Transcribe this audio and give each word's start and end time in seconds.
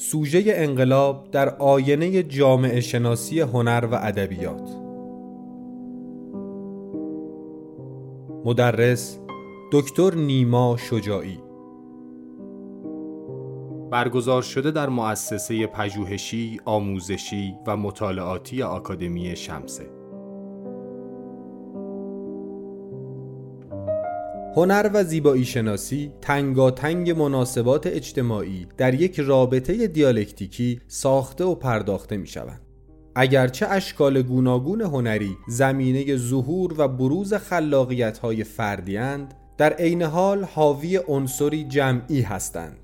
سوژه 0.00 0.42
انقلاب 0.46 1.30
در 1.30 1.56
آینه 1.56 2.22
جامعه 2.22 2.80
شناسی 2.80 3.40
هنر 3.40 3.88
و 3.92 3.94
ادبیات. 3.94 4.70
مدرس 8.44 9.18
دکتر 9.72 10.14
نیما 10.14 10.76
شجاعی. 10.76 11.38
برگزار 13.90 14.42
شده 14.42 14.70
در 14.70 14.88
مؤسسه 14.88 15.66
پژوهشی، 15.66 16.60
آموزشی 16.64 17.54
و 17.66 17.76
مطالعاتی 17.76 18.62
آکادمی 18.62 19.36
شمسه. 19.36 19.97
هنر 24.56 24.90
و 24.94 25.04
زیبایی 25.04 25.44
شناسی 25.44 26.12
تنگاتنگ 26.20 27.10
مناسبات 27.10 27.86
اجتماعی 27.86 28.66
در 28.76 28.94
یک 28.94 29.20
رابطه 29.20 29.86
دیالکتیکی 29.86 30.80
ساخته 30.86 31.44
و 31.44 31.54
پرداخته 31.54 32.16
می 32.16 32.26
شوند. 32.26 32.60
اگرچه 33.14 33.66
اشکال 33.68 34.22
گوناگون 34.22 34.80
هنری 34.80 35.36
زمینه 35.48 36.16
ظهور 36.16 36.74
و 36.78 36.88
بروز 36.88 37.34
خلاقیت 37.34 38.18
های 38.18 38.44
فردی 38.44 38.98
در 39.58 39.72
عین 39.72 40.02
حال 40.02 40.44
حاوی 40.44 40.96
عنصری 40.96 41.64
جمعی 41.64 42.20
هستند. 42.20 42.78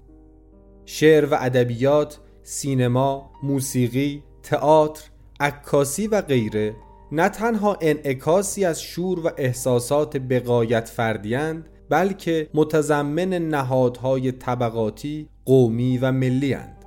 شعر 0.85 1.25
و 1.25 1.39
ادبیات، 1.41 2.19
سینما، 2.43 3.31
موسیقی، 3.43 4.23
تئاتر، 4.43 5.03
عکاسی 5.41 6.07
و 6.07 6.23
غیره 6.23 6.75
نه 7.17 7.29
تنها 7.29 7.79
انعکاسی 7.81 8.65
از 8.65 8.83
شور 8.83 9.27
و 9.27 9.31
احساسات 9.37 10.17
بقایت 10.17 10.89
فردیند 10.89 11.69
بلکه 11.89 12.49
متضمن 12.55 13.29
نهادهای 13.29 14.33
طبقاتی، 14.33 15.29
قومی 15.45 15.99
و 15.99 16.13
ملی 16.13 16.55
اند. 16.55 16.85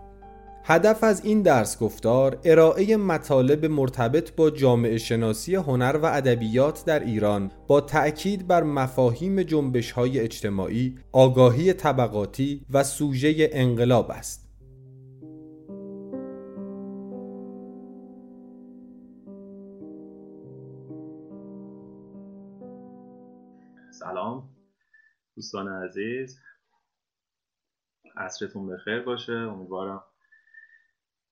هدف 0.64 1.04
از 1.04 1.26
این 1.26 1.42
درس 1.42 1.80
گفتار 1.80 2.40
ارائه 2.44 2.98
مطالب 2.98 3.66
مرتبط 3.66 4.36
با 4.36 4.50
جامعه 4.50 4.98
شناسی 4.98 5.56
هنر 5.56 6.00
و 6.04 6.06
ادبیات 6.06 6.86
در 6.86 7.00
ایران 7.00 7.52
با 7.68 7.82
تأکید 7.82 8.48
بر 8.48 8.64
مفاهیم 8.64 9.44
جنبش 9.44 9.92
های 9.92 10.20
اجتماعی، 10.20 10.96
آگاهی 11.12 11.74
طبقاتی 11.74 12.62
و 12.70 12.84
سوژه 12.84 13.50
انقلاب 13.52 14.12
است. 14.12 14.47
سلام 24.28 24.50
دوستان 25.36 25.68
عزیز. 25.68 26.40
عصرتون 28.16 28.68
بخیر 28.68 29.00
باشه. 29.00 29.34
امیدوارم 29.34 30.04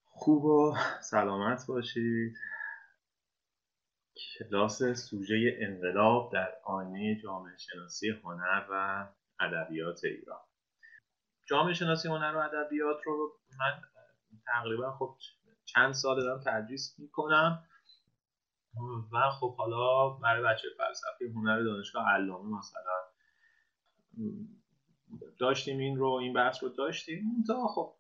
خوب 0.06 0.46
و 0.46 0.76
سلامت 1.02 1.66
باشید. 1.68 2.36
کلاس 4.40 4.84
سوژه 4.84 5.58
انقلاب 5.62 6.34
در 6.34 6.54
آینه 6.64 7.20
جامعه 7.24 7.58
شناسی 7.58 8.10
هنر 8.10 8.66
و 8.72 9.08
ادبیات 9.40 10.04
ایران. 10.04 10.42
جامعه 11.46 11.74
شناسی 11.74 12.08
هنر 12.08 12.34
و 12.36 12.40
ادبیات 12.40 12.98
رو 13.06 13.40
من 13.60 13.82
تقریبا 14.46 14.92
خب 14.92 15.18
چند 15.66 15.94
سال 15.94 16.20
دارم 16.20 16.44
تدریس 16.46 16.96
می‌کنم. 17.00 17.68
و 19.12 19.30
خب 19.30 19.56
حالا 19.56 20.10
برای 20.10 20.44
بچه 20.44 20.68
فلسفه 20.78 21.32
هنر 21.36 21.64
دانشگاه 21.64 22.10
علامه 22.10 22.58
مثلا 22.58 22.94
داشتیم 25.40 25.80
این 25.80 25.98
رو 25.98 26.10
این 26.10 26.34
بحث 26.34 26.64
رو 26.64 26.70
داشتیم. 26.70 27.44
تا 27.48 27.68
خب 27.68 27.94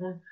اون 0.00 0.22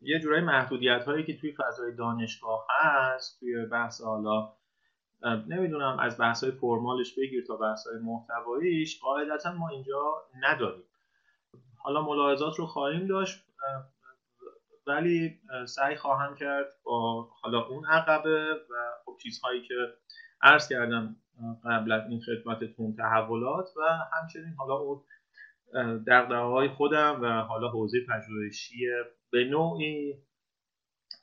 یه 0.00 0.20
جورای 0.20 0.40
محدودیت 0.40 1.04
هایی 1.04 1.24
که 1.24 1.36
توی 1.36 1.52
فضای 1.52 1.96
دانشگاه 1.96 2.66
هست 2.80 3.40
توی 3.40 3.66
بحث 3.66 4.00
حالا 4.00 4.52
نمی‌دونم 5.22 5.98
از 5.98 6.20
بحث 6.20 6.44
های 6.44 6.52
فرمالش 6.52 7.14
بگیر 7.18 7.44
تا 7.46 7.56
بحث 7.56 7.86
های 7.86 7.98
محتواییش 7.98 9.00
قاعدتا 9.00 9.52
ما 9.52 9.68
اینجا 9.68 10.22
نداریم. 10.40 10.84
حالا 11.78 12.02
ملاحظات 12.02 12.58
رو 12.58 12.66
خواهیم 12.66 13.06
داشت. 13.06 13.44
ولی 14.88 15.40
سعی 15.66 15.96
خواهم 15.96 16.34
کرد 16.34 16.66
با 16.84 17.28
حالا 17.42 17.60
اون 17.66 17.86
عقبه 17.86 18.52
و 18.52 18.74
خب 19.04 19.16
چیزهایی 19.22 19.62
که 19.62 19.74
عرض 20.42 20.68
کردم 20.68 21.16
قبل 21.64 21.92
از 21.92 22.02
این 22.08 22.20
خدمتتون 22.20 22.96
تحولات 22.96 23.68
و 23.76 23.82
همچنین 24.12 24.54
حالا 24.58 24.74
اون 24.74 25.00
دقدقه 26.06 26.38
های 26.38 26.68
خودم 26.68 27.22
و 27.22 27.26
حالا 27.26 27.68
حوزه 27.68 27.98
پژوهشی 28.08 28.86
به 29.30 29.44
نوعی 29.44 30.14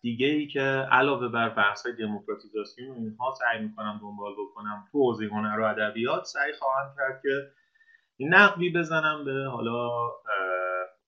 دیگه 0.02 0.28
ای 0.28 0.48
که 0.48 0.62
علاوه 0.92 1.28
بر 1.28 1.50
بحث 1.50 1.86
های 1.86 1.96
دموکراتیزاسیون 1.96 2.98
و 2.98 3.00
اینها 3.00 3.34
سعی 3.40 3.64
می‌کنم 3.64 4.00
دنبال 4.02 4.34
بکنم 4.34 4.88
تو 4.92 5.00
حوزه 5.00 5.26
هنر 5.26 5.60
و 5.60 5.64
ادبیات 5.64 6.24
سعی 6.24 6.54
خواهم 6.54 6.96
کرد 6.98 7.22
که 7.22 7.52
نقبی 8.20 8.74
بزنم 8.74 9.26
به 9.26 9.50
حالا 9.52 9.90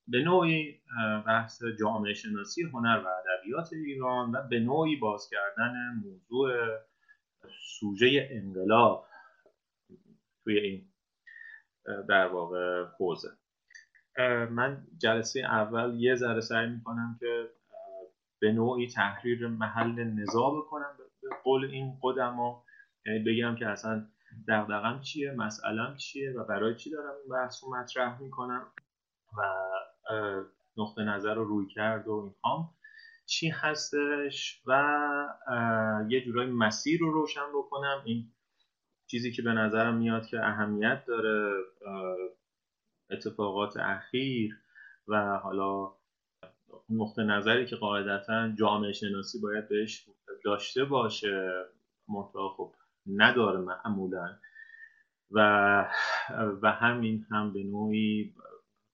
به 0.07 0.23
نوعی 0.23 0.79
بحث 1.27 1.63
جامعه 1.79 2.13
شناسی 2.13 2.63
هنر 2.63 3.03
و 3.05 3.07
ادبیات 3.07 3.73
ایران 3.73 4.31
و 4.31 4.47
به 4.47 4.59
نوعی 4.59 4.95
باز 4.95 5.29
کردن 5.31 5.73
موضوع 6.03 6.51
سوژه 7.79 8.29
انقلاب 8.31 9.07
توی 10.43 10.59
این 10.59 10.85
در 12.09 12.27
واقع 12.27 12.85
حوزه. 12.99 13.29
من 14.49 14.87
جلسه 14.97 15.39
اول 15.39 15.95
یه 15.99 16.15
ذره 16.15 16.41
سعی 16.41 16.69
می‌کنم 16.69 17.17
که 17.19 17.49
به 18.39 18.51
نوعی 18.51 18.87
تحریر 18.87 19.47
محل 19.47 20.03
نزا 20.03 20.49
بکنم 20.49 20.97
به 21.21 21.29
قول 21.43 21.65
این 21.65 21.99
قدما 22.03 22.63
یعنی 23.05 23.19
بگم 23.19 23.55
که 23.55 23.67
اصلا 23.67 24.07
دقدقم 24.47 25.01
چیه 25.01 25.31
مسئلم 25.31 25.95
چیه 25.97 26.31
و 26.31 26.43
برای 26.43 26.75
چی 26.75 26.89
دارم 26.91 27.13
این 27.23 27.29
بحث 27.31 27.63
رو 27.63 27.75
مطرح 27.75 28.21
می‌کنم 28.21 28.71
و 29.37 29.41
نقطه 30.77 31.01
نظر 31.01 31.33
رو 31.33 31.43
روی 31.43 31.67
کرد 31.67 32.07
و 32.07 32.11
اینهام 32.13 32.73
چی 33.25 33.49
هستش؟ 33.49 34.61
و 34.67 34.73
یه 36.09 36.21
جورای 36.25 36.47
مسیر 36.47 36.99
رو 36.99 37.11
روشن 37.11 37.49
بکنم. 37.55 38.01
این 38.05 38.31
چیزی 39.07 39.31
که 39.31 39.41
به 39.41 39.53
نظرم 39.53 39.97
میاد 39.97 40.25
که 40.25 40.45
اهمیت 40.45 41.03
داره 41.07 41.63
اتفاقات 43.11 43.77
اخیر 43.77 44.57
و 45.07 45.37
حالا 45.37 45.91
نقطه 46.89 47.23
نظری 47.23 47.65
که 47.65 47.75
قاعدتا 47.75 48.49
جامعه 48.59 48.91
شناسی 48.91 49.39
باید 49.41 49.69
بهش 49.69 50.09
داشته 50.45 50.85
باشه. 50.85 51.65
منطقه 52.09 52.49
خب 52.57 52.73
نداره 53.07 53.59
معمولا. 53.59 54.37
و 55.31 55.39
و 56.61 56.71
همین 56.71 57.25
هم 57.31 57.53
به 57.53 57.63
نوعی 57.63 58.33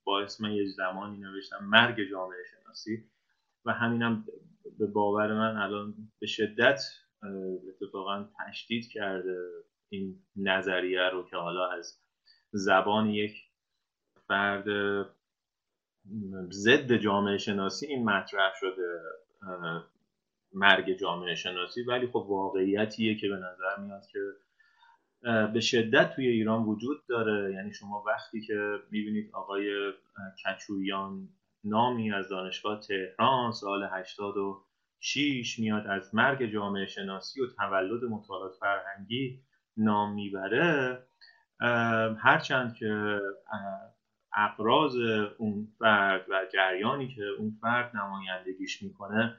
باعث 0.03 0.41
من 0.41 0.51
یه 0.51 0.65
زمانی 0.65 1.17
نوشتم 1.17 1.65
مرگ 1.65 2.09
جامعه 2.11 2.43
شناسی. 2.51 3.09
و 3.65 3.73
همینم 3.73 4.25
به 4.79 4.87
باور 4.87 5.33
من 5.33 5.57
الان 5.57 5.95
به 6.19 6.27
شدت 6.27 6.79
اتفاقا 7.69 8.29
تشدید 8.39 8.87
کرده 8.91 9.37
این 9.89 10.19
نظریه 10.35 11.09
رو 11.09 11.25
که 11.25 11.35
حالا 11.35 11.69
از 11.71 11.99
زبان 12.51 13.09
یک 13.09 13.33
فرد 14.27 14.65
ضد 16.51 16.93
جامعه 16.93 17.37
شناسی 17.37 17.85
این 17.85 18.09
مطرح 18.09 18.53
شده 18.59 19.01
مرگ 20.53 20.93
جامعه 20.93 21.35
شناسی. 21.35 21.83
ولی 21.83 22.07
خب 22.07 22.15
واقعیتیه 22.15 23.15
که 23.15 23.27
به 23.27 23.35
نظر 23.35 23.79
میاد 23.79 24.07
که 24.07 24.19
به 25.53 25.59
شدت 25.59 26.15
توی 26.15 26.27
ایران 26.27 26.63
وجود 26.63 26.97
داره. 27.09 27.53
یعنی 27.53 27.73
شما 27.73 28.03
وقتی 28.07 28.41
که 28.41 28.79
می‌بینید 28.91 29.29
آقای 29.33 29.93
کچویان 30.45 31.29
نامی 31.63 32.11
از 32.11 32.29
دانشگاه 32.29 32.79
تهران 32.79 33.51
سال 33.51 33.83
86 33.83 35.59
میاد 35.59 35.87
از 35.87 36.15
مرگ 36.15 36.45
جامعه 36.45 36.85
شناسی 36.85 37.41
و 37.41 37.47
تولد 37.47 38.03
مطالعات 38.03 38.53
فرهنگی 38.59 39.39
نام 39.77 40.13
می‌بره 40.13 41.03
هرچند 42.17 42.75
که 42.75 43.19
اقراض 44.35 44.95
اون 45.37 45.67
فرد 45.79 46.25
و 46.29 46.45
جریانی 46.53 47.15
که 47.15 47.23
اون 47.39 47.57
فرد 47.61 47.95
نمایندگیش 47.95 48.83
می‌کنه 48.83 49.37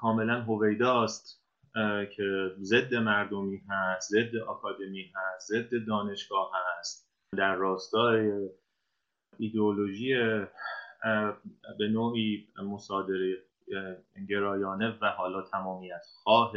کاملا 0.00 0.42
هویداست 0.42 1.47
که 2.16 2.54
ضد 2.60 2.94
مردمی 2.94 3.62
هست 3.68 4.10
ضد 4.10 4.36
آکادمی 4.36 5.12
هست 5.14 5.48
ضد 5.48 5.86
دانشگاه 5.86 6.52
هست. 6.78 7.08
در 7.36 7.54
راستای 7.54 8.48
ایدئولوژی 9.38 10.14
به 11.78 11.88
نوعی 11.90 12.48
مصادره 12.62 13.36
گرایانه 14.28 14.98
و 15.02 15.10
حالا 15.10 15.42
تمامیت 15.42 16.02
خواه 16.22 16.52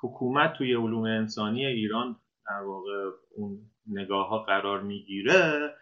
حکومت 0.00 0.52
توی 0.52 0.74
علوم 0.74 1.04
انسانی 1.04 1.66
ایران 1.66 2.16
در 2.46 2.60
واقع 2.62 3.10
اون 3.36 3.58
نگاه 3.86 4.28
ها 4.28 4.38
قرار 4.38 4.80
می‌گیره. 4.80 5.74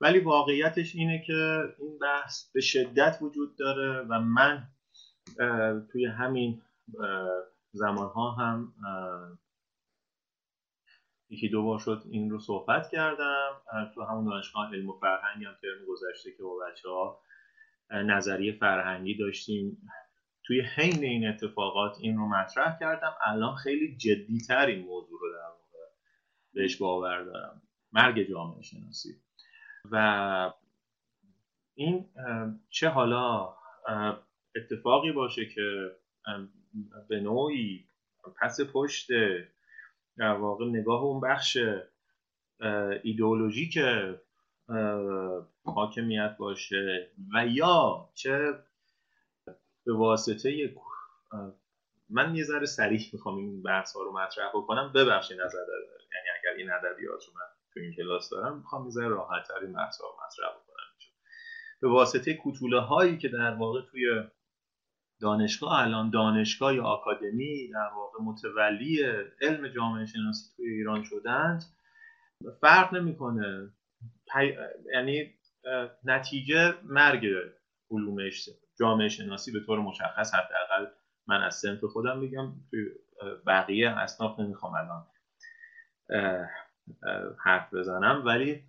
ولی 0.00 0.18
واقعیتش 0.18 0.94
اینه 0.94 1.22
که 1.26 1.62
این 1.78 1.98
بحث 1.98 2.52
به 2.52 2.60
شدت 2.60 3.18
وجود 3.20 3.56
داره 3.56 4.06
و 4.08 4.20
من 4.20 4.62
توی 5.92 6.06
همین 6.06 6.62
زمانها 7.72 8.30
هم 8.30 8.74
یکی 11.30 11.48
دو 11.48 11.62
بار 11.62 11.78
شد 11.78 12.02
این 12.10 12.30
رو 12.30 12.38
صحبت 12.38 12.88
کردم. 12.88 13.62
تو 13.94 14.02
همون 14.02 14.24
دانشگاه 14.24 14.74
علم 14.74 14.88
و 14.88 14.98
فرهنگ 15.00 15.44
هم 15.44 15.54
ترم 15.62 15.86
گذشته 15.88 16.32
که 16.36 16.42
با 16.42 16.58
بچه 16.66 16.88
ها 16.88 17.20
نظریه 17.90 18.52
فرهنگی 18.52 19.16
داشتیم. 19.16 19.90
توی 20.44 20.60
حین 20.60 21.04
این 21.04 21.28
اتفاقات 21.28 21.96
این 22.00 22.16
رو 22.16 22.28
مطرح 22.28 22.78
کردم. 22.80 23.14
الان 23.24 23.56
خیلی 23.56 23.96
جدیتر 23.96 24.66
این 24.66 24.86
موضوع 24.86 25.20
رو 25.20 25.28
در 25.32 25.48
واقع 25.48 25.86
بهش 26.52 26.76
باور 26.76 27.22
دارم. 27.22 27.62
مرگ 27.92 28.28
جامعه 28.28 28.62
شناسی. 28.62 29.22
و 29.90 30.52
این 31.74 32.10
چه 32.70 32.88
حالا 32.88 33.54
اتفاقی 34.56 35.12
باشه 35.12 35.46
که 35.46 35.96
به 37.08 37.20
نوعی 37.20 37.88
پس 38.40 38.60
پشت 38.72 39.08
در 40.16 40.32
واقع 40.32 40.64
نگاه 40.64 41.02
اون 41.02 41.20
بخش 41.20 41.58
ایدئولوژیک 43.02 43.78
حاکمیت 45.64 46.36
باشه 46.38 47.10
و 47.34 47.46
یا 47.46 48.10
چه 48.14 48.54
به 49.86 49.94
واسطه 49.94 50.74
من 52.10 52.34
یه 52.34 52.44
ذره 52.44 52.66
سریح 52.66 53.10
می‌خوام 53.12 53.36
این 53.36 53.62
بحث 53.62 53.92
ها 53.92 54.02
رو 54.02 54.12
مطرح 54.18 54.48
بکنم. 54.54 54.92
ببخشید 54.94 55.40
نظر 55.40 55.58
یعنی 55.58 56.28
اگر 56.40 56.56
این 56.58 56.70
ادبیات 56.72 57.24
رو 57.26 57.32
من 57.34 57.46
تو 57.74 57.80
این 57.80 57.94
کلاس 57.96 58.30
دارم 58.30 58.58
می‌خوام 58.58 58.84
یه 58.84 58.90
ذره 58.90 59.08
راحت 59.08 59.48
تر 59.48 59.58
این 59.62 59.72
بحث 59.72 60.00
ها 60.00 60.06
رو 60.08 60.14
مطرح 60.26 60.50
بکنم. 60.50 60.84
به 61.80 61.88
واسطه 61.88 62.34
کوتوله 62.34 62.80
هایی 62.80 63.18
که 63.18 63.28
در 63.28 63.54
واقع 63.54 63.80
توی 63.90 64.22
دانشگاه 65.20 65.82
الان 65.82 66.10
دانشگاه 66.10 66.74
یا 66.74 66.84
آکادمی 66.84 67.68
در 67.68 67.90
واقع 67.96 68.18
متولی 68.22 69.02
علم 69.40 69.68
جامعه 69.68 70.06
شناسی 70.06 70.56
توی 70.56 70.68
ایران 70.68 71.04
شدند. 71.04 71.64
فرق 72.60 72.94
نمی‌کنه. 72.94 73.70
یعنی 74.94 75.34
نتیجه 76.04 76.74
مرگ 76.84 77.26
علوم 77.90 78.18
جامعه 78.80 79.08
شناسی 79.08 79.52
به 79.52 79.60
طور 79.66 79.78
مشخص 79.78 80.34
حداقل 80.34 80.86
من 81.26 81.42
از 81.42 81.54
سنف 81.54 81.84
خودم 81.84 82.18
میگم. 82.18 82.52
توی 82.70 82.84
بقیه 83.46 83.90
اصناف 83.90 84.40
نمی‌خوام 84.40 84.74
الان 84.74 85.06
حرف 87.44 87.74
بزنم. 87.74 88.22
ولی 88.26 88.62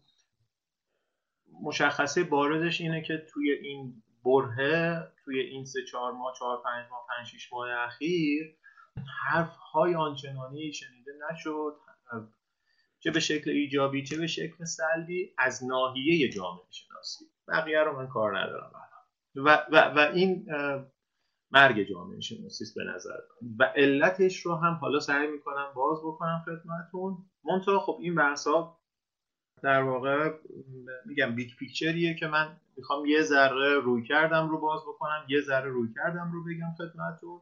مشخصه 1.63 2.23
بارزش 2.23 2.81
اینه 2.81 3.01
که 3.01 3.25
توی 3.33 3.51
این 3.51 4.03
برهه 4.29 5.11
توی 5.25 5.39
این 5.39 5.65
سه 5.65 5.79
چهار 5.91 6.11
ماه 6.11 6.33
چهار 6.39 6.61
پنج 6.63 6.85
ماه 6.91 7.05
پنج 7.09 7.27
شیش 7.27 7.53
ماه 7.53 7.69
اخیر 7.71 8.55
حرف 9.25 9.55
های 9.73 9.95
آنچنانی 9.95 10.73
شنیده 10.73 11.11
نشد. 11.31 11.75
چه 12.99 13.11
به 13.11 13.19
شکل 13.19 13.49
ایجابی 13.49 14.03
چه 14.03 14.17
به 14.17 14.27
شکل 14.27 14.65
سلبی 14.65 15.33
از 15.37 15.65
ناحیه 15.65 16.29
جامعه 16.29 16.71
شناسی. 16.71 17.25
بقیه 17.47 17.79
رو 17.79 17.97
من 17.97 18.07
کار 18.07 18.39
ندارم 18.39 18.71
و, 19.35 19.65
و, 19.71 19.93
و 19.95 19.99
این 20.13 20.45
مرگ 21.51 21.83
جامعه 21.83 22.19
شناسی 22.19 22.65
به 22.75 22.83
نظر 22.83 23.19
و 23.59 23.63
علتش 23.63 24.39
رو 24.39 24.55
هم 24.55 24.73
حالا 24.73 24.99
سعی 24.99 25.27
می‌کنم 25.27 25.71
باز 25.75 25.99
بکنم 25.99 26.43
خدمتتون. 26.45 27.17
منتها 27.43 27.79
خب 27.79 27.99
این 28.01 28.15
بحث 28.15 28.47
در 29.63 29.83
واقع 29.83 30.31
میگم 31.05 31.35
بیگ 31.35 31.49
پیکچریه 31.59 32.15
که 32.15 32.27
من 32.27 32.57
می‌خوام 32.79 33.05
یه 33.05 33.21
ذره 33.21 33.73
روی 33.73 34.07
کردم 34.07 34.49
رو 34.49 34.59
باز 34.59 34.81
بکنم 34.81 35.25
یه 35.29 35.41
ذره 35.41 35.69
روی 35.69 35.89
کردم 35.95 36.31
رو 36.33 36.43
بگم 36.43 36.73
خدمتتون 36.77 37.41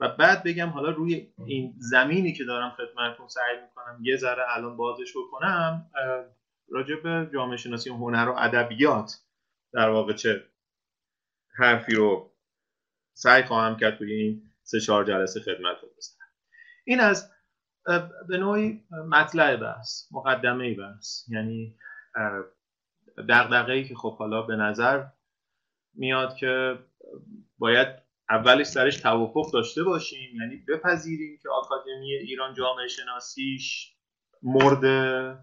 و 0.00 0.08
بعد 0.08 0.42
بگم 0.42 0.68
حالا 0.68 0.90
روی 0.90 1.32
این 1.46 1.74
زمینی 1.78 2.32
که 2.32 2.44
دارم 2.44 2.70
خدمتتون 2.70 3.28
سعی 3.28 3.60
می‌کنم 3.62 3.98
یه 4.02 4.16
ذره 4.16 4.42
الان 4.56 4.76
بازش 4.76 5.12
بکنم 5.16 5.90
راجع 6.68 6.96
به 6.96 7.30
جامعه 7.32 7.56
شناسی 7.56 7.90
هنر 7.90 8.28
و 8.28 8.34
ادبیات 8.38 9.22
در 9.72 9.88
واقع 9.88 10.12
چه 10.12 10.44
حرفی 11.58 11.94
رو 11.94 12.32
سعی 13.14 13.42
خواهم 13.42 13.76
کرد 13.76 13.98
توی 13.98 14.12
این 14.12 14.42
سه 14.62 14.80
چهار 14.80 15.04
جلسه 15.04 15.40
خدمتتون 15.40 15.90
بزنم. 15.96 16.26
این 16.84 17.00
از 17.00 17.32
به 18.28 18.38
نوعی 18.38 18.84
مطلع 19.08 19.56
بحث 19.56 20.12
مقدمه 20.12 20.74
بحث 20.74 21.28
یعنی 21.28 21.76
دقدقه 23.22 23.72
ای 23.72 23.84
که 23.84 23.94
خب 23.94 24.16
حالا 24.16 24.42
به 24.42 24.56
نظر 24.56 25.04
میاد 25.94 26.36
که 26.36 26.78
باید 27.58 27.88
اولش 28.30 28.66
سرش 28.66 28.96
توافق 28.96 29.52
داشته 29.52 29.82
باشیم 29.82 30.36
یعنی 30.40 30.56
بپذیریم 30.68 31.38
که 31.42 31.48
آکادمی 31.48 32.12
ایران 32.12 32.54
جامعه 32.54 32.88
شناسیش 32.88 33.92
مرده 34.42 35.34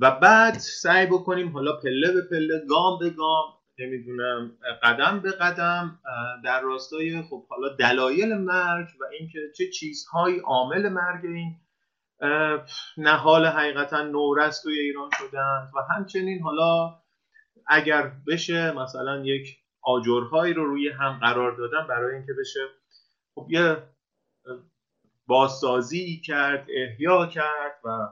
و 0.00 0.10
بعد 0.10 0.54
سعی 0.58 1.06
بکنیم 1.06 1.48
حالا 1.48 1.80
پله 1.80 2.12
به 2.12 2.22
پله 2.22 2.62
گام 2.68 2.98
به 2.98 3.10
گام 3.10 3.44
نمی‌دونم 3.78 4.52
قدم 4.82 5.20
به 5.20 5.30
قدم 5.30 6.00
در 6.44 6.60
راستای 6.60 7.22
خب 7.22 7.46
حالا 7.48 7.68
دلایل 7.68 8.34
مرگ 8.34 8.88
و 9.00 9.04
اینکه 9.18 9.38
چه 9.56 9.70
چیزهایی 9.70 10.38
عامل 10.38 10.88
مرگ 10.88 11.24
این 11.24 11.56
نهال 12.96 13.46
حقیقتا 13.46 14.02
نورست 14.02 14.62
توی 14.62 14.78
ایران 14.78 15.10
شدن 15.18 15.70
و 15.74 15.94
همچنین 15.94 16.42
حالا 16.42 17.00
اگر 17.66 18.12
بشه 18.26 18.72
مثلا 18.72 19.24
یک 19.24 19.58
آجرهایی 19.82 20.54
رو 20.54 20.64
روی 20.64 20.88
هم 20.88 21.18
قرار 21.18 21.52
دادن 21.56 21.86
برای 21.86 22.14
اینکه 22.14 22.32
بشه 22.32 22.60
خب 23.34 23.46
یه 23.50 23.82
بازسازی 25.26 26.20
کرد 26.20 26.66
احیا 26.76 27.26
کرد 27.26 27.80
و 27.84 28.08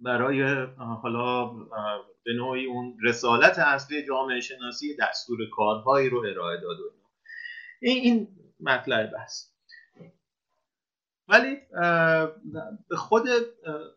برای 0.00 0.66
حالا 0.76 1.46
به 2.24 2.32
نوعی 2.36 2.66
اون 2.66 2.98
رسالت 3.02 3.58
اصلی 3.58 4.06
جامعه 4.06 4.40
شناسی 4.40 4.96
دستور 5.00 5.38
کارهایی 5.52 6.08
رو 6.08 6.18
ارائه 6.18 6.60
داد 6.60 6.80
و 6.80 6.92
این 7.80 8.02
این 8.02 8.28
مطلب 8.60 9.10
بحث 9.12 9.51
ولی 11.32 11.56
به 12.88 12.96
خود 12.96 13.22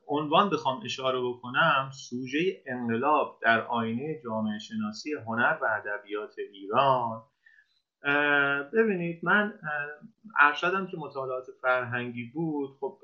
عنوان 0.08 0.50
بخوام 0.50 0.82
اشاره 0.86 1.22
بکنم 1.22 1.92
سوژه 1.94 2.64
انقلاب 2.66 3.40
در 3.42 3.62
آینه 3.62 4.22
جامعه 4.24 4.60
شناسی 4.60 5.13
هنر 5.13 5.58
و 5.62 5.65
ادبیات 5.65 6.36
ایران. 6.39 7.24
ببینید 8.74 9.20
من 9.24 9.54
ارشدم 10.39 10.88
که 10.88 10.98
مطالعات 10.98 11.46
فرهنگی 11.62 12.32
بود. 12.34 12.70
خب 12.80 12.98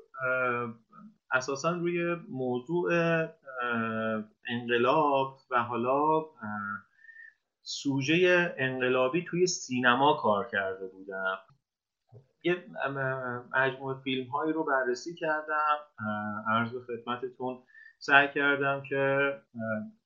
اساسا 1.32 1.70
روی 1.70 2.16
موضوع 2.28 2.92
انقلاب 4.48 5.38
و 5.50 5.62
حالا 5.62 6.24
سوژه 7.62 8.54
انقلابی 8.58 9.24
توی 9.24 9.46
سینما 9.46 10.18
کار 10.22 10.48
کرده 10.48 10.86
بودم. 10.86 11.38
یه 12.44 12.64
مجموعه 13.52 13.96
فیلم 14.04 14.30
هایی 14.30 14.52
رو 14.52 14.64
بررسی 14.64 15.14
کردم. 15.14 15.78
عرض 16.48 16.72
به 16.72 16.80
خدمتتون 16.80 17.62
سعی 17.98 18.28
کردم 18.28 18.82
که 18.88 19.32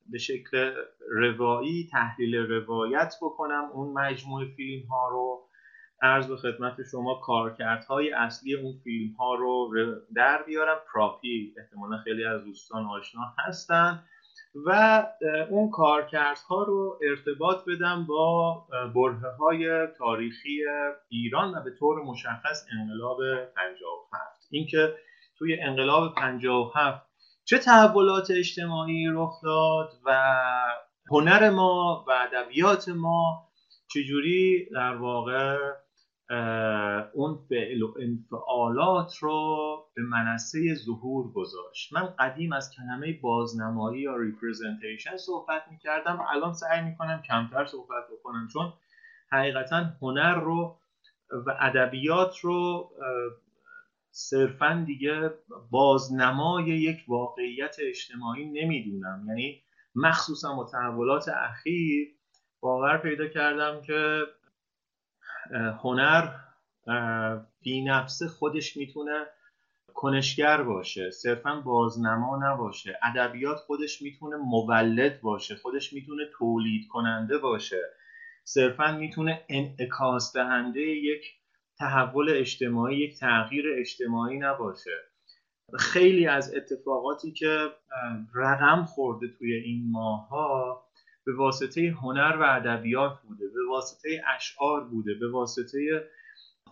به 0.06 0.18
شکل 0.18 0.74
روایی 1.08 1.88
تحلیل 1.92 2.36
روایت 2.36 3.14
بکنم 3.22 3.70
اون 3.72 3.92
مجموعه 3.92 4.46
فیلم 4.56 4.86
ها 4.86 5.08
رو. 5.08 5.42
عرض 6.02 6.32
خدمت 6.32 6.76
شما 6.90 7.20
کارکردهای 7.24 8.12
اصلی 8.12 8.54
اون 8.54 8.72
فیلم 8.84 9.12
ها 9.12 9.34
رو 9.34 9.70
در 10.14 10.42
بیارم. 10.42 10.76
پراپی 10.94 11.54
احتمالا 11.58 11.98
خیلی 11.98 12.24
از 12.24 12.44
دوستان 12.44 12.84
آشنا 12.84 13.34
هستن. 13.38 14.02
و 14.64 15.02
اون 15.50 15.70
کارکردها 15.70 16.62
رو 16.62 16.98
ارتباط 17.02 17.64
بدم 17.64 18.06
با 18.06 18.66
بره 18.94 19.36
های 19.38 19.86
تاریخی 19.86 20.64
ایران 21.08 21.54
و 21.54 21.62
به 21.62 21.70
طور 21.78 22.02
مشخص 22.02 22.66
انقلاب 22.80 23.18
57 23.56 24.48
اینکه 24.50 24.94
توی 25.38 25.60
انقلاب 25.60 26.14
57 26.14 27.06
چه 27.44 27.58
تحولات 27.58 28.30
اجتماعی 28.30 29.06
رخ 29.12 29.44
داد 29.44 29.92
و 30.04 30.36
هنر 31.10 31.50
ما 31.50 32.04
و 32.08 32.10
ادبیات 32.10 32.88
ما 32.88 33.48
چجوری 33.88 34.68
در 34.74 34.96
واقع 34.96 35.58
اون 37.14 37.38
فعل 37.48 37.82
و 37.82 37.94
انفعالات 38.00 39.16
رو 39.16 39.56
به 39.94 40.02
منصه 40.02 40.74
ظهور 40.74 41.32
گذاشت. 41.32 41.92
من 41.92 42.14
قدیم 42.18 42.52
از 42.52 42.70
کلمه 42.76 43.20
بازنمایی 43.20 44.02
یا 44.02 44.16
ریپرزنتیشن 44.16 45.16
صحبت 45.16 45.62
می‌کردم. 45.70 46.20
الان 46.30 46.52
سعی 46.52 46.82
می‌کنم 46.84 47.22
کمتر 47.28 47.66
صحبت 47.66 48.04
بکنم 48.12 48.48
چون 48.52 48.72
حقیقتا 49.32 49.84
هنر 50.02 50.34
رو 50.34 50.78
و 51.46 51.56
ادبیات 51.60 52.38
رو 52.38 52.90
صرفا 54.10 54.84
دیگه 54.86 55.30
بازنمای 55.70 56.64
یک 56.64 56.98
واقعیت 57.08 57.76
اجتماعی 57.82 58.46
نمی‌دونم. 58.46 59.24
یعنی 59.28 59.62
مخصوصا 59.94 60.54
با 60.54 60.64
تحولات 60.64 61.28
اخیر 61.28 62.08
باور 62.60 62.98
پیدا 62.98 63.28
کردم 63.28 63.82
که 63.82 64.22
هنر 65.82 66.28
بی 67.60 67.84
نفسه 67.84 68.28
خودش 68.28 68.76
می‌تونه 68.76 69.26
کنشگر 69.94 70.62
باشه. 70.62 71.10
صرفا 71.10 71.60
بازنما 71.64 72.40
نباشه. 72.42 72.98
ادبیات 73.02 73.56
خودش 73.56 74.02
می‌تونه 74.02 74.36
مولد 74.36 75.20
باشه. 75.20 75.56
خودش 75.56 75.92
می‌تونه 75.92 76.22
تولید 76.38 76.88
کننده 76.88 77.38
باشه. 77.38 77.82
صرفا 78.44 78.92
می‌تونه 78.92 79.44
انعکاس 79.48 80.36
دهنده 80.36 80.80
یک 80.80 81.24
تحول 81.78 82.30
اجتماعی 82.30 82.98
یک 82.98 83.18
تغییر 83.18 83.64
اجتماعی 83.78 84.38
نباشه. 84.38 84.90
خیلی 85.78 86.26
از 86.26 86.54
اتفاقاتی 86.54 87.32
که 87.32 87.70
رقم 88.34 88.84
خورده 88.84 89.28
توی 89.38 89.54
این 89.54 89.90
ماها 89.90 90.85
به 91.26 91.36
واسطه 91.36 91.94
هنر 92.02 92.36
و 92.40 92.42
ادبیات 92.42 93.20
بوده 93.22 93.44
به 93.48 93.60
واسطه 93.70 94.22
اشعار 94.36 94.84
بوده 94.84 95.14
به 95.14 95.30
واسطه 95.30 96.08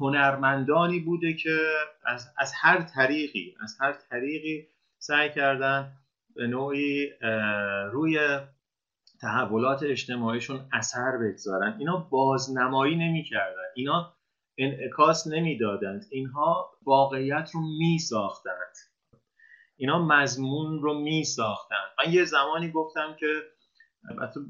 هنرمندانی 0.00 1.00
بوده 1.00 1.34
که 1.34 1.58
از, 2.06 2.26
از 2.38 2.52
هر 2.60 2.82
طریقی 2.82 3.54
از 3.60 3.76
هر 3.80 3.92
طریقی 3.92 4.68
سعی 4.98 5.30
کردن 5.30 5.92
به 6.34 6.46
نوعی 6.46 7.10
روی 7.92 8.38
تحولات 9.20 9.82
اجتماعیشون 9.82 10.68
اثر 10.72 11.18
بگذارن. 11.18 11.76
اینا 11.78 11.96
بازنمایی 11.96 12.96
نمی‌کردن. 12.96 13.62
اینا 13.76 14.16
انعکاس 14.58 15.26
نمی‌دادند. 15.26 16.06
اینها 16.10 16.70
واقعیت 16.86 17.50
رو 17.54 17.60
می 17.78 17.98
ساختند 17.98 18.74
اینا 19.76 20.06
مضمون 20.06 20.82
رو 20.82 20.94
می 20.94 21.24
ساختند 21.24 21.88
من 21.98 22.12
یه 22.12 22.24
زمانی 22.24 22.70
گفتم 22.70 23.16
که 23.20 23.26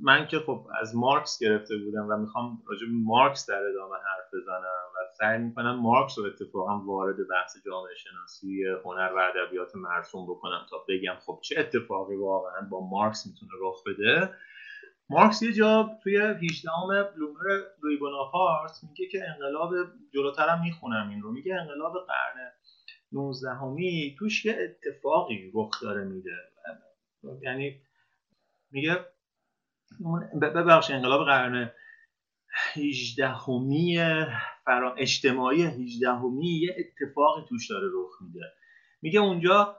من 0.03 0.27
که 0.27 0.39
خب 0.39 0.67
از 0.81 0.97
مارکس 0.97 1.39
گرفته 1.43 1.77
بودم 1.77 2.07
و 2.11 2.17
می‌خوام 2.17 2.63
راجع 2.67 2.87
مارکس 2.91 3.51
در 3.51 3.63
ادامه 3.67 3.95
حرف 3.95 4.35
بزنم 4.35 4.85
و 4.95 5.15
سعی 5.19 5.39
می‌کنم 5.39 5.81
مارکس 5.81 6.19
رو 6.19 6.25
اتفاقا 6.25 6.79
وارد 6.79 7.17
بحث 7.29 7.57
جامعه 7.67 7.95
شناسی 7.95 8.65
هنر 8.85 9.13
و 9.17 9.19
ادبیات 9.19 9.77
مرسوم 9.77 10.27
بکنم 10.27 10.67
تا 10.71 10.85
بگم 10.89 11.17
خب 11.27 11.39
چه 11.43 11.61
اتفاقی 11.61 12.17
واقعا 12.17 12.69
با 12.71 12.89
مارکس 12.89 13.27
می‌تونه 13.27 13.53
رخ 13.61 13.85
بده. 13.87 14.31
مارکس 15.11 15.43
یه 15.43 15.53
جا 15.53 15.91
توی 16.03 16.17
18 16.17 16.71
بلومر 17.17 17.63
لوی 17.83 17.97
بوناپارت 17.97 18.81
میگه 18.89 19.07
که 19.07 19.29
انقلاب 19.29 19.75
جلوترم 20.15 20.61
می‌خونم 20.61 21.09
این 21.11 21.23
رو. 21.23 21.33
میگه 21.33 21.55
انقلاب 21.55 21.93
قرن 22.07 22.53
19 23.13 23.51
همی 23.51 24.17
توش 24.19 24.45
یه 24.45 24.59
اتفاقی 24.59 25.53
رخ 25.55 25.83
داره 25.83 26.05
میده. 26.05 26.37
یعنی 27.43 27.81
میگه 28.71 29.14
ببخش 30.43 30.91
انقلاب 30.91 31.25
قرن 31.25 31.71
18 32.75 33.29
همی 33.29 33.99
فرا 34.65 34.95
اجتماعی 34.95 35.63
18 35.63 36.11
همی 36.13 36.49
یه 36.49 36.77
اتفاقی 36.79 37.43
توش 37.49 37.71
داره 37.71 37.87
رخ 37.87 38.23
میده. 38.23 38.53
میگه 39.03 39.21
اونجا 39.21 39.77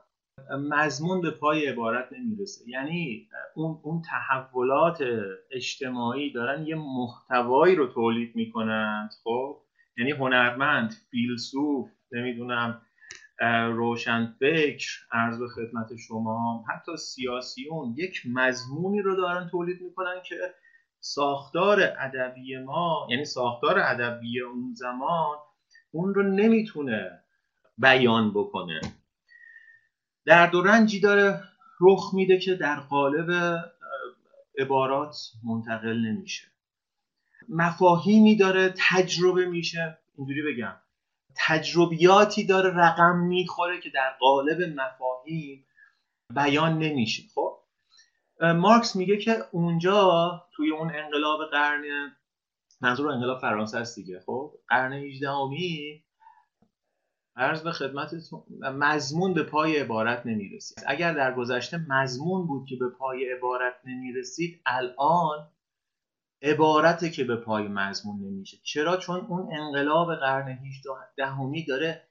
مضمون 0.69 1.21
به 1.21 1.31
پای 1.31 1.65
عبارت 1.65 2.13
نمی‌رسه. 2.13 2.69
یعنی 2.69 3.27
اون, 3.55 3.79
اون 3.83 4.01
تحولات 4.01 5.03
اجتماعی 5.51 6.31
دارن 6.31 6.67
یه 6.67 6.75
محتوایی 6.75 7.75
رو 7.75 7.87
تولید 7.87 8.35
می‌کنند 8.35 9.11
خب؟ 9.23 9.61
یعنی 9.97 10.11
هنرمند 10.11 10.93
فیلسوف 11.11 11.89
نمی‌دونم 12.11 12.81
روشن 13.39 14.35
فکر 14.39 14.89
عرض 15.11 15.39
به 15.39 15.47
خدمت 15.47 15.95
شما 15.95 16.65
حتی 16.69 16.97
سیاسیون 16.97 17.95
یک 17.97 18.21
مضمونی 18.33 19.01
رو 19.01 19.15
دارن 19.15 19.49
تولید 19.49 19.81
می‌کنن 19.81 20.21
که 20.25 20.35
ساختار 20.99 21.81
ادبی 21.99 22.57
ما 22.57 23.07
یعنی 23.09 23.25
ساختار 23.25 23.79
ادبی 23.79 24.41
اون 24.41 24.73
زمان 24.73 25.37
اون 25.91 26.13
رو 26.13 26.23
نمی‌تونه 26.23 27.19
بیان 27.77 28.31
بکنه. 28.31 28.81
درد 30.25 30.55
و 30.55 30.61
رنجی 30.61 30.99
داره 30.99 31.43
رخ 31.81 32.13
میده 32.13 32.39
که 32.39 32.55
در 32.55 32.79
قالب 32.79 33.59
عبارات 34.57 35.15
منتقل 35.43 35.97
نمیشه. 35.97 36.47
مفاهیمی 37.49 38.35
داره 38.35 38.73
تجربه 38.77 39.45
میشه. 39.45 39.97
اینجوری 40.17 40.41
بگم. 40.41 40.75
تجربیاتی 41.37 42.45
داره 42.45 42.69
رقم 42.69 43.17
می‌خوره 43.17 43.79
که 43.79 43.89
در 43.89 44.09
قالب 44.19 44.79
مفاهیم 44.79 45.65
بیان 46.35 46.79
نمیشه. 46.79 47.23
خب؟ 47.35 47.59
مارکس 48.41 48.95
میگه 48.95 49.17
که 49.17 49.37
اونجا 49.51 50.31
توی 50.55 50.71
اون 50.71 50.91
انقلاب 50.95 51.39
قرن 51.51 51.83
منظور 52.81 53.11
انقلاب 53.11 53.41
فرانسه 53.41 53.77
است 53.77 53.95
دیگه. 53.95 54.19
خب؟ 54.19 54.53
قرن 54.67 54.93
18 54.93 55.29
عرض 57.37 57.63
به 57.63 57.71
خدمتتون 57.71 58.43
مضمون 58.61 59.33
به 59.33 59.43
پای 59.43 59.77
عبارت 59.77 60.25
نمی‌رسید. 60.25 60.83
اگر 60.87 61.13
در 61.13 61.33
گذشته 61.33 61.77
مضمون 61.89 62.47
بود 62.47 62.67
که 62.67 62.75
به 62.75 62.89
پای 62.89 63.31
عبارت 63.31 63.73
نمی‌رسید 63.85 64.61
الان 64.65 65.51
عبارته 66.45 67.09
که 67.09 67.23
به 67.23 67.35
پای 67.35 67.67
مضمون 67.67 68.19
نمیشه. 68.19 68.57
چرا؟ 68.63 68.97
چون 68.97 69.19
اون 69.19 69.53
انقلاب 69.53 70.15
قرن 70.15 70.47
18 70.47 70.89
دهمی 71.17 71.65
داره 71.65 72.07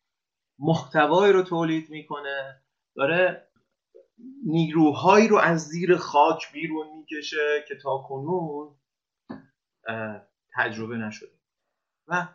محتوایی 0.59 1.33
رو 1.33 1.43
تولید 1.43 1.91
می‌کنه 1.91 2.63
داره 2.97 3.49
نیروهایی 4.47 5.29
رو 5.29 5.39
از 5.39 5.61
زیر 5.61 5.97
خاک 5.97 6.53
بیرون 6.53 6.87
می‌کشه 6.97 7.65
که 7.69 7.75
تا 7.83 7.99
کنون 7.99 8.75
تجربه 10.55 10.97
نشده. 10.97 11.33
و 12.09 12.29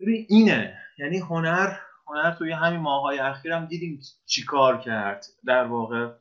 ببین 0.00 0.26
اینه 0.28 0.78
یعنی 0.98 1.18
هنر 1.18 1.76
هنر 2.06 2.34
توی 2.34 2.52
همین 2.52 2.80
ماهای 2.80 3.18
اخیرم 3.18 3.66
دیدیم 3.66 4.00
چیکار 4.26 4.80
کرد. 4.80 5.26
در 5.46 5.64
واقع 5.64 6.12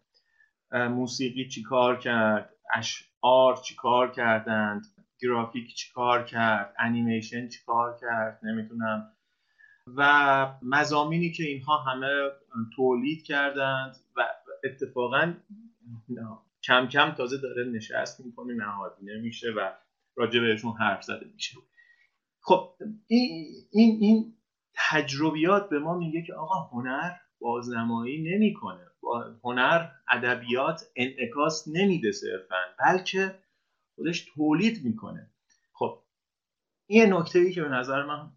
موسیقی 0.72 1.48
چیکار 1.48 2.00
کرد 2.00 2.54
اشعار 2.74 3.58
چیکار 3.58 4.12
کردند. 4.12 4.86
گرافیک 5.24 5.76
چیکار 5.76 6.24
کرد 6.24 6.76
انیمیشن 6.80 7.48
چیکار 7.48 7.98
کرد 8.02 8.40
نمی‌تونم 8.44 9.14
و 9.98 10.54
مزامینی 10.62 11.32
که 11.32 11.44
اینها 11.44 11.78
همه 11.78 12.30
تولید 12.76 13.24
کردند 13.24 13.96
و 14.16 14.28
اتفاقا 14.64 15.34
کم 16.64 16.88
کم 16.88 17.12
تازه 17.12 17.38
داره 17.38 17.64
نشست 17.64 18.26
می‌کنه 18.26 18.54
نهادی 18.54 19.06
نمیشه 19.06 19.52
و 19.52 19.70
راجع 20.16 20.40
بهشون 20.40 20.72
حرف 20.72 21.04
زده 21.04 21.26
میشه. 21.34 21.58
خب 22.42 22.74
این 23.08 23.46
این 23.72 23.98
این 24.02 24.34
تجربیات 24.76 25.70
به 25.70 25.80
ما 25.80 25.98
میگه 25.98 26.24
که 26.24 26.34
آقا 26.34 26.60
هنر 26.60 27.12
بازنمایی 27.40 28.36
نمی‌کنه. 28.36 28.88
هنر 29.44 29.90
ادبیات 30.10 30.82
انعکاس 30.96 31.68
نمیده 31.68 32.12
صرفا 32.12 32.56
بلکه 32.80 33.36
خودش 33.96 34.26
تولید 34.36 34.86
می‌کنه. 34.86 35.32
خب 35.74 36.00
این 36.86 37.14
نکته 37.14 37.40
ای 37.40 37.54
که 37.54 37.62
به 37.62 37.70
نظر 37.70 38.06
من 38.06 38.32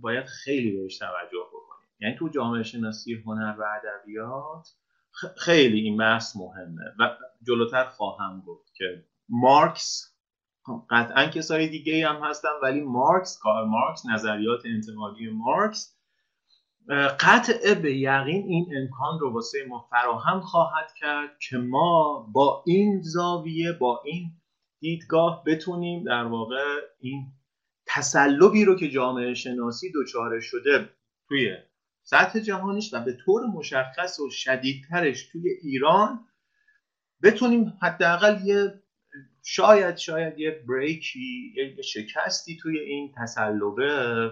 باید 0.00 0.26
خیلی 0.26 0.76
بهش 0.76 0.98
توجه 0.98 1.46
بکنیم. 1.52 1.88
یعنی 2.00 2.16
تو 2.16 2.28
جامعه 2.28 2.62
شناسی 2.62 3.14
هنر 3.14 3.56
و 3.58 3.62
ادبیات 3.62 4.68
خیلی 5.36 5.80
این 5.80 5.96
بحث 5.96 6.36
مهمه. 6.36 6.82
و 6.98 7.16
جلوتر 7.42 7.84
خواهم 7.84 8.40
گفت 8.40 8.74
که 8.74 9.04
مارکس 9.28 10.14
قطعا 10.90 11.26
کسای 11.26 11.68
دیگه 11.68 12.08
هم 12.08 12.24
هستن 12.24 12.48
ولی 12.62 12.80
مارکس 12.80 13.38
کار 13.38 13.64
مارکس 13.64 14.06
نظریات 14.06 14.60
انتقادی 14.66 15.30
مارکس 15.30 15.96
قطع 17.20 17.74
به 17.74 17.96
یقین 17.96 18.44
این 18.46 18.66
امکان 18.76 19.18
رو 19.20 19.32
واسه 19.32 19.58
ما 19.68 19.88
فراهم 19.90 20.40
خواهد 20.40 20.94
کرد 21.00 21.38
که 21.48 21.56
ما 21.56 22.26
با 22.32 22.62
این 22.66 23.02
زاویه 23.02 23.72
با 23.72 24.02
این 24.04 24.30
دیدگاه 24.84 25.44
بتونیم 25.46 26.04
در 26.04 26.24
واقع 26.24 26.80
این 27.00 27.26
تسلبی 27.86 28.64
رو 28.64 28.76
که 28.76 28.90
جامعه 28.90 29.34
شناسی 29.34 29.92
دچار 29.94 30.40
شده 30.40 30.88
توی 31.28 31.56
سطح 32.02 32.40
جهانیش 32.40 32.94
و 32.94 33.00
به 33.00 33.12
طور 33.24 33.46
مشخص 33.46 34.20
و 34.20 34.30
شدیدترش 34.30 35.28
توی 35.32 35.50
ایران 35.62 36.24
بتونیم 37.22 37.78
حداقل 37.82 38.46
یه 38.46 38.82
شاید 39.44 39.96
شاید 39.96 40.38
یه 40.38 40.64
بریکی 40.68 41.54
یه 41.56 41.82
شکستی 41.82 42.56
توی 42.56 42.78
این 42.78 43.12
تسلبه 43.16 44.30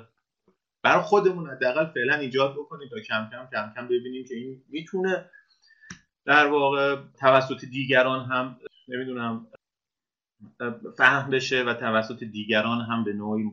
برای 0.83 1.03
خودمون 1.03 1.51
حداقل 1.51 1.87
فعلا 1.95 2.15
ایجاد 2.15 2.55
بکنیم 2.55 2.89
تا 2.89 3.01
کم 3.01 3.31
کم 3.33 3.49
کم 3.53 3.73
کم 3.77 3.85
ببینیم 3.87 4.25
که 4.29 4.35
این 4.35 4.65
می‌تونه 4.69 5.31
در 6.25 6.47
واقع 6.47 6.97
توسط 7.21 7.65
دیگران 7.65 8.27
هم 8.27 8.59
نمی‌دونم 8.89 9.47
فهم 10.97 11.31
بشه 11.31 11.63
و 11.63 11.75
توسط 11.75 12.25
دیگران 12.25 12.81
هم 12.81 13.05
به 13.05 13.13
نوعی 13.13 13.45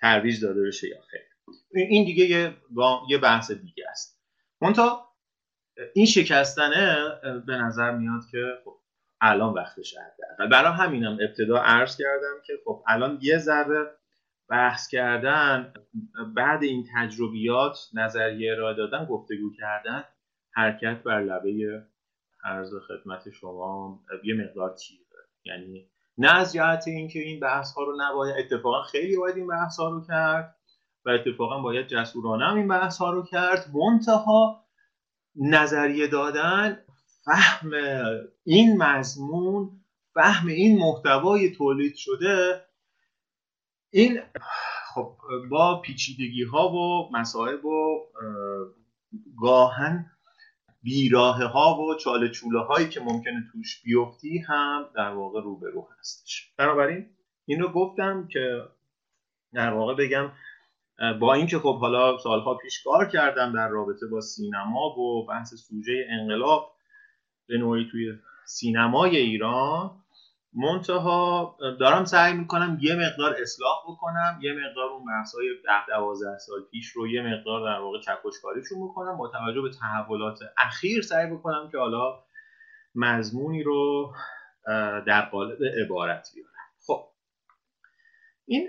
ترویج 0.00 0.42
داده 0.42 0.62
بشه 0.62 0.88
یا 0.88 1.00
خیر. 1.10 1.20
این 1.74 2.04
دیگه 2.04 2.24
یه, 2.24 2.56
یه 3.08 3.18
بحث 3.18 3.50
دیگه 3.50 3.84
است. 3.90 4.20
منتها 4.60 5.06
این 5.94 6.06
شکستنه 6.06 6.96
به 7.46 7.56
نظر 7.56 7.90
میاد 7.90 8.20
که 8.30 8.38
خب 8.64 8.76
الان 9.20 9.54
وقتش 9.54 9.94
حداقل. 9.94 10.50
برای 10.50 10.72
همینم 10.72 11.18
ابتدا 11.20 11.58
عرض 11.58 11.96
کردم 11.96 12.42
که 12.46 12.52
خب 12.64 12.84
الان 12.88 13.18
یه 13.22 13.38
ذره 13.38 13.96
بحث 14.48 14.88
کردن 14.88 15.72
بعد 16.34 16.62
این 16.62 16.88
تجربیات 16.96 17.78
نظریه 17.94 18.52
ارائه 18.52 18.76
دادن 18.76 19.04
گفتگو 19.04 19.52
کردن 19.58 20.04
حرکت 20.52 21.02
بر 21.02 21.20
لبه 21.22 21.86
عرض 22.44 22.70
خدمت 22.88 23.30
شما 23.30 24.00
یه 24.24 24.34
مقدار 24.34 24.74
تیره 24.74 25.05
یعنی 25.46 25.90
نه 26.18 26.34
از 26.34 26.52
جهت 26.52 26.88
اینکه 26.88 27.18
این 27.18 27.40
بحث 27.40 27.72
ها 27.72 27.82
رو 27.82 27.96
نباید 28.00 28.36
اتفاقا 28.38 28.82
خیلی 28.82 29.16
باید 29.16 29.36
این 29.36 29.46
بحث 29.46 29.80
ها 29.80 29.90
رو 29.90 30.04
کرد 30.04 30.56
و 31.04 31.10
اتفاقا 31.10 31.60
باید 31.60 31.86
جسورانه 31.86 32.44
هم 32.44 32.56
این 32.56 32.68
بحث 32.68 32.98
ها 32.98 33.10
رو 33.10 33.22
کرد. 33.22 33.70
منتها 33.74 34.66
نظریه 35.36 36.06
دادن 36.06 36.78
فهم 37.24 37.70
این 38.44 38.82
مضمون 38.82 39.80
فهم 40.14 40.46
این 40.46 40.78
محتوای 40.78 41.50
تولید 41.50 41.94
شده 41.96 42.66
این 43.90 44.20
خب 44.94 45.16
با 45.50 45.80
پیچیدگی 45.80 46.44
ها 46.44 46.68
و 46.68 47.10
مسائب 47.12 47.64
و 47.64 48.06
گاهن 49.40 50.15
بیراه 50.86 51.42
ها 51.42 51.78
و 51.78 51.94
چاله 51.94 52.28
چوله 52.28 52.60
هایی 52.60 52.88
که 52.88 53.00
ممکنه 53.00 53.44
توش 53.52 53.82
بیفتی 53.82 54.38
هم 54.38 54.88
در 54.96 55.10
واقع 55.10 55.40
روبرو 55.40 55.88
هستش. 56.00 56.52
بنابراین 56.58 57.06
این 57.46 57.60
رو 57.60 57.68
گفتم 57.68 58.28
که 58.32 58.62
در 59.54 59.72
واقع 59.72 59.94
بگم 59.94 60.32
با 61.20 61.34
اینکه 61.34 61.58
خب 61.58 61.78
حالا 61.78 62.18
سالها 62.18 62.54
پیش 62.54 62.82
کار 62.84 63.08
کردم 63.08 63.52
در 63.52 63.68
رابطه 63.68 64.06
با 64.06 64.20
سینما 64.20 64.98
و 64.98 65.26
بحث 65.26 65.54
سوژه 65.54 66.06
انقلاب 66.10 66.72
به 67.48 67.58
نوعی 67.58 67.88
توی 67.90 68.12
سینمای 68.46 69.16
ایران 69.16 69.90
منتها 70.56 71.56
دارم 71.80 72.04
سعی 72.04 72.32
می‌کنم 72.32 72.78
یه 72.80 72.94
مقدار 72.94 73.36
اصلاح 73.42 73.76
بکنم 73.88 74.38
یه 74.42 74.52
مقدار 74.52 74.88
اون 74.90 75.04
بحثای 75.04 75.48
ده 75.64 75.86
دوازده 75.86 76.38
سال 76.38 76.60
پیش 76.70 76.88
رو 76.88 77.08
یه 77.08 77.22
مقدار 77.22 77.64
در 77.64 77.80
واقع 77.80 77.98
چکشکاریشون 78.00 78.88
بکنم 78.88 79.16
با 79.16 79.28
توجه 79.28 79.60
به 79.60 79.70
تحولات 79.80 80.38
اخیر 80.58 81.02
سعی 81.02 81.30
بکنم 81.30 81.68
که 81.72 81.78
حالا 81.78 82.24
مضمونی 82.94 83.62
رو 83.62 84.12
در 85.06 85.20
قالب 85.32 85.58
عبارت 85.84 86.28
بیارم. 86.34 86.50
خب. 86.86 87.08
این 88.44 88.68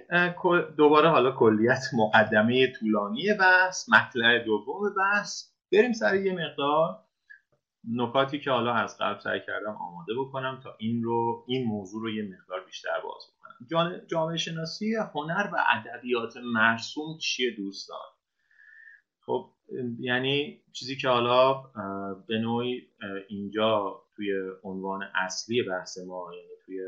دوباره 0.78 1.10
حالا 1.10 1.32
کلیت 1.32 1.84
مقدمه 1.94 2.74
طولانی 2.80 3.34
بحث 3.40 3.90
مطلع 3.90 4.40
دوم 4.40 4.94
بحث. 4.98 5.44
بریم 5.72 5.94
سر 5.94 6.16
یه 6.16 6.34
مقدار. 6.34 7.07
نکاتی 7.92 8.40
که 8.40 8.52
حالا 8.52 8.74
از 8.74 8.98
قبل 9.00 9.20
سعی 9.20 9.40
کردم 9.48 9.76
آماده 9.76 10.14
بکنم 10.20 10.60
تا 10.64 10.76
این 10.80 11.04
رو 11.04 11.46
این 11.48 11.68
موضوع 11.68 12.02
رو 12.02 12.10
یه 12.10 12.24
مقدار 12.24 12.66
بیشتر 12.66 13.02
باز 13.04 13.24
بکنم. 13.34 14.06
جامعه 14.08 14.38
شناسی 14.38 14.96
هنر 14.96 15.50
و 15.54 15.58
ادبیات 15.70 16.38
مرسوم 16.38 17.18
چیه 17.18 17.56
دوستان؟ 17.56 18.08
خب 19.26 19.50
یعنی 20.00 20.62
چیزی 20.74 20.98
که 20.98 21.10
حالا 21.10 21.54
به 22.28 22.40
نوعی 22.40 22.88
اینجا 23.28 24.02
توی 24.16 24.32
عنوان 24.64 25.04
اصلی 25.16 25.64
بحث 25.64 25.98
ما 26.08 26.32
یعنی 26.36 26.54
توی 26.66 26.80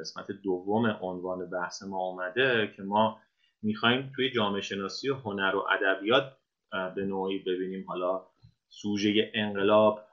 قسمت 0.00 0.26
دوم 0.30 0.86
عنوان 0.86 1.50
بحث 1.50 1.82
ما 1.82 1.98
آمده 1.98 2.72
که 2.76 2.82
ما 2.82 3.20
می‌خوایم 3.62 4.12
توی 4.16 4.30
جامعه 4.30 4.60
شناسی 4.60 5.08
هنر 5.08 5.56
و 5.56 5.64
ادبیات 5.70 6.36
به 6.94 7.04
نوعی 7.04 7.38
ببینیم 7.38 7.84
حالا 7.86 8.26
سوژه 8.72 9.30
انقلاب 9.34 10.04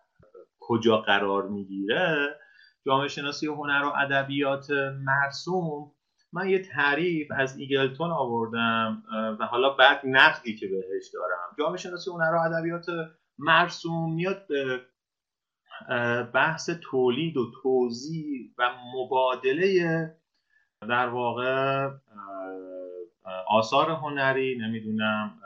کجا 0.60 0.98
قرار 0.98 1.48
می‌گیره 1.48 2.36
جامعه 2.86 3.08
شناسی 3.08 3.48
هنر 3.48 3.84
و 3.86 3.94
ادبیات 3.98 4.72
مرسوم. 5.06 5.92
من 6.34 6.50
یه 6.50 6.60
تعریف 6.60 7.28
از 7.36 7.58
ایگلتون 7.58 8.12
آوردم 8.12 9.04
و 9.40 9.46
حالا 9.46 9.70
بعد 9.70 10.02
نقدی 10.04 10.56
که 10.56 10.68
بهش 10.68 11.10
دارم. 11.14 11.56
جامعه 11.60 11.78
شناسی 11.78 12.12
هنر 12.12 12.34
و 12.36 12.40
ادبیات 12.40 12.86
مرسوم 13.38 14.14
میاد 14.14 14.48
به 14.48 14.82
بحث 16.34 16.70
تولید 16.70 17.38
و 17.38 17.52
توضیح 17.64 18.54
و 18.58 18.70
مبادله 18.96 20.16
در 20.82 21.10
واقع 21.10 21.90
آثار 23.48 23.90
هنری 23.90 24.58
نمی‌دونم 24.58 25.40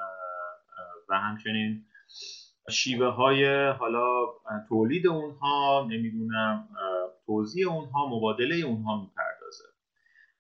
و 1.10 1.20
همچنین 1.20 1.86
شیوه 2.70 3.08
های 3.08 3.68
حالا 3.70 4.26
تولید 4.70 5.08
اونها 5.08 5.88
نمی‌دونم 5.90 6.68
توضیح 7.26 7.72
اونها 7.72 8.08
مبادله 8.08 8.56
اونها 8.56 9.02
می‌پردازه. 9.02 9.64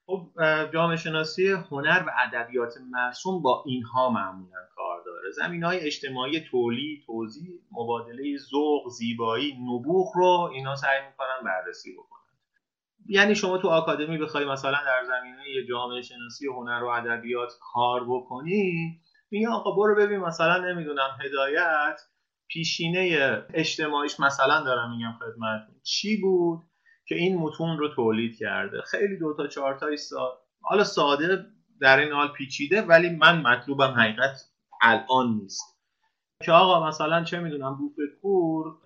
خب 0.05 0.29
جامعه 0.73 0.97
شناسی 0.97 1.47
هنر 1.47 2.03
و 2.07 2.12
ادبیات 2.19 2.73
مرسوم 2.91 3.41
با 3.41 3.63
اینها 3.67 4.09
معمولا 4.09 4.59
کار 4.75 5.03
داره. 5.05 5.31
زمین 5.31 5.63
های 5.63 5.79
اجتماعی 5.79 6.39
تولید 6.39 7.03
توضیح 7.05 7.49
مبادله 7.71 8.38
ذوق 8.38 8.89
زیبایی 8.89 9.53
نبوغ 9.53 10.12
رو 10.15 10.49
اینا 10.53 10.75
سعی 10.75 10.99
می‌کنن 11.07 11.45
بررسی 11.45 11.93
بکنن. 11.93 12.23
یعنی 13.09 13.36
شما 13.36 13.57
تو 13.57 13.69
آکادمی 13.69 14.17
بخوای 14.17 14.45
مثلا 14.45 14.77
در 14.86 15.03
زمینه 15.03 15.67
جامعه 15.69 16.01
شناسی 16.01 16.47
هنر 16.47 16.83
و 16.83 16.88
ادبیات 16.88 17.53
کار 17.73 18.03
بکنی 18.09 18.99
میگه 19.31 19.49
آقا 19.49 19.71
برو 19.71 19.95
ببین 19.95 20.19
مثلا 20.19 20.57
نمی‌دونم 20.57 21.17
هدایت 21.25 22.01
پیشینه 22.53 23.43
اجتماعیش 23.53 24.19
مثلا 24.19 24.63
دارم 24.63 24.91
میگم 24.95 25.19
خدمت. 25.19 25.67
چی 25.83 26.17
بود 26.17 26.59
که 27.05 27.15
این 27.15 27.37
متون 27.37 27.77
رو 27.77 27.95
تولید 27.95 28.37
کرده؟ 28.37 28.81
خیلی 28.81 29.17
دو 29.17 29.33
تا 29.37 29.47
چهار 29.47 29.79
تا 29.79 29.95
سا... 29.95 30.39
حالا 30.61 30.83
ساده 30.83 31.45
در 31.81 31.99
این 31.99 32.11
حال 32.11 32.27
پیچیده 32.27 32.81
ولی 32.81 33.09
من 33.09 33.41
مطلوبم 33.41 33.93
حقیقت 33.97 34.41
الان 34.81 35.33
نیست. 35.41 35.79
که 36.45 36.51
آقا 36.51 36.87
مثلا 36.87 37.23
چه 37.23 37.39
می‌دونم 37.39 37.77
بوفکور 37.77 38.77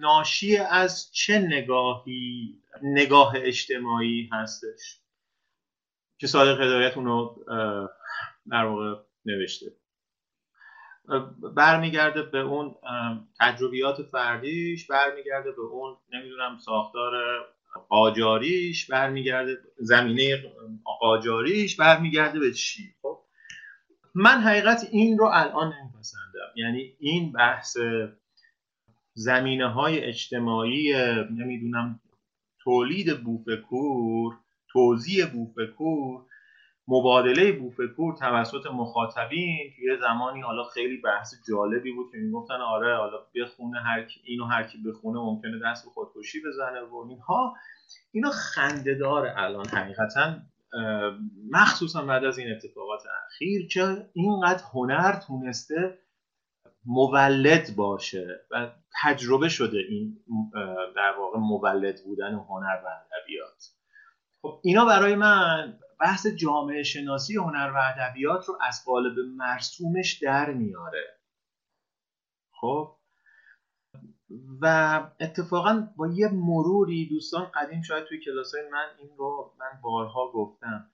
ناشی 0.00 0.56
از 0.56 1.12
چه 1.12 1.38
نگاهی 1.38 2.62
نگاه 2.82 3.32
اجتماعی 3.36 4.30
هستش؟ 4.32 5.00
که 6.18 6.26
صادق 6.26 6.60
هدایت 6.60 6.96
اونو 6.96 7.34
در 8.50 8.64
واقع 8.64 9.02
نوشته. 9.24 9.66
برمیگرده 11.56 12.22
به 12.22 12.38
اون 12.38 12.74
تجربیات 13.40 14.02
فردیش 14.02 14.86
برمیگرده 14.86 15.52
به 15.52 15.62
اون 15.62 15.96
نمی‌دونم 16.12 16.58
ساختار 16.58 17.12
قاجاریش 17.88 18.86
برمیگرده 18.90 19.58
زمینه 19.78 20.42
قاجاریش 21.00 21.76
برمیگرده 21.76 22.38
به 22.38 22.52
چی؟ 22.52 22.94
خب 23.02 23.18
من 24.14 24.40
حقیقت 24.40 24.88
این 24.92 25.18
رو 25.18 25.30
الان 25.32 25.72
نمیپسندم. 25.72 26.52
یعنی 26.56 26.96
این 26.98 27.32
بحث 27.32 27.76
زمینه 29.14 29.68
های 29.68 30.04
اجتماعی 30.04 30.94
نمی‌دونم 31.30 32.00
تولید 32.64 33.22
بوفکور 33.24 34.38
توزیع 34.68 35.26
بوفکور 35.26 36.25
مبادله 36.88 37.52
بوفکور 37.52 38.16
توسط 38.16 38.66
مخاطبین 38.66 39.72
توی 39.76 39.98
زمانی 40.00 40.40
حالا 40.40 40.64
خیلی 40.64 40.96
بحث 40.96 41.34
جالبی 41.48 41.92
بود 41.92 42.12
که 42.12 42.18
می‌گفتن 42.18 42.54
آره 42.54 42.96
حالا 42.96 43.18
بخونه 43.34 43.80
هر 43.80 44.06
اینو 44.24 44.44
هر 44.44 44.62
کی 44.62 44.78
بخونه 44.78 45.18
ممکنه 45.18 45.60
دست 45.64 45.84
به 45.84 45.90
خودکشی 45.90 46.42
بزنه 46.46 46.80
و 46.80 47.06
اینها. 47.08 47.54
اینا 48.12 48.30
خندهدار 48.30 49.26
الان 49.36 49.66
حقیقتا 49.66 50.34
مخصوصا 51.50 52.02
بعد 52.02 52.24
از 52.24 52.38
این 52.38 52.52
اتفاقات 52.52 53.02
اخیر 53.26 53.68
که 53.68 54.10
اینقدر 54.12 54.62
هنر 54.72 55.20
تونسته 55.26 55.98
مولد 56.86 57.76
باشه 57.76 58.40
و 58.50 58.70
تجربه 59.02 59.48
شده 59.48 59.78
این 59.78 60.18
در 60.96 61.14
واقع 61.18 61.38
مولد 61.38 62.04
بودن 62.04 62.34
هنر 62.34 62.80
و 62.84 62.88
ادبیات. 62.88 63.72
خب 64.42 64.60
اینا 64.64 64.84
برای 64.84 65.14
من 65.14 65.78
بحث 66.00 66.26
جامعه 66.26 66.82
شناسی 66.82 67.36
هنر 67.36 67.72
و 67.74 67.78
ادبیات 67.78 68.44
رو 68.48 68.58
از 68.68 68.84
قالب 68.84 69.18
مرسومش 69.18 70.18
در 70.22 70.52
میاره. 70.52 71.20
خب؟ 72.50 72.96
و 74.60 75.00
اتفاقا 75.20 75.88
با 75.96 76.08
یه 76.08 76.28
مروری 76.28 77.08
دوستان 77.08 77.50
قدیم 77.54 77.82
شاید 77.82 78.04
توی 78.04 78.20
کلاس 78.20 78.54
های 78.54 78.68
من 78.72 78.86
این 78.98 79.10
رو 79.16 79.54
من 79.58 79.80
بارها 79.82 80.32
گفتم. 80.32 80.90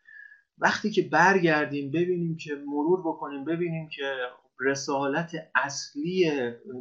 وقتی 0.59 0.91
که 0.91 1.03
برگردیم 1.03 1.91
ببینیم 1.91 2.37
که 2.37 2.55
مرور 2.55 3.01
بکنیم 3.01 3.45
ببینیم 3.45 3.89
که 3.89 4.15
رسالت 4.61 5.51
اصلی 5.55 6.31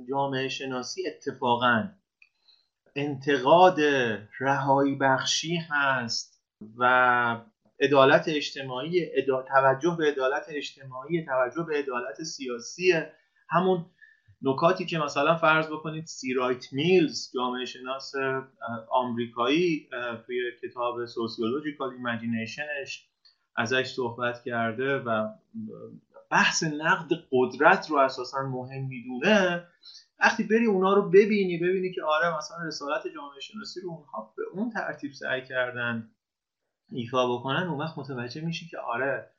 جامعه 0.09 0.47
شناسی 0.47 1.07
اتفاقا 1.07 1.89
انتقاد 2.95 3.79
رهایی 4.39 4.95
بخشی 4.95 5.55
هست 5.55 6.41
و 6.77 7.41
عدالت 7.81 8.23
اجتماعی 8.27 9.07
توجه 9.47 9.95
به 9.97 10.07
عدالت 10.07 10.45
اجتماعی 10.49 11.25
توجه 11.25 11.63
به 11.63 11.77
عدالت 11.77 12.23
سیاسی. 12.23 12.93
همون 13.49 13.85
نکاتی 14.41 14.85
که 14.85 14.97
مثلا 14.97 15.35
فرض 15.35 15.67
بکنید 15.67 16.05
سی 16.05 16.33
رایت 16.33 16.73
میلز 16.73 17.31
جامعه 17.33 17.65
شناس 17.65 18.13
آمریکایی 18.91 19.89
توی 20.25 20.51
کتاب 20.63 21.05
Sociological 21.05 21.89
Imagination 21.93 22.90
ش 22.90 23.07
ازش 23.55 23.85
صحبت 23.85 24.43
کرده 24.43 24.97
و 24.97 25.27
بحث 26.31 26.63
نقد 26.63 27.09
قدرت 27.31 27.89
رو 27.89 27.97
اساسا 27.97 28.41
مهم 28.41 28.87
می‌دونه. 28.87 29.67
وقتی 30.19 30.43
بری 30.43 30.65
اونا 30.65 30.93
رو 30.93 31.09
ببینی 31.09 31.57
ببینی 31.57 31.91
که 31.91 32.03
آره 32.03 32.37
مثلا 32.37 32.57
رسالت 32.67 33.07
جامعه 33.15 33.39
شناسی 33.39 33.81
رو 33.81 33.89
اونها 33.89 34.33
به 34.37 34.43
اون 34.53 34.69
ترتیب 34.69 35.11
سعی 35.11 35.41
کردن 35.41 36.11
ایفا 36.91 37.37
بکنن 37.37 37.67
اون 37.67 37.79
وقت 37.79 37.97
متوجه 37.97 38.41
میشی 38.41 38.67
که 38.67 38.77
آره. 38.77 39.29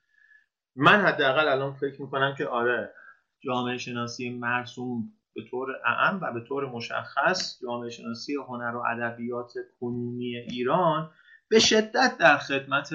من 0.77 1.01
حداقل 1.01 1.49
الان 1.49 1.75
فکر 1.75 2.03
می‌کنم 2.03 2.35
که 2.39 2.47
آره 2.47 2.95
جامعه 3.41 3.79
شناسی 3.79 4.31
مرسوم 4.31 5.13
به 5.35 5.43
طور 5.51 5.69
اعم 5.87 6.21
و 6.23 6.33
به 6.33 6.41
طور 6.49 6.71
مشخص 6.71 7.59
جامعه 7.63 7.91
شناسی 7.91 8.35
هنر 8.35 8.77
و 8.77 8.83
ادبیات 8.87 9.53
کنونی 9.81 10.37
ایران 10.37 11.11
به 11.49 11.59
شدت 11.59 12.17
در 12.19 12.39
خدمت 12.39 12.91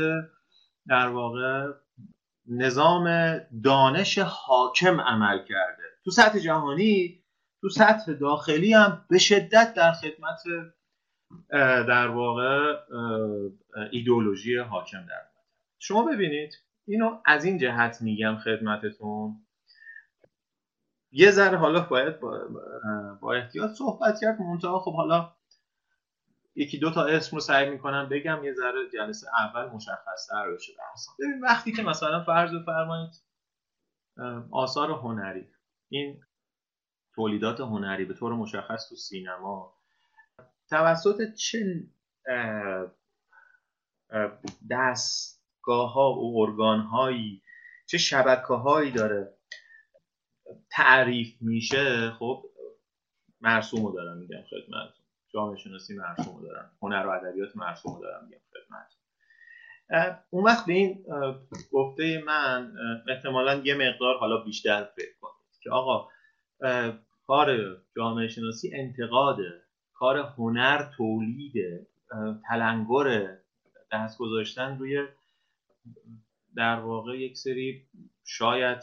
در 0.87 1.07
واقع 1.07 1.71
نظام 2.47 3.37
دانش 3.63 4.19
حاکم 4.19 5.01
عمل 5.01 5.37
کرده. 5.37 5.83
تو 6.03 6.11
سطح 6.11 6.39
جهانی 6.39 7.23
تو 7.61 7.69
سطح 7.69 8.13
داخلی 8.13 8.73
هم 8.73 9.05
به 9.09 9.17
شدت 9.17 9.73
در 9.73 9.91
خدمت 9.91 10.43
در 11.87 12.07
واقع 12.07 12.75
ایدولوژی 13.91 14.57
حاکم 14.57 15.05
در 15.05 15.21
شما 15.79 16.05
ببینید 16.05 16.53
اینو 16.85 17.21
از 17.25 17.45
این 17.45 17.57
جهت 17.57 18.01
میگم 18.01 18.37
خدمتتون. 18.37 19.35
یه 21.11 21.31
ذره 21.31 21.57
حالا 21.57 21.79
باید 21.79 22.19
با, 23.21 23.33
احتیاط 23.33 23.71
صحبت 23.71 24.19
کرد. 24.21 24.41
منتها 24.41 24.79
خب 24.79 24.95
حالا 24.95 25.33
یکی 26.55 26.77
دو 26.77 26.91
تا 26.91 27.05
اسم 27.05 27.35
رو 27.35 27.41
سعی 27.41 27.69
می‌کنم 27.69 28.09
بگم. 28.09 28.43
یه 28.43 28.53
ذره 28.53 28.89
جلسه 28.93 29.27
اول 29.39 29.65
مشخص 29.65 30.27
تر 30.29 30.51
بشه. 30.51 30.73
ببین 31.19 31.41
وقتی 31.41 31.71
که 31.71 31.83
مثلا 31.83 32.23
فرض 32.23 32.53
بفرمایید 32.53 33.21
آثار 34.51 34.91
هنری 34.91 35.47
این 35.89 36.21
تولیدات 37.15 37.59
هنری 37.59 38.05
به 38.05 38.13
طور 38.13 38.33
مشخص 38.33 38.89
تو 38.89 38.95
سینما 38.95 39.76
توسط 40.69 41.33
چه 41.33 41.83
دستگاه 44.71 45.93
ها 45.93 46.13
و 46.13 46.41
ارگان 46.41 46.79
هایی 46.79 47.43
چه 47.85 47.97
شبکه 47.97 48.53
هایی 48.53 48.91
داره؟ 48.91 49.33
تعریف 50.71 51.41
میشه؟ 51.41 52.11
خب 52.11 52.49
مرسوم 53.41 53.85
رو 53.85 53.91
دارم 53.91 54.17
میگم 54.17 54.41
خدمت 54.49 54.93
جامعه 55.33 55.57
شناسی 55.57 55.95
مرسوم 55.95 56.35
رو 56.35 56.47
دارم. 56.47 56.71
هنر 56.81 57.05
و 57.07 57.09
ادبیات 57.09 57.55
مرسوم 57.55 57.95
رو 57.95 58.01
دارم 58.01 58.25
میگم 58.25 58.41
خدمت 58.53 58.87
اون 60.29 60.43
وقت 60.43 60.65
به 60.65 60.73
این 60.73 61.05
گفته 61.71 62.23
من 62.25 62.73
احتمالا 63.09 63.55
یه 63.55 63.75
مقدار 63.75 64.17
حالا 64.17 64.43
بیشتر 64.43 64.83
فکر 64.83 65.19
کنید 65.21 65.59
که 65.61 65.69
آقا 65.69 66.09
کار 67.27 67.77
جامعه 67.95 68.27
شناسی 68.27 68.71
انتقاده. 68.75 69.66
کار 69.99 70.17
هنر 70.17 70.91
تولیده 70.97 71.87
تلنگر 72.49 73.37
دست 73.91 74.17
گذاشتن 74.17 74.77
روی 74.77 75.07
در 76.55 76.79
واقع 76.79 77.19
یک 77.19 77.37
سری 77.37 77.87
شاید 78.25 78.77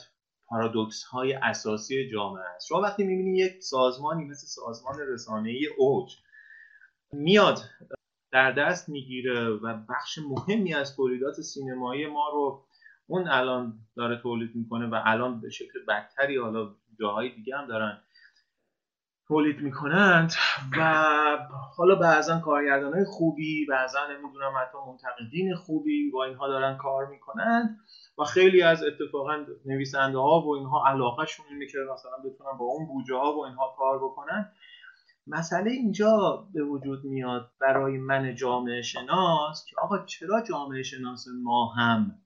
پارادوکس 0.47 1.05
های 1.05 1.33
اساسی 1.33 2.11
جامعه 2.11 2.45
است. 2.57 2.67
شما 2.69 2.81
وقتی 2.81 3.05
می‌بینی 3.05 3.39
یک 3.39 3.63
سازمانی 3.63 4.25
مثل 4.25 4.47
سازمان 4.47 4.95
رسانه‌ای 5.09 5.67
اوج 5.79 6.17
میاد 7.13 7.59
در 8.33 8.53
دست 8.53 8.89
می‌گیره 8.89 9.49
و 9.49 9.79
بخش 9.89 10.19
مهمی 10.19 10.75
از 10.75 10.97
تولیدات 10.97 11.41
سینمایی 11.41 12.07
ما 12.07 12.29
رو 12.33 12.67
اون 13.07 13.29
الان 13.29 13.79
داره 13.97 14.21
تولید 14.23 14.55
می‌کنه 14.55 14.87
و 14.87 15.01
الان 15.05 15.41
به 15.41 15.51
شکل 15.51 15.85
بدتری 15.89 16.37
حالا 16.37 16.75
جاهای 17.01 17.29
دیگه 17.29 17.57
هم 17.59 17.67
دارن 17.67 18.03
تولید 19.29 19.61
می‌کنند 19.61 20.33
و 20.79 20.95
حالا 21.77 21.95
بعضا 21.95 22.39
کارگردان 22.39 22.95
های 22.95 23.05
خوبی 23.05 23.67
بعضا 23.67 23.99
نمی‌دونم 24.11 24.53
حتی 24.63 24.79
منتقدین 24.87 25.55
خوبی 25.55 26.11
با 26.11 26.25
اینها 26.25 26.49
دارن 26.49 26.77
کار 26.77 27.07
می‌کنند 27.07 27.79
و 28.19 28.25
خیلی 28.25 28.63
از 28.63 28.83
اتفاقا 28.83 29.47
نویسنده 29.67 30.19
ها 30.19 30.41
و 30.41 30.55
اینها 30.57 30.85
علاقهشون 30.87 31.47
اینه 31.51 31.67
که 31.67 31.79
مثلا 31.95 32.17
بتونن 32.25 32.59
با 32.59 32.65
اون 32.65 32.87
بوجه 32.87 33.15
ها 33.15 33.37
و 33.37 33.45
اینها 33.45 33.75
کار 33.79 33.99
بکنن. 33.99 34.53
مسئله 35.27 35.71
اینجا 35.71 36.47
به 36.55 36.63
وجود 36.63 37.05
میاد 37.05 37.51
برای 37.61 37.99
من 37.99 38.35
جامعه 38.35 38.83
شناس 38.83 39.65
که 39.69 39.77
آقا 39.83 40.05
چرا 40.05 40.43
جامعه 40.43 40.83
شناس 40.83 41.27
ما 41.43 41.73
هم 41.73 42.19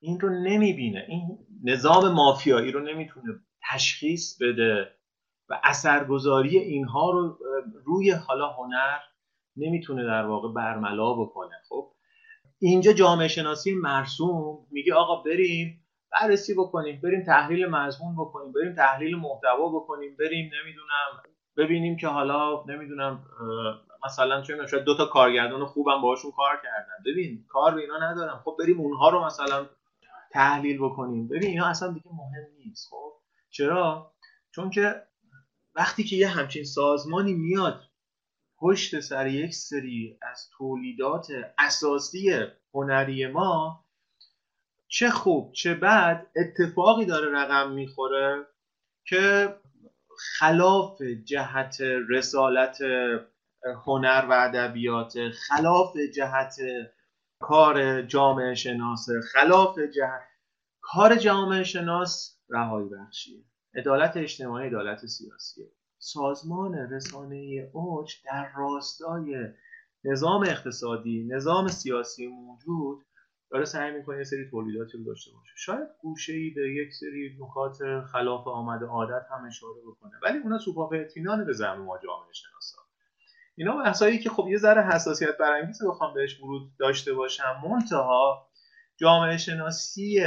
این 0.00 0.20
رو 0.20 0.28
نمی‌بینه؟ 0.30 1.04
این 1.08 1.38
نظام 1.64 2.12
مافیایی 2.12 2.72
رو 2.72 2.80
نمی‌تونه 2.80 3.26
تشخیص 3.72 4.42
بده. 4.42 4.95
و 5.48 5.60
اثرگذاری 5.64 6.58
اینها 6.58 7.10
رو 7.10 7.38
روی 7.84 8.10
حالا 8.10 8.48
هنر 8.48 8.98
نمی‌تونه 9.56 10.04
در 10.04 10.26
واقع 10.26 10.52
برملا 10.52 11.14
بکنه. 11.14 11.54
خب 11.68 11.92
اینجا 12.58 12.92
جامعه 12.92 13.28
شناسی 13.28 13.74
مرسوم 13.74 14.66
میگه 14.70 14.94
آقا 14.94 15.22
بریم 15.22 15.86
بررسی 16.12 16.54
بکنیم 16.54 17.00
بریم 17.00 17.24
تحلیل 17.24 17.66
مضمون 17.66 18.14
بکنیم 18.14 18.52
بریم 18.52 18.74
تحلیل 18.74 19.16
محتوا 19.16 19.68
بکنیم 19.68 20.16
بریم 20.16 20.50
نمی‌دونم 20.62 21.22
ببینیم 21.56 21.96
که 21.96 22.08
حالا 22.08 22.64
نمی‌دونم 22.68 23.24
مثلا 24.04 24.42
چه 24.42 24.66
شاید 24.66 24.84
دو 24.84 24.96
تا 24.96 25.06
کارگردان 25.06 25.66
خوبم 25.66 26.02
باشون 26.02 26.30
کار 26.30 26.60
کردن. 26.62 27.12
ببین 27.12 27.44
کار 27.48 27.74
به 27.74 27.80
اینا 27.80 27.98
ندارم. 28.10 28.42
خب 28.44 28.56
بریم 28.58 28.80
اونها 28.80 29.10
رو 29.10 29.24
مثلا 29.24 29.66
تحلیل 30.30 30.78
بکنیم. 30.78 31.28
ببین 31.28 31.50
اینا 31.50 31.66
اصلا 31.66 31.92
دیگه 31.92 32.06
مهم 32.12 32.46
نیست. 32.58 32.88
خب 32.90 33.12
چرا؟ 33.50 34.12
چون 34.54 34.70
که 34.70 35.05
وقتی 35.76 36.04
که 36.04 36.16
یه 36.16 36.28
همچین 36.28 36.64
سازمانی 36.64 37.34
میاد 37.34 37.82
پشت 38.58 39.00
سر 39.00 39.26
یک 39.26 39.54
سری 39.54 40.18
از 40.22 40.48
تولیدات 40.58 41.26
اساسی 41.58 42.46
هنری 42.74 43.26
ما 43.26 43.84
چه 44.88 45.10
خوب 45.10 45.52
چه 45.52 45.74
بد 45.74 46.26
اتفاقی 46.36 47.04
داره 47.04 47.30
رقم 47.30 47.72
می‌خوره 47.72 48.46
که 49.04 49.54
خلاف 50.38 51.02
جهت 51.02 51.76
رسالت 52.08 52.78
هنر 53.86 54.26
و 54.30 54.32
ادبیات 54.32 55.14
خلاف 55.30 55.96
جهت 56.14 56.56
کار 57.40 58.02
جامعه 58.02 58.54
شناس 58.54 59.06
خلاف 59.32 59.78
جهت 59.78 60.22
کار 60.80 61.16
جامعه 61.16 61.64
شناس 61.64 62.38
رهایی 62.48 62.88
بخشیه. 62.88 63.44
عدالت 63.76 64.16
اجتماعی 64.16 64.66
عدالت 64.66 65.06
سیاسی. 65.06 65.62
سازمان 65.98 66.74
رسانه 66.74 67.70
اوج 67.72 68.14
در 68.24 68.52
راستای 68.56 69.36
نظام 70.04 70.42
اقتصادی 70.42 71.28
نظام 71.30 71.68
سیاسی 71.68 72.26
موجود 72.26 73.06
داره 73.50 73.64
سعی 73.64 73.90
می‌کنه 73.92 74.18
یه 74.18 74.24
سری 74.24 74.50
تولیداتی 74.50 74.98
رو 74.98 75.04
داشته 75.04 75.30
باشه. 75.32 75.52
شاید 75.56 75.88
گوشه 76.00 76.32
ای 76.32 76.50
به 76.50 76.74
یک 76.74 76.92
سری 76.92 77.36
نکات 77.40 78.04
خلاف 78.12 78.46
آمده 78.46 78.86
عادت 78.86 79.26
هم 79.30 79.44
اشاره 79.44 79.80
بکنه. 79.88 80.12
ولی 80.22 80.38
اونا 80.38 80.58
سوپاپ 80.58 80.92
اطمینان 80.94 81.44
به 81.44 81.52
زمین 81.52 81.86
ما 81.86 81.98
جامعه 81.98 82.32
شناسا. 82.32 82.78
اینا 83.56 83.76
بحثایی 83.76 84.18
که 84.18 84.30
خب 84.30 84.48
یه 84.48 84.58
ذره 84.58 84.82
حساسیت 84.82 85.38
برانگیز 85.38 85.84
بخوام 85.84 86.14
بهش 86.14 86.40
ورود 86.40 86.76
داشته 86.78 87.14
باشم. 87.14 87.62
منتها 87.64 88.48
جامعه 88.96 89.36
شناسی 89.36 90.24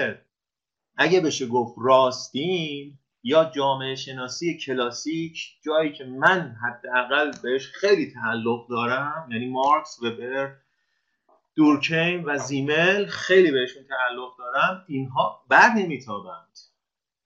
اگه 0.98 1.22
بشه 1.22 1.48
گفت 1.48 1.76
راستین 1.82 3.00
یا 3.24 3.52
جامعه 3.56 3.96
شناسی 3.96 4.58
کلاسیک 4.58 5.40
جایی 5.66 5.94
که 5.94 6.04
من 6.04 6.56
حداقل 6.64 7.32
بهش 7.44 7.68
خیلی 7.68 8.12
تعلق 8.12 8.70
دارم 8.70 9.30
یعنی 9.32 9.50
مارکس 9.50 10.00
وبر 10.04 10.56
دورکیم 11.56 12.24
و 12.26 12.38
زیمل 12.38 13.06
خیلی 13.06 13.52
بهشون 13.52 13.84
تعلق 13.84 14.38
دارم 14.38 14.86
اینها 14.88 15.46
بر 15.50 15.70
نمیتابند. 15.70 16.58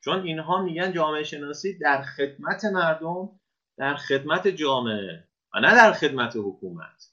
چون 0.03 0.23
اینها 0.23 0.61
میگن 0.61 0.91
جامعه 0.91 1.23
شناسی 1.23 1.77
در 1.77 2.01
خدمت 2.01 2.65
مردم 2.65 3.29
در 3.77 3.95
خدمت 3.95 4.47
جامعه 4.47 5.27
و 5.53 5.59
نه 5.59 5.75
در 5.75 5.93
خدمت 5.93 6.35
حکومت. 6.35 7.09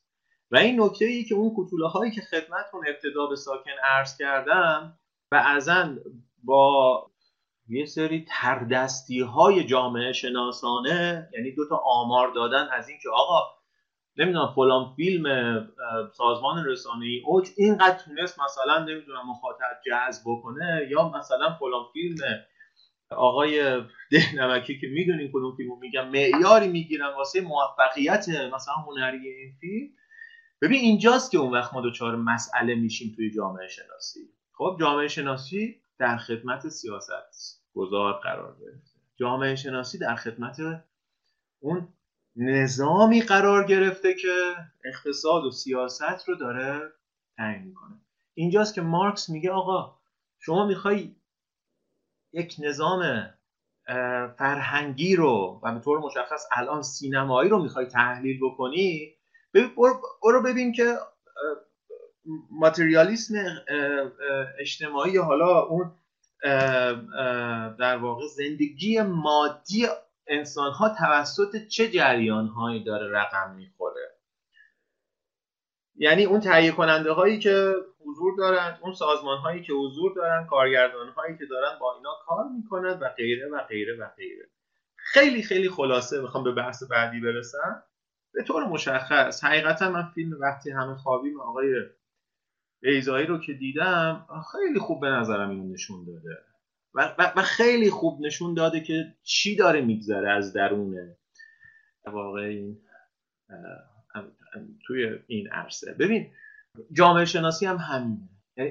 و 0.51 0.57
این 0.57 0.83
نکته 0.83 1.05
ای 1.05 1.25
که 1.25 1.35
اون 1.35 1.55
کتوله 1.57 1.89
هایی 1.89 2.13
که 2.13 2.21
خدمتون 2.21 2.85
ابتدا 2.89 3.27
به 3.27 3.37
ساکن 3.37 3.71
عرض 3.85 4.17
کردم 4.17 4.99
و 5.33 5.37
ازن 5.37 5.99
با 6.45 7.10
یه 7.71 7.87
سری 7.87 8.27
تردستی 8.29 9.21
های 9.21 9.65
جامعه 9.65 10.13
شناسانه 10.13 11.29
یعنی 11.35 11.55
دو 11.55 11.69
تا 11.69 11.77
آمار 11.85 12.33
دادن 12.35 12.69
از 12.73 12.89
اینکه 12.89 13.09
آقا 13.15 13.41
نمی‌دونم 14.17 14.53
فلان 14.55 14.95
فیلم 14.97 15.25
سازمان 16.17 16.65
رسانه 16.67 17.07
ای 17.07 17.23
اوج 17.27 17.49
اینقدر 17.57 17.99
تونست 17.99 18.41
مثلا 18.41 18.85
نمی‌دونم 18.85 19.31
مخاطب 19.31 19.81
جذب 19.87 20.23
بکنه 20.27 20.89
یا 20.91 21.09
مثلا 21.09 21.57
فلان 21.61 21.85
فیلم 21.93 22.17
آقای 23.11 23.83
دهنمکی 24.13 24.81
که 24.81 24.87
می‌دونین 24.87 25.29
کدوم 25.29 25.57
فیلمو 25.57 25.77
میگم 25.77 26.09
معیاری 26.09 26.69
می‌گیرن 26.69 27.15
واسه 27.17 27.41
موفقیت 27.41 28.29
مثلا 28.29 28.75
هنری 28.75 29.29
این 29.29 29.53
فیلم. 29.61 29.89
ببین 30.63 30.81
اینجاست 30.81 31.31
که 31.31 31.39
اون 31.39 31.53
وقت 31.53 31.75
ما 31.75 31.81
دوچار 31.81 32.17
مسئله 32.17 32.75
میشیم 32.75 33.13
توی 33.17 33.31
جامعه 33.31 33.69
شناسی. 33.69 34.21
خب 34.53 34.77
جامعه 34.81 35.09
شناسی 35.09 35.83
در 35.99 36.17
خدمت 36.17 36.69
سیاست 36.69 37.60
گذار 37.75 38.13
قرار 38.13 38.57
گرفته. 38.61 39.01
جامعه 39.17 39.57
شناسی 39.57 39.99
در 39.99 40.15
خدمت 40.15 40.57
اون 41.61 41.89
نظامی 42.37 43.23
قرار 43.23 43.65
گرفته 43.65 44.15
که 44.15 44.57
اقتصاد 44.85 45.45
و 45.45 45.51
سیاست 45.51 46.29
رو 46.29 46.35
داره 46.35 46.93
تعیین 47.37 47.63
می‌کنه. 47.63 48.01
اینجاست 48.35 48.75
که 48.75 48.81
مارکس 48.81 49.29
میگه 49.29 49.51
آقا 49.51 49.99
شما 50.39 50.67
می‌خوای 50.67 51.15
یک 52.33 52.57
نظام 52.59 53.31
فرهنگی 54.39 55.17
رو 55.17 55.61
و 55.63 55.75
به 55.75 55.81
طور 55.81 55.99
مشخص 55.99 56.47
الان 56.53 56.83
سینمایی 56.83 57.51
رو 57.51 57.63
می‌خوای 57.63 57.87
تحلیل 57.87 58.41
بکنی 58.43 59.15
برو 60.23 60.43
ببین 60.45 60.73
که 60.73 60.95
ماتریالیسم 62.51 63.35
اجتماعی 64.59 65.17
حالا 65.17 65.63
اون 65.63 65.93
در 67.79 67.97
واقع 67.97 68.27
زندگی 68.27 69.03
مادی 69.03 69.87
انسان 70.27 70.73
ها 70.73 70.95
توسط 70.99 71.67
چه 71.69 71.91
جریان 71.91 72.47
هایی 72.47 72.85
داره 72.85 73.11
رقم 73.11 73.55
می‌خوره؟ 73.57 74.11
یعنی 75.97 76.25
اون 76.25 76.41
تهیه 76.41 76.73
کننده 76.73 77.13
هایی 77.13 77.39
که 77.39 77.75
حضور 78.07 78.37
دارن 78.39 78.79
اون 78.81 78.93
سازمان 78.93 79.39
هایی 79.39 79.63
که 79.63 79.73
حضور 79.73 80.15
دارن 80.17 80.47
کارگردان 80.47 81.09
هایی 81.09 81.39
که 81.39 81.47
دارن 81.47 81.79
با 81.81 81.95
اینا 81.97 82.11
کار 82.27 82.45
می‌کنن 82.57 82.99
و 82.99 83.09
غیره 83.09 83.49
و 83.49 83.61
غیره 83.69 83.97
و 83.97 84.09
غیره. 84.17 84.47
خیلی 84.97 85.43
خیلی 85.43 85.69
خلاصه 85.71 86.21
می‌خوام 86.21 86.45
به 86.45 86.53
بحث 86.53 86.83
بعدی 86.83 87.21
برسم. 87.21 87.83
به 88.35 88.43
طور 88.43 88.65
مشخص 88.65 89.45
حقیقتا 89.45 89.91
من 89.91 90.11
فیلم 90.15 90.41
وقتی 90.41 90.71
همه 90.71 90.95
خوابیم 90.95 91.41
آقای 91.41 91.75
بیزایی 92.81 93.27
رو 93.27 93.39
که 93.39 93.53
دیدم 93.53 94.27
خیلی 94.53 94.79
خوب 94.79 95.01
به 95.01 95.09
نظرم 95.09 95.51
اینو 95.51 95.73
نشون 95.73 96.05
داده. 96.05 96.39
و, 96.95 97.15
و, 97.37 97.43
خیلی 97.43 97.91
خوب 97.91 98.21
نشون 98.21 98.55
داده 98.55 98.81
که 98.81 99.15
چی 99.23 99.57
داره 99.57 99.81
میگذره 99.81 100.31
از 100.31 100.53
درونه 100.53 101.17
واقع 102.07 102.41
این 102.41 102.79
توی 104.87 105.19
این 105.27 105.49
عرصه. 105.49 105.95
ببین 105.95 106.31
جامعه 106.93 107.25
شناسی 107.25 107.67
هم 107.67 107.77
همینه. 107.77 108.29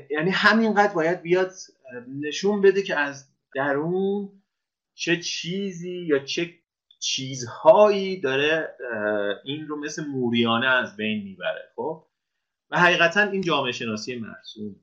یعنی 0.10 0.30
همینقدر 0.30 0.94
باید 0.94 1.22
بیاد 1.22 1.52
نشون 2.08 2.62
بده 2.62 2.84
که 2.84 3.00
از 3.00 3.30
درون 3.56 4.42
چه 4.94 5.22
چیزی 5.22 6.06
یا 6.06 6.20
چه 6.20 6.54
چیزهایی 7.00 8.20
داره 8.20 8.76
این 9.46 9.68
رو 9.68 9.80
مثل 9.80 10.06
موریانه 10.06 10.68
از 10.68 10.98
بین 10.98 11.24
می‌بره 11.24 11.72
خب؟ 11.76 12.09
و 12.72 12.80
حقیقتا 12.80 13.22
این 13.22 13.42
جامعه 13.42 13.72
شناسی 13.72 14.20
مرسوم. 14.20 14.76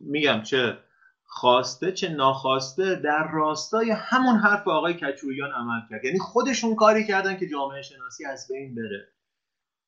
میگم 0.00 0.42
چه 0.42 0.78
خواسته 1.24 1.92
چه 1.92 2.08
ناخواسته 2.08 2.94
در 2.94 3.30
راستای 3.32 3.90
همون 3.90 4.36
حرف 4.36 4.68
آقای 4.68 4.94
کچوریان 4.94 5.50
عمل 5.50 5.80
کرد. 5.90 6.04
یعنی 6.04 6.18
خودشون 6.18 6.74
کاری 6.74 7.06
کردن 7.06 7.36
که 7.36 7.48
جامعه 7.48 7.82
شناسی 7.82 8.24
از 8.24 8.46
بین 8.50 8.74
بره. 8.74 9.08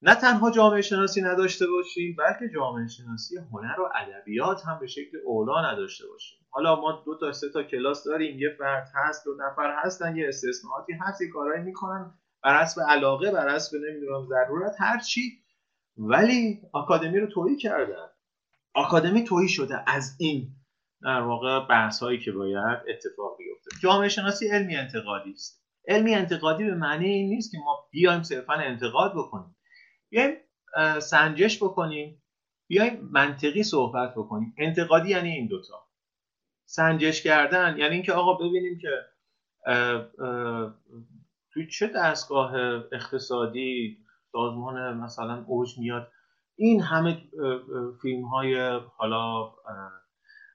نه 0.03 0.14
تنها 0.14 0.51
جامعه 0.51 0.83
شناسی 0.83 1.22
نداشته 1.22 1.66
باشیم 1.66 2.16
بلکه 2.18 2.55
جامعه 2.55 2.88
شناسی 2.88 3.37
هنر 3.53 3.81
و 3.81 3.88
ادبیات 3.94 4.66
هم 4.66 4.79
به 4.81 4.87
شکل 4.87 5.18
اولا 5.24 5.72
نداشته 5.72 6.07
باشیم. 6.07 6.38
حالا 6.51 6.81
ما 6.81 7.03
دو 7.07 7.18
تا 7.18 7.33
سه 7.33 7.48
تا 7.48 7.62
کلاس 7.62 8.05
داریم 8.05 8.38
یه 8.38 8.57
فرد 8.59 8.88
هست 8.94 9.24
دو 9.24 9.35
نفر 9.35 9.77
هستن 9.85 10.16
یه 10.16 10.29
استثناءاتی 10.29 10.92
هست 11.01 11.20
یه 11.20 11.29
کارهایی 11.29 11.62
می‌کنن. 11.62 12.14
بر 12.44 12.62
حسب 12.62 12.81
علاقه 12.88 13.31
بر 13.31 13.55
حسب 13.55 13.77
نمی‌دونم 13.77 14.27
ضرورت 14.27 14.77
هر 14.79 14.98
چی 14.98 15.20
ولی 15.99 16.61
آکادمی 16.73 17.21
رو 17.21 17.27
تویی 17.27 17.57
کردن. 17.57 18.09
آکادمی 18.75 19.25
تویی 19.25 19.49
شده 19.49 19.91
از 19.91 20.17
این 20.19 20.49
در 21.03 21.21
واقع 21.21 21.67
بحث 21.67 22.03
هایی 22.03 22.19
که 22.19 22.33
باید 22.33 22.79
اتفاق 22.89 23.39
بیفته. 23.39 23.71
جامعه 23.83 24.09
شناسی 24.09 24.49
علمی 24.49 24.77
انتقادی 24.77 25.31
است. 25.31 25.65
علمی 25.89 26.15
انتقادی 26.15 26.65
به 26.65 26.75
معنی 26.75 27.07
این 27.07 27.29
نیست 27.29 27.51
که 27.51 27.59
ما 27.59 27.89
بیایم 27.91 28.23
صرفا 28.23 28.53
انتقاد 28.53 29.13
بکنیم. 29.17 29.57
بیایم 30.11 30.37
سنجش 31.01 31.63
بکنیم. 31.63 32.23
بیایم 32.69 33.09
منطقی 33.13 33.63
صحبت 33.63 34.15
بکنیم. 34.15 34.55
انتقادی 34.59 35.11
یعنی 35.11 35.31
این 35.31 35.47
دوتا. 35.47 35.89
سنجش 36.65 37.23
کردن 37.23 37.79
یعنی 37.79 37.95
اینکه 37.95 38.13
آقا 38.13 38.35
ببینیم 38.35 38.79
که 38.79 38.89
توی 41.53 41.67
چه 41.67 41.87
دستگاه 41.87 42.55
اقتصادی 42.93 43.99
سازمان 44.33 44.97
مثلا 44.97 45.45
اوج 45.47 45.79
میاد. 45.79 46.09
این 46.57 46.83
همه 46.83 47.19
فیلم 48.03 48.25
های 48.25 48.81
حالا 48.97 49.53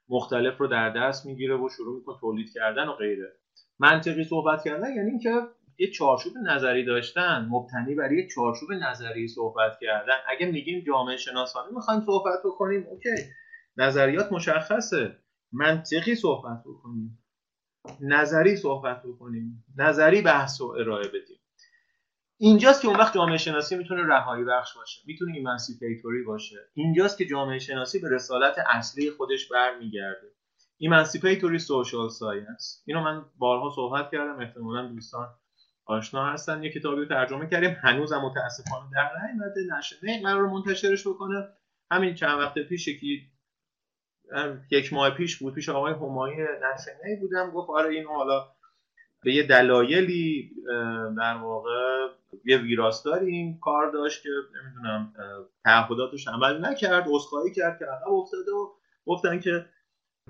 مختلف 0.10 0.58
رو 0.58 0.68
در 0.68 0.90
دست 0.90 1.26
می‌گیره 1.26 1.58
و 1.58 1.70
شروع 1.70 1.96
می‌کنه 1.96 2.18
تولید 2.20 2.54
کردن 2.54 2.88
و 2.88 2.94
غیره. 2.94 3.34
منطقی 3.80 4.24
صحبت 4.24 4.64
کردن 4.64 4.96
یعنی 4.96 5.10
اینکه 5.10 5.42
یه 5.78 5.92
چارچوب 5.92 6.34
نظری 6.38 6.86
داشتن 6.86 7.48
مبتنی 7.52 7.96
بر 7.96 8.12
یه 8.12 8.28
چارچوب 8.36 8.72
نظری 8.72 9.28
صحبت 9.28 9.72
کردن. 9.82 10.16
اگه 10.28 10.46
میگیم 10.46 10.84
جامعه 10.88 11.18
شناسانه 11.18 11.74
می‌خوایم 11.76 12.02
صحبت 12.02 12.40
بکنیم 12.46 12.86
okay. 12.89 13.24
نظریات 13.78 14.32
مشخصه. 14.32 15.18
منطقی 15.52 16.16
صحبت 16.16 16.64
بکنیم. 16.66 17.24
نظری 18.02 18.56
صحبت 18.56 19.04
بکنیم. 19.04 19.66
نظری 19.78 20.22
بحث 20.22 20.62
و 20.62 20.66
ارائه 20.66 21.08
بدیم. 21.08 21.33
اینجاست 22.46 22.82
که 22.82 22.88
اون 22.88 22.98
وقت 22.98 23.14
جامعه 23.16 23.38
شناسی 23.38 23.76
می‌تونه 23.76 24.08
رهایی 24.08 24.44
بخش 24.44 24.78
باشه 24.78 25.02
می‌تونه 25.08 25.34
emancipatory 25.34 26.24
باشه. 26.24 26.56
اینجاست 26.74 27.18
که 27.18 27.26
جامعه 27.26 27.60
شناسی 27.60 28.00
به 28.00 28.10
رسالت 28.12 28.56
اصلی 28.70 29.12
خودش 29.12 29.48
برمیگرده. 29.48 30.32
Emancipatory 30.78 31.60
social 31.60 32.10
science. 32.10 32.84
اینو 32.88 33.02
من 33.02 33.26
بارها 33.38 33.72
صحبت 33.76 34.12
کردم 34.12 34.40
احتمالا 34.40 34.88
دوستان 34.88 35.28
آشنا 35.86 36.26
هستن. 36.26 36.64
یه 36.64 36.72
کتابی 36.72 36.96
رو 36.96 37.06
ترجمه 37.06 37.50
کردیم 37.50 37.78
هنوزم 37.82 38.22
متاسفانه 38.22 38.90
در 38.94 39.10
نیومده 39.26 39.78
نشده. 39.78 40.22
من 40.24 40.38
رو 40.38 40.50
منتشرش 40.50 41.08
بکنه 41.08 41.48
همین 41.92 42.16
چند 42.16 42.40
وقت 42.40 42.60
پیش 42.60 42.86
که 44.70 44.78
یک 44.78 44.94
ماه 44.94 45.10
پیش 45.10 45.38
بود 45.38 45.54
پیش 45.54 45.70
آقای 45.70 45.94
همایی 45.94 46.36
نشنه 46.36 47.20
بودم. 47.22 47.52
گفت 47.52 47.70
آره 47.70 47.90
این 47.90 48.06
حالا 48.06 48.48
به 49.24 49.34
یه 49.34 49.44
دلایلی 49.44 50.52
در 51.18 51.38
واقع 51.38 52.08
یه 52.46 52.58
ویراس 52.58 53.04
داریم 53.04 53.60
کار 53.62 53.92
داشت 53.92 54.24
که 54.24 54.30
نمی‌دونم 54.30 55.14
تعهداتش 55.64 56.28
عمل 56.28 56.66
نکرد 56.66 57.06
عذرخواهی 57.08 57.52
کرد 57.54 57.80
که 57.80 57.86
عقب 57.86 58.14
افتاده 58.14 58.52
و 58.52 58.70
گفتن 59.06 59.40
که 59.40 59.66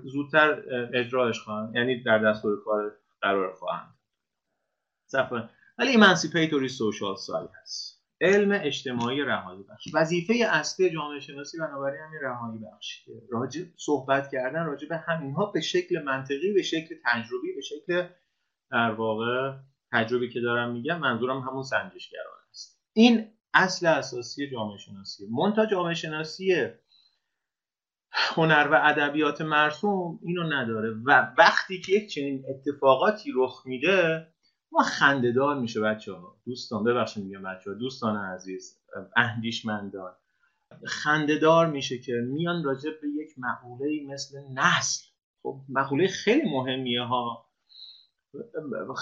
زودتر 0.04 0.62
اجراش 0.94 1.40
خواهند 1.40 1.76
یعنی 1.76 2.02
در 2.02 2.18
دستور 2.18 2.64
کار 2.64 2.96
قرار 3.20 3.52
خواهند. 3.52 3.94
صفحه. 5.06 5.48
ولی 5.78 5.88
ایمانسیپیتوری 5.90 6.68
سوشال 6.68 7.16
هست 7.62 8.04
علم 8.20 8.60
اجتماعی 8.62 9.22
رهایی 9.22 9.62
بخش. 9.62 9.88
وظیفه 9.94 10.34
اصلی 10.50 10.90
جامعه 10.90 11.20
شناسی 11.20 11.58
بنابراین 11.58 12.00
همین 12.00 12.20
رهایی 12.22 12.58
بخش. 12.58 13.04
راجع 13.30 13.62
صحبت 13.76 14.30
کردن 14.32 14.66
راجع 14.66 14.88
به 14.88 14.96
همینها 14.96 15.46
به 15.46 15.60
شکل 15.60 16.02
منطقی 16.02 16.52
به 16.52 16.62
شکل 16.62 16.94
تجربی 17.04 17.52
به 17.54 17.60
شکل 17.60 18.06
در 18.74 18.90
واقع 18.90 19.52
تجربی 19.92 20.30
که 20.30 20.40
دارم 20.40 20.72
میگم 20.72 20.98
منظورم 20.98 21.40
همون 21.40 21.62
سنجشگران 21.62 22.38
است. 22.50 22.80
این 22.92 23.30
اصل 23.54 23.86
اساسی 23.86 24.50
جامعه 24.50 24.78
شناسی. 24.78 25.26
مونتا 25.30 25.66
جامعه 25.66 25.94
شناسی 25.94 26.66
هنر 28.10 28.68
و 28.72 28.80
ادبیات 28.82 29.40
مرسوم 29.40 30.18
اینو 30.22 30.42
نداره 30.42 30.90
و 30.90 31.34
وقتی 31.38 31.80
که 31.80 31.92
یک 31.92 32.10
چنین 32.10 32.44
اتفاقاتی 32.48 33.32
رخ 33.36 33.62
میده 33.66 34.28
ما 34.72 34.82
خندهدار 34.82 35.60
میشه 35.60 35.80
بچه 35.80 36.12
ها 36.12 36.36
دوستان 36.46 36.84
ببخشید 36.84 37.24
میگم 37.24 37.42
بچه 37.42 37.70
ها 37.70 37.76
دوستان 37.76 38.16
عزیز 38.16 38.78
اندیشمندان. 39.16 40.12
خندهدار 40.86 41.66
میشه 41.66 41.98
که 41.98 42.12
میان 42.12 42.64
راجع 42.64 42.90
به 42.90 43.08
یک 43.08 43.30
مقوله 43.38 44.06
مثل 44.06 44.38
نسل. 44.54 45.04
خب 45.42 45.60
مقوله 45.68 46.06
خیلی 46.06 46.50
مهمیه 46.50 47.02
ها. 47.02 47.43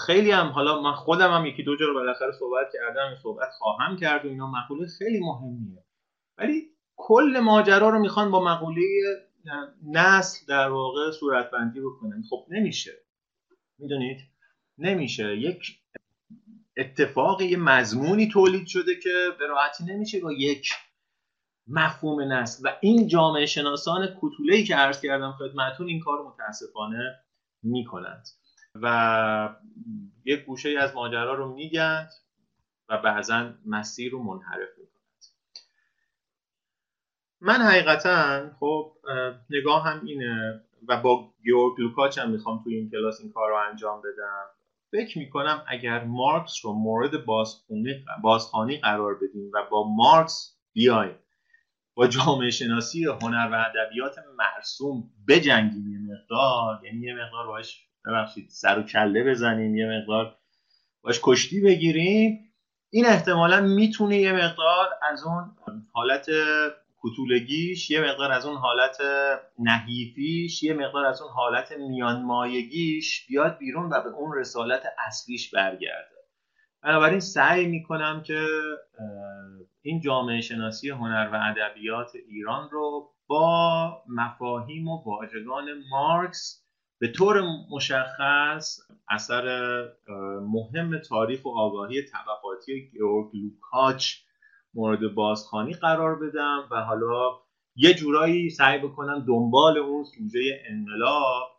خیلی 0.05 0.31
هم 0.31 0.47
حالا 0.47 0.81
من 0.81 0.93
خودم 0.93 1.31
هم 1.31 1.45
یکی 1.45 1.63
دو 1.63 1.75
جا 1.75 1.85
رو 1.85 1.93
بالاخره 1.93 2.31
صحبت 2.31 2.67
کردم 2.73 3.15
صحبت 3.23 3.49
خواهم 3.57 3.97
کرد 3.97 4.25
و 4.25 4.29
اینا 4.29 4.51
مقوله 4.51 4.87
خیلی 4.87 5.19
مهمیه. 5.19 5.83
ولی 6.37 6.61
کل 6.95 7.39
ماجرا 7.43 7.89
رو 7.89 7.99
می‌خوان 7.99 8.31
با 8.31 8.43
مقوله 8.43 8.81
نسل 9.83 10.45
در 10.47 10.69
واقع 10.69 11.11
صورتبندی 11.11 11.79
بکنن. 11.79 12.23
خب 12.29 12.45
نمیشه. 12.49 12.91
می‌دونید؟ 13.79 14.19
نمیشه. 14.77 15.37
یک 15.37 15.79
اتفاق 16.77 17.41
یه 17.41 17.57
مضمونی 17.57 18.27
تولید 18.27 18.67
شده 18.67 18.95
که 18.95 19.09
به 19.39 19.47
راحتی 19.47 19.83
نمیشه 19.83 20.19
با 20.19 20.33
یک 20.33 20.69
مفهوم 21.67 22.33
نسل. 22.33 22.67
و 22.67 22.77
این 22.81 23.07
جامعه 23.07 23.45
شناسان 23.45 24.17
کتوله 24.21 24.63
که 24.63 24.75
عرض 24.75 25.01
کردم 25.01 25.31
خدمتون 25.31 25.87
این 25.87 25.99
کار 25.99 26.23
متاسفانه 26.23 27.19
می‌کنند. 27.63 28.27
و 28.81 29.55
یک 30.25 30.45
گوشه 30.45 30.79
از 30.79 30.95
ماجرا 30.95 31.33
رو 31.33 31.53
میگن 31.53 32.09
و 32.89 32.97
بعضا 32.97 33.53
مسیر 33.65 34.11
رو 34.11 34.23
منحرف 34.23 34.69
می‌کنند. 34.77 34.93
من 37.41 37.61
حقیقتا 37.61 38.49
خب 38.59 38.97
نگاهم 39.49 40.05
اینه 40.05 40.61
و 40.87 41.01
با 41.01 41.33
گیورگ 41.43 41.79
لوکاچ 41.79 42.17
هم 42.17 42.31
می‌خوام 42.31 42.63
توی 42.63 42.75
این 42.75 42.89
کلاس 42.89 43.21
این 43.21 43.31
کار 43.31 43.49
رو 43.49 43.55
انجام 43.55 44.01
بدم. 44.01 44.45
فکر 44.91 45.19
می‌کنم 45.19 45.63
اگر 45.67 46.03
مارکس 46.03 46.65
رو 46.65 46.73
مورد 46.73 47.25
بازخوانی 48.21 48.77
قرار 48.77 49.15
بدیم 49.15 49.51
و 49.53 49.63
با 49.71 49.87
مارکس 49.95 50.57
بیایم 50.73 51.15
با 51.95 52.07
جامعه 52.07 52.49
شناسی 52.49 53.05
هنر 53.05 53.49
و 53.51 53.65
ادبیات 53.69 54.15
مرسوم 54.37 55.11
بجنگیم 55.27 55.91
یه 55.91 56.13
مقدار 56.13 56.85
یعنی 56.85 57.01
یه 57.01 57.13
مقدار 57.13 57.47
باش 57.47 57.87
ببخشید 58.05 58.49
سر 58.49 58.79
و 58.79 58.83
کله 58.83 59.23
بزنیم 59.23 59.75
یه 59.75 59.85
مقدار. 59.85 60.35
باش 61.01 61.19
کشتی 61.23 61.61
بگیریم. 61.61 62.39
این 62.89 63.05
احتمالا 63.05 63.61
می‌تونه 63.61 64.17
یه 64.17 64.33
مقدار 64.33 64.89
از 65.11 65.23
اون 65.23 65.51
حالت 65.91 66.25
کتولگیش 67.03 67.89
یه 67.91 68.01
مقدار 68.01 68.31
از 68.31 68.45
اون 68.45 68.57
حالت 68.57 68.97
نحیفیش 69.59 70.63
یه 70.63 70.73
مقدار 70.73 71.05
از 71.05 71.21
اون 71.21 71.31
حالت 71.31 71.71
میانمایگیش 71.71 73.25
بیاد 73.27 73.57
بیرون 73.57 73.89
و 73.89 74.01
به 74.01 74.09
اون 74.09 74.37
رسالت 74.37 74.83
اصلیش 75.07 75.51
برگرده. 75.51 76.15
بنابراین 76.81 77.19
سعی 77.19 77.65
می‌کنم 77.65 78.23
که 78.23 78.45
این 79.81 80.01
جامعه 80.01 80.41
شناسی 80.41 80.89
هنر 80.89 81.29
و 81.33 81.35
ادبیات 81.35 82.11
ایران 82.27 82.69
رو 82.69 83.11
با 83.27 84.03
مفاهیم 84.07 84.87
و 84.87 85.03
واژگان 85.05 85.65
مارکس 85.89 86.62
به 86.99 87.11
طور 87.11 87.41
مشخص 87.71 88.79
اثر 89.09 89.45
مهم 90.41 90.97
تاریخ 90.97 91.45
و 91.45 91.49
آگاهی 91.49 92.01
طبقاتی 92.01 92.89
گیورگ 92.89 93.31
لوکاچ 93.33 94.15
مورد 94.73 95.13
بازخانی 95.15 95.73
قرار 95.73 96.15
بدم 96.19 96.67
و 96.71 96.75
حالا 96.75 97.39
یه 97.75 97.93
جورایی 97.93 98.49
سعی 98.49 98.79
بکنم 98.79 99.25
دنبال 99.27 99.77
اون 99.77 100.03
سوژه 100.03 100.63
انقلاب 100.69 101.53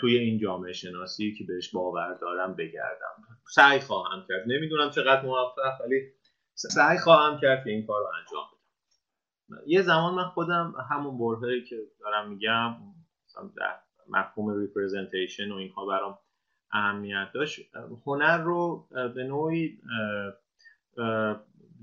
توی 0.00 0.18
این 0.18 0.38
جامعه 0.38 0.72
شناسی 0.72 1.34
که 1.38 1.44
بهش 1.44 1.70
باور 1.70 2.14
دارم 2.20 2.56
بگردم. 2.56 3.38
سعی 3.54 3.80
خواهم 3.80 4.24
کرد. 4.28 4.42
نمی‌دونم 4.46 4.90
چقدر 4.90 5.22
موفق 5.22 5.80
ولی 5.84 6.12
سعی 6.54 6.98
خواهم 6.98 7.40
کرد 7.40 7.64
که 7.64 7.70
این 7.70 7.86
کار 7.86 8.00
رو 8.00 8.08
انجام 8.18 8.44
بدم. 8.52 9.62
یه 9.66 9.82
زمان 9.82 10.14
من 10.14 10.28
خودم 10.28 10.74
همون 10.90 11.18
برهایی 11.18 11.64
که 11.64 11.76
دارم 12.00 12.28
میگم 12.28 12.76
در 13.56 13.80
مفهوم 14.08 14.60
representation 14.60 15.52
و 15.52 15.56
اینها 15.56 15.86
برام 15.86 16.18
اهمیت 16.72 17.30
داشت. 17.34 17.60
هنر 18.06 18.38
رو 18.38 18.88
به 19.14 19.24
نوعی 19.24 19.78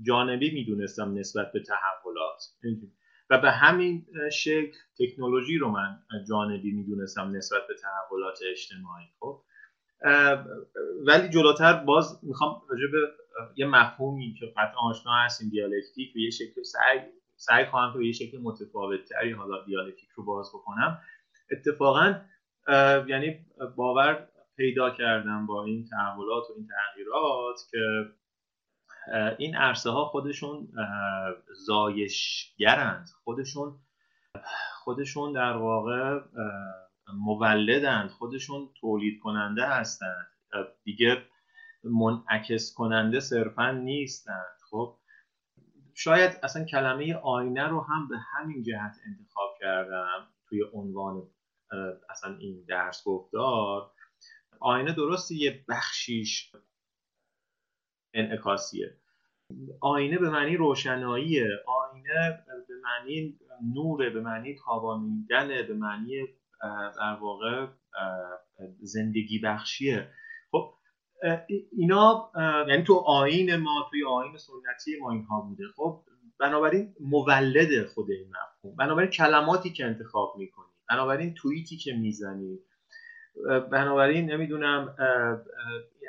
جانبی 0.02 0.50
می‌دونستم 0.50 1.18
نسبت 1.18 1.52
به 1.52 1.60
تحولات. 1.60 2.42
و 3.30 3.38
به 3.38 3.50
همین 3.50 4.06
شکل 4.32 4.76
تکنولوژی 4.98 5.58
رو 5.58 5.68
من 5.68 5.98
جانبی 6.28 6.72
می‌دونستم 6.72 7.36
نسبت 7.36 7.66
به 7.68 7.74
تحولات 7.74 8.38
اجتماعی. 8.50 9.06
خب 9.20 9.42
ولی 11.06 11.28
جلوتر 11.28 11.72
باز 11.72 12.20
می‌خوام 12.22 12.62
راجع 12.68 12.86
به 12.92 12.98
یه 13.56 13.66
مفهومی 13.66 14.34
که 14.40 14.46
قطعا 14.46 14.90
آشنا 14.90 15.12
هستیم 15.12 15.48
دیالکتیک 15.48 16.14
به 16.14 16.20
یه 16.20 16.30
شکل 16.30 16.62
سعی 16.62 17.00
سعی 17.36 17.64
خواهم 17.64 17.98
به 17.98 18.06
یه 18.06 18.12
شکل 18.12 18.38
متفاوت 18.38 19.04
تری 19.04 19.32
حالا 19.32 19.64
دیالکتیک 19.64 20.08
رو 20.16 20.24
باز 20.24 20.50
بکنم. 20.54 21.00
اتفاقا 21.52 22.14
یعنی 23.08 23.46
باور 23.76 24.28
پیدا 24.56 24.90
کردم 24.90 25.46
با 25.46 25.64
این 25.64 25.88
تحولات 25.90 26.44
و 26.50 26.52
این 26.56 26.68
تغییرات 26.68 27.60
که 27.70 27.80
این 29.38 29.56
عرصه 29.56 29.90
ها 29.90 30.04
خودشون 30.04 30.68
زایشگرند. 31.66 33.08
خودشون 33.24 33.78
خودشون 34.84 35.32
در 35.32 35.56
واقع 35.56 36.20
مولدند. 37.14 38.10
خودشون 38.10 38.68
تولید 38.80 39.20
کننده 39.20 39.66
هستند. 39.66 40.26
دیگه 40.84 41.22
منعکس 41.84 42.74
کننده 42.74 43.20
صرفا 43.20 43.70
نیستند. 43.70 44.56
خب 44.70 44.96
شاید 45.94 46.38
اصلا 46.42 46.64
کلمه 46.64 47.14
آینه 47.14 47.68
رو 47.68 47.80
هم 47.80 48.08
به 48.08 48.16
همین 48.18 48.62
جهت 48.62 48.96
انتخاب 49.06 49.50
کردم 49.60 50.28
توی 50.48 50.62
عنوان 50.72 51.22
اصلا 52.10 52.36
این 52.36 52.64
درس 52.68 53.04
گفتار. 53.04 53.90
آینه 54.60 54.92
درست 54.92 55.30
یه 55.30 55.64
بخشیش 55.68 56.52
انعکاسیه. 58.14 58.96
آینه 59.80 60.18
به 60.18 60.30
معنی 60.30 60.56
روشناییه. 60.56 61.48
آینه 61.66 62.44
به 62.68 62.74
معنی 62.82 63.38
نوره 63.74 64.10
به 64.10 64.20
معنی 64.20 64.56
تابانیدنه 64.64 65.62
به 65.62 65.74
معنی 65.74 66.26
در 66.96 67.18
واقع 67.20 67.66
زندگی 68.80 69.38
بخشیه. 69.38 70.12
خب 70.50 70.74
اینا 71.72 72.32
یعنی 72.68 72.82
تو 72.82 72.94
آین 72.94 73.56
ما 73.56 73.88
توی 73.90 74.04
آین 74.04 74.36
سنتی 74.36 75.00
ما 75.00 75.10
اینها 75.10 75.40
بوده. 75.40 75.64
خب 75.76 76.04
بنابراین 76.38 76.94
مولد 77.00 77.86
خود 77.86 78.10
این 78.10 78.28
مفهوم. 78.28 78.76
بنابراین 78.76 79.10
کلماتی 79.10 79.70
که 79.72 79.84
انتخاب 79.84 80.34
می‌کنی 80.38 80.69
بنابراین 80.90 81.34
توییتی 81.34 81.76
که 81.76 81.92
می‌زنی. 81.92 82.58
بنابراین 83.72 84.30
نمی‌دونم 84.30 84.96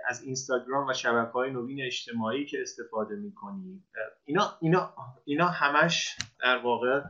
از 0.08 0.24
اینستاگرام 0.24 0.88
و 0.88 0.94
شبکه 0.94 1.32
های 1.32 1.52
نوین 1.52 1.82
اجتماعی 1.82 2.46
که 2.46 2.62
استفاده 2.62 3.16
می‌کنی. 3.16 3.84
اینا, 4.26 4.58
اینا, 4.62 4.94
اینا 5.26 5.48
همش 5.48 6.18
در 6.44 6.58
واقع 6.58 7.02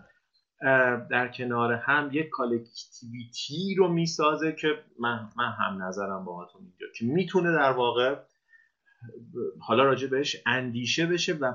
در 1.09 1.27
کنار 1.27 1.73
هم 1.73 2.09
یک 2.13 2.29
collectivity 2.29 3.75
رو 3.77 3.87
می‌سازه 3.87 4.51
که 4.51 4.67
من, 4.99 5.29
من 5.37 5.51
هم 5.51 5.83
نظرم 5.83 6.25
باهاتون 6.25 6.61
اینجا. 6.61 6.87
که 6.95 7.05
می‌تونه 7.05 7.51
در 7.51 7.71
واقع 7.71 8.15
حالا 9.59 9.83
راجع 9.83 10.07
بهش 10.07 10.35
اندیشه 10.45 11.05
بشه 11.05 11.33
و 11.33 11.53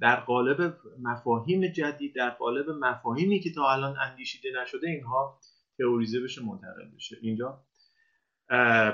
در 0.00 0.20
قالب 0.20 0.76
مفاهیم 1.02 1.66
جدید 1.66 2.14
در 2.14 2.30
قالب 2.30 2.70
مفاهیمی 2.70 3.40
که 3.40 3.52
تا 3.52 3.72
الان 3.72 3.96
اندیشیده 3.98 4.48
نشده 4.62 4.88
اینها 4.88 5.40
تئوریزه 5.78 6.20
بشه 6.20 6.44
منتقل 6.44 6.90
بشه. 6.96 7.16
اینجا 7.22 7.64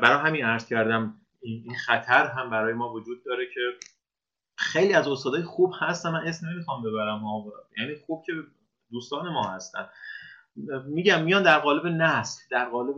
برای 0.02 0.18
همین 0.26 0.44
عرض 0.44 0.66
کردم 0.66 1.20
این 1.40 1.74
خطر 1.86 2.26
هم 2.26 2.50
برای 2.50 2.72
ما 2.72 2.92
وجود 2.92 3.24
داره 3.24 3.46
که 3.54 3.60
خیلی 4.56 4.94
از 4.94 5.08
استادای 5.08 5.42
خوب 5.42 5.72
هستن. 5.80 6.10
من 6.10 6.26
اسم 6.26 6.46
نمی‌خوام 6.48 6.82
ببرم 6.82 7.18
ها. 7.18 7.52
یعنی 7.78 7.94
خوب 7.94 8.22
که 8.26 8.32
دوستان 8.90 9.28
ما 9.28 9.48
هستن. 9.48 9.88
میگم 10.86 11.24
میان 11.24 11.42
در 11.42 11.58
قالب 11.58 11.86
نسل 11.86 12.42
در 12.50 12.68
قالب 12.68 12.96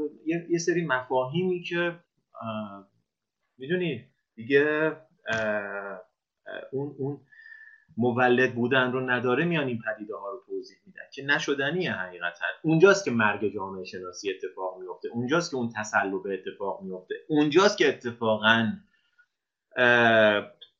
یه, 0.48 0.58
سری 0.58 0.86
مفاهیمی 0.86 1.62
که 1.62 1.98
می‌دونی 3.58 4.08
دیگه 4.34 4.96
اون 6.72 6.94
اون 6.98 7.20
مولد 7.96 8.54
بودن 8.54 8.92
رو 8.92 9.10
نداره 9.10 9.44
میان 9.44 9.66
این 9.66 9.82
پدیده 9.86 10.16
ها 10.16 10.30
رو 10.30 10.42
توضیح 10.46 10.76
میدن. 10.86 11.00
که 11.12 11.24
نشدنیه 11.24 11.92
حقیقتا. 11.92 12.46
اونجاست 12.62 13.04
که 13.04 13.10
مرگ 13.10 13.54
جامعه 13.54 13.84
شناسی 13.84 14.30
اتفاق 14.30 14.78
میفته 14.80 15.08
اونجاست 15.08 15.50
که 15.50 15.56
اون 15.56 15.72
تسلب 15.76 16.26
اتفاق 16.26 16.82
میفته 16.82 17.14
اونجاست 17.28 17.78
که 17.78 17.88
اتفاقا 17.88 18.72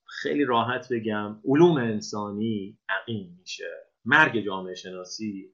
خیلی 0.06 0.44
راحت 0.44 0.92
بگم 0.92 1.40
علوم 1.44 1.76
انسانی 1.76 2.78
عقیم 2.88 3.36
میشه. 3.40 3.70
مرگ 4.04 4.40
جامعه 4.40 4.74
شناسی 4.74 5.50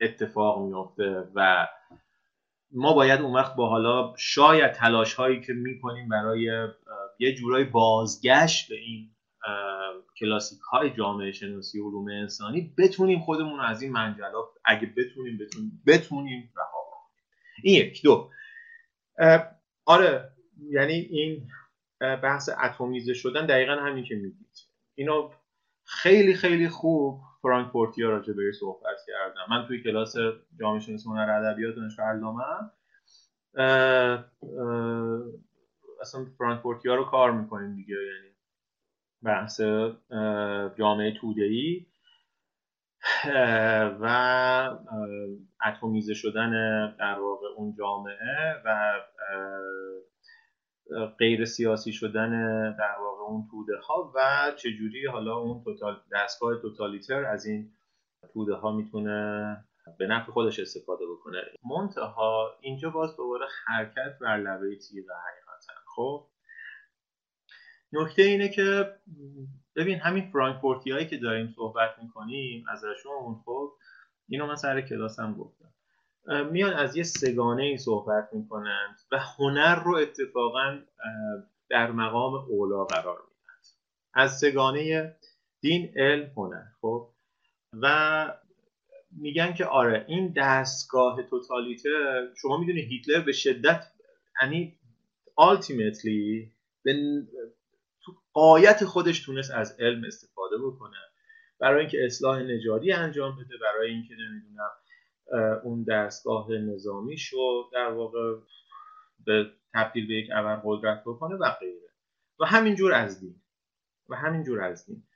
اتفاق 0.00 0.66
میفته 0.66 1.28
و 1.34 1.68
ما 2.70 2.92
باید 2.92 3.20
اون 3.20 3.34
وقت 3.34 3.56
با 3.56 3.68
حالا 3.68 4.14
شاید 4.16 4.72
تلاش 4.72 5.14
هایی 5.14 5.40
که 5.40 5.52
می‌کنیم 5.52 6.08
برای 6.08 6.68
یه 7.18 7.34
جورای 7.34 7.64
بازگشت 7.64 8.68
به 8.68 8.76
این 8.76 9.10
کلاسیک 10.18 10.60
های 10.60 10.90
جامعه 10.90 11.32
شناسی 11.32 11.80
علوم 11.80 12.08
انسانی 12.08 12.74
بتونیم 12.78 13.20
خودمون 13.20 13.60
از 13.60 13.82
این 13.82 13.92
منجلات 13.92 14.48
اگه 14.64 14.92
بتونیم 14.96 15.38
بتونیم 15.38 15.82
بتونیم 15.86 16.52
رها 16.56 16.82
این 17.62 17.74
یک 17.74 18.02
دو. 18.02 18.30
آره 19.84 20.32
یعنی 20.70 20.92
این 20.92 21.48
بحث 22.00 22.50
اتمیزه 22.64 23.14
شدن 23.14 23.46
دقیقا 23.46 23.72
همین 23.72 24.04
که 24.04 24.14
میگید. 24.14 24.58
اینو 24.94 25.30
خیلی 25.84 26.34
خیلی 26.34 26.68
خوب 26.68 27.20
فرانکفورتی 27.42 28.02
ها 28.02 28.10
راجع 28.10 28.32
به 28.32 28.52
صحبت 28.60 28.96
کردم. 29.06 29.46
من 29.50 29.66
توی 29.66 29.82
کلاس 29.82 30.14
جامعه 30.60 30.80
شناسی 30.80 31.08
هنر 31.08 31.30
ادبیات 31.30 31.74
دانشگاه 31.74 32.06
علامه 32.06 32.44
اصلا 36.00 36.26
فرانکفورتی 36.38 36.88
ها 36.88 36.94
رو 36.94 37.04
کار 37.04 37.32
می‌کنیم 37.32 37.76
دیگه. 37.76 37.94
یعنی 37.94 38.31
بحث 39.24 39.60
جامعه 40.78 41.12
توده‌ای. 41.20 41.86
و 44.00 44.06
اتمیزه 45.66 46.14
شدن 46.14 46.50
در 46.96 47.18
واقع 47.20 47.46
اون 47.56 47.74
جامعه 47.78 48.62
و 48.64 49.00
غیر 51.18 51.44
سیاسی 51.44 51.92
شدن 51.92 52.30
در 52.76 52.96
واقع 53.00 53.22
اون 53.22 53.48
توده 53.50 53.76
ها 53.76 54.12
و 54.14 54.20
چجوری 54.56 55.06
حالا 55.06 55.36
اون 55.36 55.64
توتال 55.64 56.00
دستگاه 56.12 56.62
توتالیتر 56.62 57.24
از 57.24 57.46
این 57.46 57.72
توده 58.32 58.54
ها 58.54 58.72
می‌تونه 58.72 59.56
به 59.98 60.06
نفع 60.06 60.32
خودش 60.32 60.60
استفاده 60.60 61.04
بکنه. 61.12 61.38
منتها 61.70 62.50
اینجا 62.60 62.90
باز 62.90 63.16
دوباره 63.16 63.46
حرکت 63.66 64.18
بر 64.20 64.36
لبه 64.36 64.76
تیغ 64.76 65.04
حقیقتا 65.04 65.72
خب؟ 65.96 66.26
نکته 67.92 68.22
اینه 68.22 68.48
که 68.48 68.94
ببین 69.76 69.98
همین 69.98 70.30
فرانکفورتی 70.32 70.90
هایی 70.90 71.06
که 71.06 71.16
داریم 71.16 71.52
صحبت 71.56 71.90
می‌کنیم 72.02 72.64
ازشون 72.68 73.42
خب 73.44 73.72
اینو 74.28 74.46
من 74.46 74.56
سر 74.56 74.80
کلاسم 74.80 75.34
گفتم. 75.34 75.72
میان 76.50 76.72
از 76.72 76.96
یه 76.96 77.02
سگانه 77.02 77.62
ای 77.62 77.78
صحبت 77.78 78.28
می‌کنند 78.32 78.96
و 79.12 79.18
هنر 79.18 79.74
رو 79.74 79.96
اتفاقا 79.96 80.78
در 81.68 81.90
مقام 81.90 82.34
اولا 82.34 82.84
قرار 82.84 83.18
میدن. 83.18 83.54
از 84.14 84.38
سگانه 84.38 85.14
دین 85.60 85.92
علم 85.96 86.30
هنر 86.36 86.64
خب. 86.80 87.08
و 87.82 88.34
میگن 89.10 89.54
که 89.54 89.64
آره 89.64 90.04
این 90.08 90.32
دستگاه 90.36 91.22
توتالیتر 91.22 92.28
شما 92.36 92.56
می‌دونی 92.56 92.80
هیتلر 92.80 93.20
به 93.20 93.32
شدت 93.32 93.84
یعنی 94.42 94.78
ultimately 95.40 96.48
به 96.82 97.22
تو 98.04 98.12
قایت 98.32 98.84
خودش 98.84 99.20
تونست 99.20 99.50
از 99.50 99.76
علم 99.80 100.04
استفاده 100.04 100.58
بکنه. 100.58 100.96
برای 101.58 101.80
اینکه 101.80 102.04
اصلاح 102.04 102.42
نژادی 102.42 102.92
انجام 102.92 103.36
بده 103.36 103.58
برای 103.62 103.90
اینکه 103.90 104.14
نمی‌دونم 104.14 104.70
اون 105.64 105.84
دستگاه 105.84 106.50
نظامی 106.50 107.18
شو 107.18 107.70
در 107.72 107.88
واقع 107.88 108.34
به 109.26 109.50
تبدیل 109.74 110.08
به 110.08 110.14
یک 110.14 110.30
قدرت 110.64 111.02
بکنه 111.06 111.36
و 111.36 111.50
غیره. 111.60 111.88
و 112.40 112.44
همینجور 112.46 112.92
از 112.92 113.20
دین. 113.20 113.42
و 114.08 114.16
همینجور 114.16 114.60
از 114.60 114.86
دین. 114.86 115.06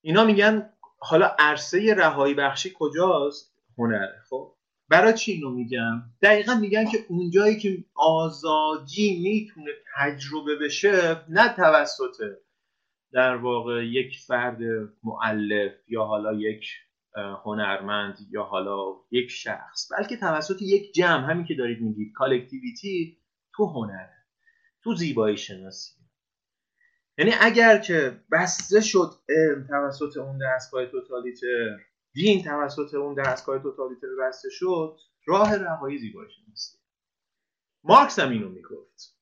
اینا 0.00 0.24
میگن 0.24 0.72
حالا 0.98 1.36
عرصه 1.38 1.94
رهایی 1.94 2.34
بخشی 2.34 2.72
کجاست؟ 2.78 3.56
هنره 3.78 4.22
خب 4.30 4.55
برای 4.88 5.14
چی 5.14 5.32
اینو 5.32 5.50
میگم؟ 5.50 6.02
دقیقا 6.22 6.54
میگن 6.54 6.84
که 6.84 6.98
اونجایی 7.08 7.58
که 7.58 7.84
آزادی 7.94 9.20
می‌تونه 9.22 9.70
تجربه 9.96 10.56
بشه 10.56 11.22
نه 11.28 11.54
توسط 11.56 12.16
در 13.12 13.36
واقع 13.36 13.86
یک 13.86 14.18
فرد 14.26 14.58
معلف 15.02 15.72
یا 15.88 16.04
حالا 16.04 16.32
یک 16.32 16.66
هنرمند 17.44 18.18
یا 18.30 18.42
حالا 18.42 18.96
یک 19.10 19.30
شخص 19.30 19.92
بلکه 19.92 20.16
توسط 20.16 20.62
یک 20.62 20.94
جمع 20.94 21.30
همین 21.30 21.44
که 21.44 21.54
دارید 21.54 21.80
میگید 21.80 22.12
کالکتیویتی 22.12 23.18
تو 23.54 23.66
هنره 23.66 24.16
تو 24.82 24.94
زیبایی 24.94 25.36
شناسی. 25.36 25.92
یعنی 27.18 27.32
اگر 27.40 27.78
که 27.78 28.20
بسته 28.32 28.80
شد 28.80 29.10
توسط 29.68 30.16
اون 30.16 30.38
دستگاه 30.38 30.86
توتالیتر 30.86 31.76
دین 32.16 32.42
توسط 32.44 32.94
اون 32.94 33.14
دستگاه 33.14 33.58
توتالیتر 33.58 34.06
بسته 34.20 34.48
شد 34.50 34.98
راه 35.26 35.54
رهایی 35.54 35.98
زیبایی 35.98 36.30
شناسی 36.30 36.78
مارکس 37.84 38.18
هم 38.18 38.30
اینو 38.30 38.48
می‌گفت. 38.48 39.16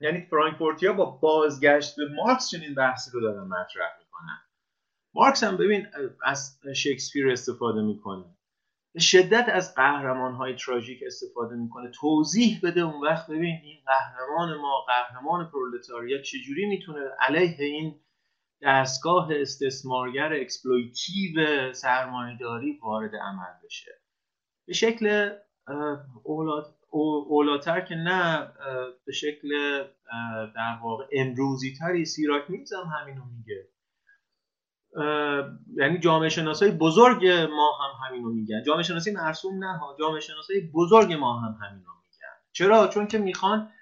یعنی 0.00 0.26
فرانکفورتیا 0.30 0.92
با 0.92 1.04
بازگشت 1.04 1.96
به 1.96 2.02
مارکس 2.16 2.50
چنین 2.50 2.74
بحثی 2.74 3.10
رو 3.10 3.20
دارن 3.20 3.44
مطرح 3.46 3.98
می‌کنن. 3.98 4.38
مارکس 5.14 5.44
هم 5.44 5.56
ببین 5.56 5.86
از 6.24 6.58
شکسپیر 6.74 7.30
استفاده 7.30 7.82
می‌کنه. 7.82 8.24
به 8.94 9.00
شدت 9.00 9.46
از 9.48 9.74
قهرمان 9.74 10.34
های 10.34 10.56
تراژیک 10.56 11.00
استفاده 11.06 11.56
می‌کنه. 11.56 11.90
توضیح 11.90 12.60
بده 12.62 12.80
اون 12.80 13.02
وقت 13.02 13.30
ببین 13.30 13.60
این 13.62 13.78
قهرمان 13.86 14.56
ما 14.56 14.84
قهرمان 14.86 15.50
پرولتاریا 15.50 16.22
چجوری 16.22 16.66
می‌تونه 16.66 17.00
علیه 17.20 17.56
این 17.58 18.00
دستگاه 18.62 19.28
استثمارگر 19.30 20.32
exploitative 20.32 21.72
سرمایه‌داری 21.72 22.78
وارد 22.82 23.16
عمل 23.16 23.52
بشه. 23.64 24.00
به 24.66 24.72
شکل 24.72 25.30
اولاتر 27.28 27.80
که 27.80 27.94
نه 27.94 28.52
به 29.06 29.12
شکل 29.12 29.48
در 30.54 30.78
واقع 30.82 31.06
امروزی 31.12 31.74
تری 31.74 32.04
سیراک 32.04 32.50
میزم 32.50 32.92
همینو 33.00 33.24
میگه. 33.24 33.68
یعنی 35.76 35.98
جامعه 35.98 36.28
شناسای 36.28 36.70
بزرگ 36.70 37.26
ما 37.28 37.72
هم 37.72 38.06
همینو 38.06 38.32
میگن. 38.32 38.62
جامعه 38.62 38.82
شناسی 38.82 39.10
مرسوم 39.10 39.64
نه 39.64 39.78
ها 39.78 39.96
جامعه 39.98 40.20
شناسای 40.20 40.60
بزرگ 40.60 41.12
ما 41.12 41.40
هم 41.40 41.58
همینو 41.62 41.90
میگن. 42.04 42.36
چرا؟ 42.52 42.88
چون 42.88 43.06
که 43.06 43.18
می‌خوان 43.18 43.72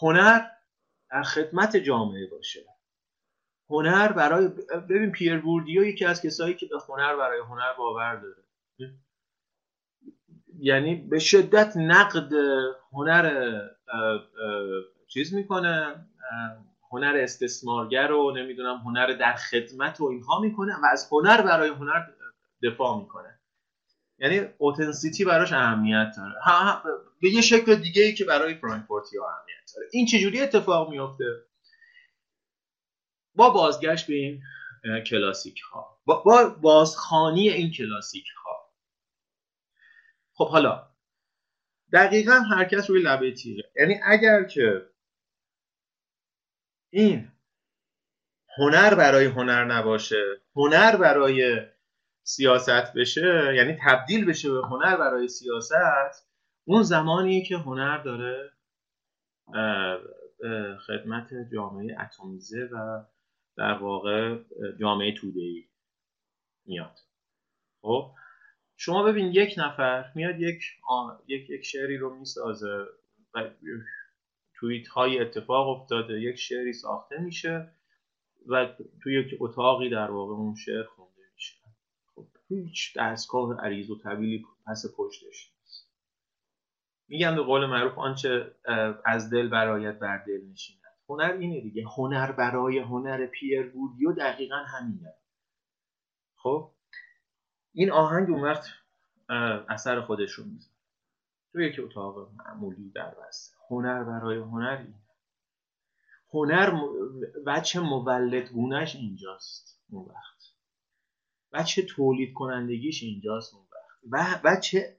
هنر 0.00 0.40
در 1.10 1.22
خدمت 1.22 1.76
جامعه 1.76 2.26
باشه. 2.26 2.60
هنر 3.70 4.12
برای 4.12 4.48
ببین 4.88 5.12
پیر 5.12 5.38
بوردیو 5.38 5.84
یکی 5.84 6.04
از 6.04 6.22
کسایی 6.22 6.54
که 6.54 6.66
به 6.66 6.76
هنر 6.88 7.16
برای 7.16 7.40
هنر 7.40 7.72
باور 7.78 8.16
داره. 8.16 8.44
یعنی 10.58 10.94
به 10.94 11.18
شدت 11.18 11.76
نقد 11.76 12.32
هنر 12.92 13.60
چیز 15.08 15.34
می‌کنه 15.34 15.94
هنر 16.90 17.16
استثمارگر 17.16 18.12
و 18.12 18.30
نمی‌دونم 18.30 18.76
هنر 18.76 19.06
در 19.06 19.34
خدمت 19.34 20.00
و 20.00 20.04
اینها 20.04 20.40
می‌کنه 20.40 20.76
و 20.76 20.86
از 20.92 21.08
هنر 21.12 21.42
برای 21.42 21.68
هنر 21.68 22.06
دفاع 22.62 22.98
می‌کنه. 22.98 23.40
یعنی 24.18 24.40
اوتنسیتی 24.58 25.24
براش 25.24 25.52
اهمیت 25.52 26.12
داره. 26.16 26.34
به 27.22 27.30
یه 27.30 27.40
شکل 27.40 27.74
دیگه 27.74 28.02
ای 28.02 28.14
که 28.14 28.24
برای 28.24 28.54
فرانکفورتی 28.54 29.18
ها 29.18 29.24
اهمیت 29.28 29.72
داره. 29.76 29.88
این 29.92 30.06
چجوری 30.06 30.40
اتفاق 30.40 30.90
میفته 30.90 31.24
با 33.40 33.50
بازگشت 33.50 34.06
به 34.06 34.14
این 34.14 34.42
کلاسیک 35.06 35.60
ها 35.60 35.98
با, 36.04 36.22
با 36.22 36.48
بازخانی 36.48 37.48
این 37.48 37.70
کلاسیک 37.70 38.26
ها 38.44 38.72
خب 40.34 40.48
حالا 40.48 40.90
دقیقا 41.92 42.32
حرکت 42.32 42.90
روی 42.90 43.02
لبه 43.02 43.34
تیره. 43.34 43.70
یعنی 43.76 44.00
اگر 44.04 44.44
که 44.44 44.90
این 46.90 47.32
هنر 48.58 48.94
برای 48.94 49.24
هنر 49.24 49.64
نباشه 49.64 50.40
هنر 50.56 50.96
برای 50.96 51.66
سیاست 52.22 52.94
بشه 52.94 53.52
یعنی 53.56 53.78
تبدیل 53.84 54.26
بشه 54.26 54.50
به 54.50 54.66
هنر 54.66 54.96
برای 54.96 55.28
سیاست 55.28 56.30
اون 56.64 56.82
زمانیه 56.82 57.44
که 57.44 57.56
هنر 57.56 57.98
داره 57.98 58.52
خدمت 60.86 61.30
جامعه 61.52 61.96
اتمیزه 62.00 62.68
و 62.72 63.04
در 63.60 63.72
واقع 63.72 64.38
جامعه 64.80 65.14
ای 65.34 65.64
میاد. 66.66 66.98
خب؟ 67.82 68.12
شما 68.76 69.02
ببین 69.02 69.26
یک 69.26 69.54
نفر 69.58 70.12
میاد 70.14 70.40
یک 70.40 70.62
یک 71.28 71.50
یک 71.50 71.62
شعری 71.62 71.96
رو 71.96 72.18
می‌سازه 72.18 72.86
و 73.34 73.50
توییت 74.54 74.88
های 74.88 75.18
اتفاق 75.18 75.68
افتاده 75.68 76.20
یک 76.20 76.36
شعری 76.36 76.72
ساخته 76.72 77.20
میشه 77.20 77.72
و 78.46 78.66
توی 79.02 79.20
یک 79.20 79.36
اتاقی 79.40 79.90
در 79.90 80.10
واقع 80.10 80.34
اون 80.34 80.54
شعر 80.54 80.84
خونده 80.84 81.22
میشه. 81.34 81.56
خب 82.14 82.26
هیچ 82.48 82.98
دستگاه 82.98 83.60
عریض 83.60 83.90
و 83.90 83.98
طویلی 83.98 84.44
پس 84.66 84.84
پشتش 84.96 85.52
نیست. 85.60 85.90
میگن 87.08 87.36
به 87.36 87.42
قول 87.42 87.66
معروف 87.66 87.98
آنچه 87.98 88.54
از 89.04 89.30
دل 89.30 89.48
برایت 89.48 89.98
بر 89.98 90.24
دل 90.24 90.40
نشیند 90.52 90.79
هنر 91.10 91.32
اینه 91.32 91.60
دیگه. 91.60 91.84
هنر 91.96 92.32
برای 92.32 92.78
هنر 92.78 93.26
پیر 93.26 93.70
بودیو 93.70 94.12
دقیقا 94.12 94.56
همینه. 94.56 95.14
خب؟ 96.36 96.72
این 97.72 97.90
آهنگ 97.90 98.30
اون 98.30 98.42
وقت 98.42 98.66
اثر 99.68 100.00
خودش 100.00 100.32
رو 100.32 100.44
میزن 100.44 100.70
تو 101.52 101.60
یک 101.60 101.80
اتاق 101.84 102.30
معمولی 102.36 102.90
در 102.90 103.14
بسته. 103.14 103.56
هنر 103.70 104.04
برای 104.04 104.38
هنری 104.38 104.94
هنر 106.32 106.80
وچه 107.46 107.80
مولد 107.80 108.48
گونش 108.48 108.96
اینجاست 108.96 109.80
اون 109.90 110.08
وقت. 110.08 110.54
وچه 111.52 111.82
تولید 111.82 112.34
کنندگیش 112.34 113.02
اینجاست 113.02 113.54
اون 113.54 113.64
وقت. 113.72 113.80
و 114.10 114.40
بچه 114.44 114.96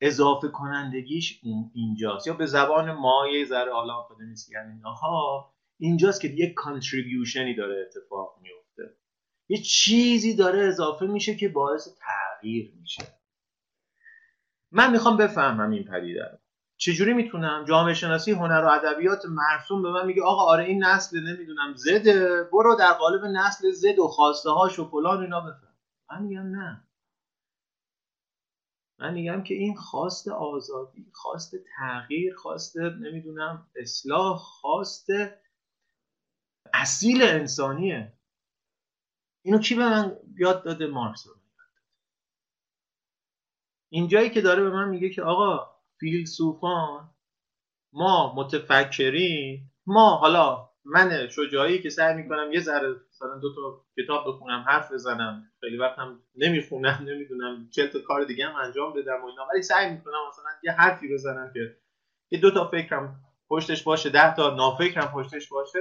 اضافه 0.00 0.48
کنندگیش 0.48 1.40
اینجاست. 1.74 2.26
یا 2.26 2.34
به 2.34 2.46
زبان 2.46 2.92
مایه 2.92 3.44
ذره 3.44 3.72
حالا 3.72 3.94
آکادمیستی 3.94 4.52
یعنی 4.52 4.80
ها 4.80 5.54
اینجاست 5.78 6.20
که 6.20 6.28
یک 6.28 6.54
کانتریبیوشنی 6.54 7.54
داره 7.54 7.86
اتفاق 7.86 8.38
میفته. 8.42 8.96
یه 9.48 9.58
چیزی 9.58 10.36
داره 10.36 10.62
اضافه 10.62 11.06
میشه 11.06 11.36
که 11.36 11.48
باعث 11.48 11.88
تغییر 12.00 12.72
میشه. 12.80 13.02
من 14.72 14.92
می‌خوام 14.92 15.16
بفهمم 15.16 15.70
این 15.70 15.84
پدیده 15.84 16.22
رو. 16.22 16.38
چجوری 16.76 17.12
می‌تونم؟ 17.12 17.64
جامعه 17.68 17.94
شناسی 17.94 18.32
هنر 18.32 18.64
و 18.64 18.68
ادبیات 18.68 19.22
مرسوم 19.26 19.82
به 19.82 19.90
من 19.90 20.06
میگه 20.06 20.22
آقا 20.22 20.42
آره 20.42 20.64
این 20.64 20.84
نسل 20.84 21.20
نمی‌دونم 21.20 21.74
زده 21.74 22.42
برو 22.52 22.74
در 22.74 22.92
قالب 22.92 23.24
نسل 23.24 23.70
زد 23.70 23.98
و 23.98 24.08
خواسته 24.08 24.50
هاش 24.50 24.78
و 24.78 24.88
فلان 24.88 25.22
اینا 25.22 25.40
بفهم. 25.40 25.74
من 26.10 26.22
میگم 26.22 26.56
نه. 26.56 26.87
من 28.98 29.14
میگم 29.14 29.42
که 29.42 29.54
این 29.54 29.76
خواست 29.76 30.28
آزادی 30.28 31.10
خواست 31.12 31.54
تغییر 31.76 32.34
خواست 32.34 32.76
نمی‌دونم 32.76 33.70
اصلاح 33.76 34.38
خواست 34.38 35.06
اصیل 36.72 37.22
انسانیه. 37.22 38.12
اینو 39.42 39.58
کی 39.58 39.74
به 39.74 39.88
من 39.88 40.16
یاد 40.38 40.64
داده؟ 40.64 40.86
مارکس 40.86 41.26
رو. 41.26 41.34
اینجایی 43.90 44.30
که 44.30 44.40
داره 44.40 44.62
به 44.62 44.70
من 44.70 44.88
میگه 44.88 45.10
که 45.10 45.22
آقا 45.22 45.70
فیلسوفان 46.00 47.14
ما 47.92 48.34
متفکرین 48.36 49.70
ما 49.86 50.16
حالا 50.16 50.67
من 50.90 51.28
شجاعی 51.28 51.82
که 51.82 51.90
سعی 51.90 52.14
می‌کنم 52.14 52.52
یه 52.52 52.60
ذره 52.60 52.96
مثلا 53.10 53.38
دو 53.38 53.54
تا 53.54 53.84
کتاب 54.02 54.28
بخونم 54.28 54.64
حرف 54.68 54.92
بزنم 54.92 55.52
خیلی 55.60 55.76
وقت 55.78 55.98
هم 55.98 56.22
نمی‌خونم 56.36 57.06
نمی‌دونم 57.08 57.70
چه 57.70 57.88
تا 57.88 57.98
کار 58.00 58.24
دیگه 58.24 58.46
هم 58.46 58.56
انجام 58.56 58.92
بدم 58.92 59.22
و 59.22 59.26
اینا. 59.26 59.46
ولی 59.52 59.62
سعی 59.62 59.90
می‌کنم 59.90 60.28
مثلا 60.28 60.50
یه 60.62 60.72
حرفی 60.72 61.14
بزنم 61.14 61.50
که 61.54 61.76
یه 62.30 62.40
دو 62.40 62.50
تا 62.50 62.68
فکرم 62.68 63.20
پشتش 63.48 63.82
باشه 63.82 64.10
ده 64.10 64.34
تا 64.34 64.54
نافکرم 64.54 65.12
پشتش 65.14 65.48
باشه. 65.48 65.78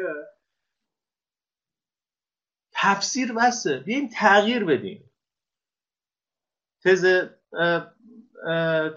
تفسیر 2.71 3.33
بسه. 3.33 3.79
بیایم 3.79 4.09
تغییر 4.13 4.65
بدیم. 4.65 5.11
تز 6.83 7.05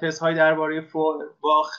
تزهای 0.01 0.35
درباره 0.35 0.89
باخ 1.41 1.77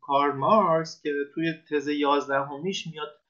کار 0.00 0.32
مارکس 0.32 1.02
که 1.02 1.14
توی 1.34 1.52
تز 1.70 1.88
11 1.88 2.34
همیش 2.34 2.86
میاد 2.86 3.20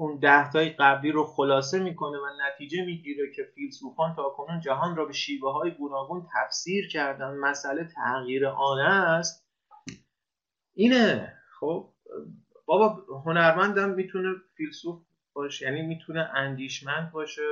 اون 0.00 0.18
دهتای 0.18 0.68
قبلی 0.70 1.12
رو 1.12 1.24
خلاصه 1.24 1.78
می‌کنه 1.78 2.18
و 2.18 2.26
نتیجه 2.48 2.84
می‌گیره 2.84 3.32
که 3.36 3.42
فیلسوفان 3.54 4.14
تا 4.14 4.28
کنون 4.30 4.60
جهان 4.60 4.96
را 4.96 5.04
به 5.04 5.12
شیوه 5.12 5.52
های 5.52 5.70
گوناگون 5.70 6.26
تفسیر 6.34 6.88
کردن. 6.88 7.36
مسئله 7.36 7.88
تغییر 7.96 8.46
آن 8.46 8.78
است. 8.78 9.46
اینه. 10.74 11.32
خب 11.60 11.88
بابا 12.66 13.02
هنرمندم 13.24 13.90
می‌تونه 13.90 14.28
فیلسوف 14.56 15.02
باشه 15.32 15.66
یعنی 15.66 15.82
می‌تونه 15.82 16.30
اندیشمند 16.34 17.12
باشه. 17.12 17.42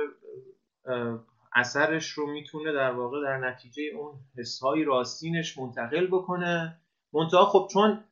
اثرش 1.55 2.09
رو 2.09 2.27
می‌تونه 2.31 2.73
در 2.73 2.91
واقع 2.91 3.21
در 3.23 3.37
نتیجه 3.37 3.83
اون 3.83 4.13
حسهای 4.37 4.83
راستینش 4.83 5.57
منتقل 5.57 6.07
بکنه. 6.07 6.81
منتها 7.13 7.45
خب 7.45 7.67
چون 7.73 8.03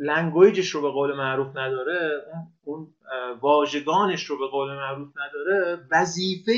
لنگویجش 0.00 0.68
رو 0.68 0.82
به 0.82 0.90
قول 0.90 1.16
معروف 1.16 1.56
نداره 1.56 2.22
اون 2.64 2.94
واژگانش 3.40 4.24
رو 4.24 4.38
به 4.38 4.46
قول 4.46 4.74
معروف 4.74 5.08
نداره 5.16 5.86
وظیفه 5.90 6.54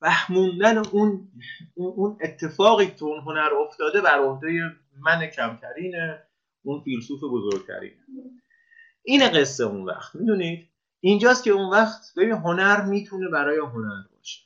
فهموندن 0.00 0.78
اون 0.78 1.28
اون 1.74 2.18
اتفاقی 2.20 2.86
که 2.86 3.04
اون 3.04 3.20
هنر 3.20 3.50
افتاده 3.60 4.00
بر 4.00 4.18
عهده 4.18 4.48
من 5.00 5.26
کمترین 5.26 5.94
اون 6.62 6.80
فیلسوف 6.80 7.20
بزرگترین 7.24 7.92
این 9.02 9.28
قصه 9.28 9.64
اون 9.64 9.84
وقت 9.84 10.14
می‌دونید؟ 10.14 10.68
اینجاست 11.00 11.44
که 11.44 11.50
اون 11.50 11.70
وقت 11.70 12.14
ببین 12.16 12.32
هنر 12.32 12.84
می‌تونه 12.84 13.28
برای 13.28 13.58
هنر 13.58 14.02
باشه. 14.16 14.42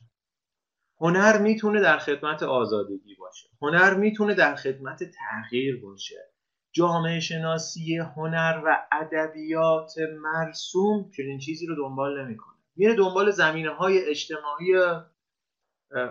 هنر 1.01 1.39
می‌تونه 1.39 1.81
در 1.81 1.99
خدمت 1.99 2.43
آزادگی 2.43 3.15
باشه. 3.15 3.49
هنر 3.63 3.95
می‌تونه 3.95 4.35
در 4.35 4.55
خدمت 4.55 5.05
تغییر 5.05 5.81
باشه. 5.81 6.30
جامعه 6.73 7.21
شناسی 7.21 7.97
هنر 7.97 8.63
و 8.67 8.87
ادبیات 8.93 9.93
مرسوم 9.99 11.11
چنین 11.17 11.39
چیزی 11.39 11.67
رو 11.67 11.77
دنبال 11.77 12.25
نمی‌کنه. 12.25 12.57
میره 12.77 12.95
دنبال 12.95 13.31
زمینه 13.31 13.71
های 13.71 14.11
اجتماعی 14.11 14.75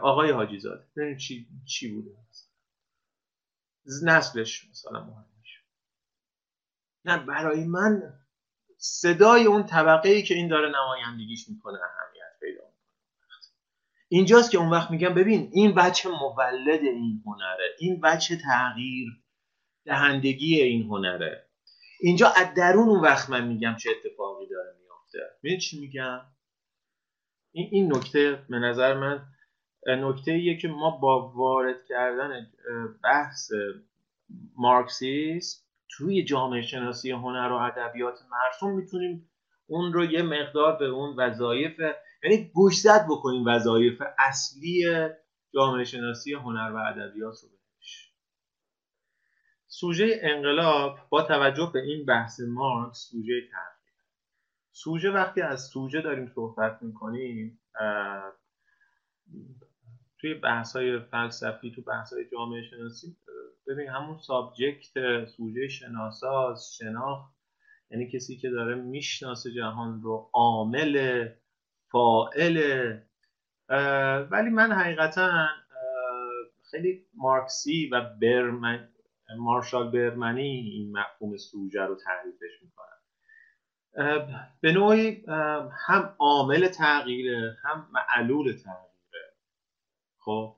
آقای 0.02 0.32
حاجی 0.32 0.60
زاده 0.60 0.88
ببینید 0.96 1.18
چی 1.18 1.48
چی 1.66 1.94
بوده. 1.94 2.12
نسلش 4.04 4.70
مثلا 4.70 5.00
مهم 5.00 5.30
نه 7.06 7.18
برای 7.18 7.64
من 7.64 8.14
صدای 8.78 9.46
اون 9.46 9.64
طبقه 9.64 10.10
ای 10.10 10.24
که 10.24 10.34
این 10.34 10.48
داره 10.48 10.70
نمایندگیش 10.70 11.50
می‌کنه 11.50 11.78
اهمیت 11.78 12.40
پیدا 12.40 12.62
می‌کنه. 12.62 13.40
اینجاست 14.08 14.52
که 14.52 14.58
اون 14.58 14.70
وقت 14.70 14.92
میگم 14.92 15.14
ببین 15.14 15.50
این 15.54 15.76
بچه 15.76 16.10
مولد 16.10 16.82
این 16.82 17.24
هنره 17.26 17.76
این 17.80 18.02
بچه 18.02 18.38
تغییر. 18.38 19.08
دهندگی 19.90 20.62
این 20.62 20.84
هنره. 20.84 21.46
اینجا 22.02 22.28
از 22.28 22.54
درون 22.54 22.90
اون 22.90 23.02
وقت 23.02 23.30
من 23.30 23.48
میگم 23.48 23.76
چه 23.76 23.90
اتفاقی 23.90 24.48
داره 24.48 24.76
میافته. 24.82 25.20
ببین 25.44 25.60
چی 25.60 25.80
میگم؟ 25.80 26.22
این 27.52 27.70
این 27.72 27.96
نکته 27.96 28.46
به 28.50 28.60
نظر 28.60 28.94
من 28.94 29.26
نکته 29.88 30.32
ایه 30.32 30.58
که 30.58 30.68
ما 30.68 30.90
با 30.90 31.32
وارد 31.36 31.86
کردن 31.90 32.52
بحث 33.04 33.52
مارکسیسم 34.58 35.64
توی 35.92 36.24
جامعه 36.24 36.62
شناسی 36.62 37.12
هنر 37.12 37.52
و 37.52 37.56
ادبیات 37.56 38.20
مرسوم 38.32 38.76
می‌تونیم 38.76 39.30
اون 39.68 39.94
رو 39.94 40.06
یه 40.06 40.22
مقدار 40.22 40.78
به 40.78 40.86
اون 40.86 41.16
وظایف 41.16 41.80
یعنی 42.24 42.52
گوشزد 42.54 43.06
بکنیم 43.10 43.44
وظایف 43.48 44.02
اصلی 44.18 44.86
جامعه 45.54 45.84
شناسی 45.84 46.34
هنر 46.34 46.72
و 46.72 46.78
ادبیات 46.78 47.36
رو 47.44 47.59
سوژه 49.72 50.20
انقلاب 50.22 51.00
با 51.10 51.22
توجه 51.22 51.72
به 51.74 51.80
این 51.82 52.06
بحث 52.06 52.40
مارکس 52.40 53.10
سوژه 53.12 53.42
تغییر 53.42 53.80
سوژه 54.72 55.12
وقتی 55.12 55.42
از 55.42 55.64
سوژه 55.64 56.02
داریم 56.02 56.32
صحبت 56.36 56.78
می‌کنیم 56.82 57.60
توی 60.22 60.34
بحث 60.34 60.76
های 60.76 61.00
فلسفی 61.00 61.72
تو 61.72 61.82
بحث 61.82 62.14
های 62.14 62.30
جامعه 62.32 62.64
شناسی 62.64 63.18
ببین 63.68 63.90
همون 63.90 64.18
سابجکت 64.18 65.26
سوژه 65.26 65.68
شناساز 65.68 66.74
شناخت 66.78 67.36
یعنی 67.92 68.12
کسی 68.12 68.38
که 68.38 68.50
داره 68.50 68.76
می‌شناسه 68.76 69.52
جهان 69.52 70.02
رو 70.02 70.30
عامل 70.34 71.28
فائل 71.92 72.58
ولی 74.32 74.50
من 74.50 74.72
حقیقتا 74.72 75.48
خیلی 76.72 77.06
مارکسی 77.14 77.90
و 77.90 78.02
برمن 78.22 78.90
مارشال 79.38 79.92
برمنی 79.92 80.72
این 80.74 80.98
مفهوم 80.98 81.38
سوژه 81.38 81.82
رو 81.82 81.96
تعریفش 81.96 82.62
می‌کنم 82.62 82.86
به 84.62 84.72
نوعی 84.72 85.24
هم 85.88 86.16
عامل 86.20 86.68
تغییره 86.68 87.58
هم 87.64 87.90
معلول 87.92 88.52
تغییره. 88.52 89.34
خب 90.20 90.56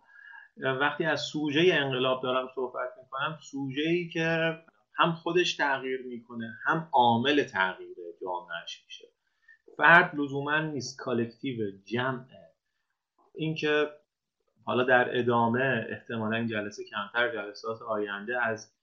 وقتی 0.58 1.06
از 1.06 1.22
سوژه 1.22 1.62
انقلاب 1.74 2.24
دارم 2.24 2.50
صحبت 2.56 2.90
می‌کنم 3.04 3.40
سوژه 3.42 3.82
ای 3.82 4.10
که 4.10 4.58
هم 4.96 5.12
خودش 5.12 5.56
تغییر 5.56 6.02
می‌کنه 6.02 6.58
هم 6.66 6.90
عامل 6.92 7.44
تغییر 7.44 7.98
جامعهش 8.22 8.84
میشه. 8.86 9.08
فرد 9.78 10.16
لزوما 10.16 10.60
نیست 10.60 11.00
کالکتیو 11.00 11.72
جمعه. 11.86 12.52
اینکه 13.36 13.90
حالا 14.66 14.84
در 14.84 15.20
ادامه 15.20 15.86
احتمالا 15.90 16.48
جلسه 16.48 16.84
کمتر 16.84 17.34
جلسات 17.34 17.82
آینده 17.82 18.46
از 18.46 18.74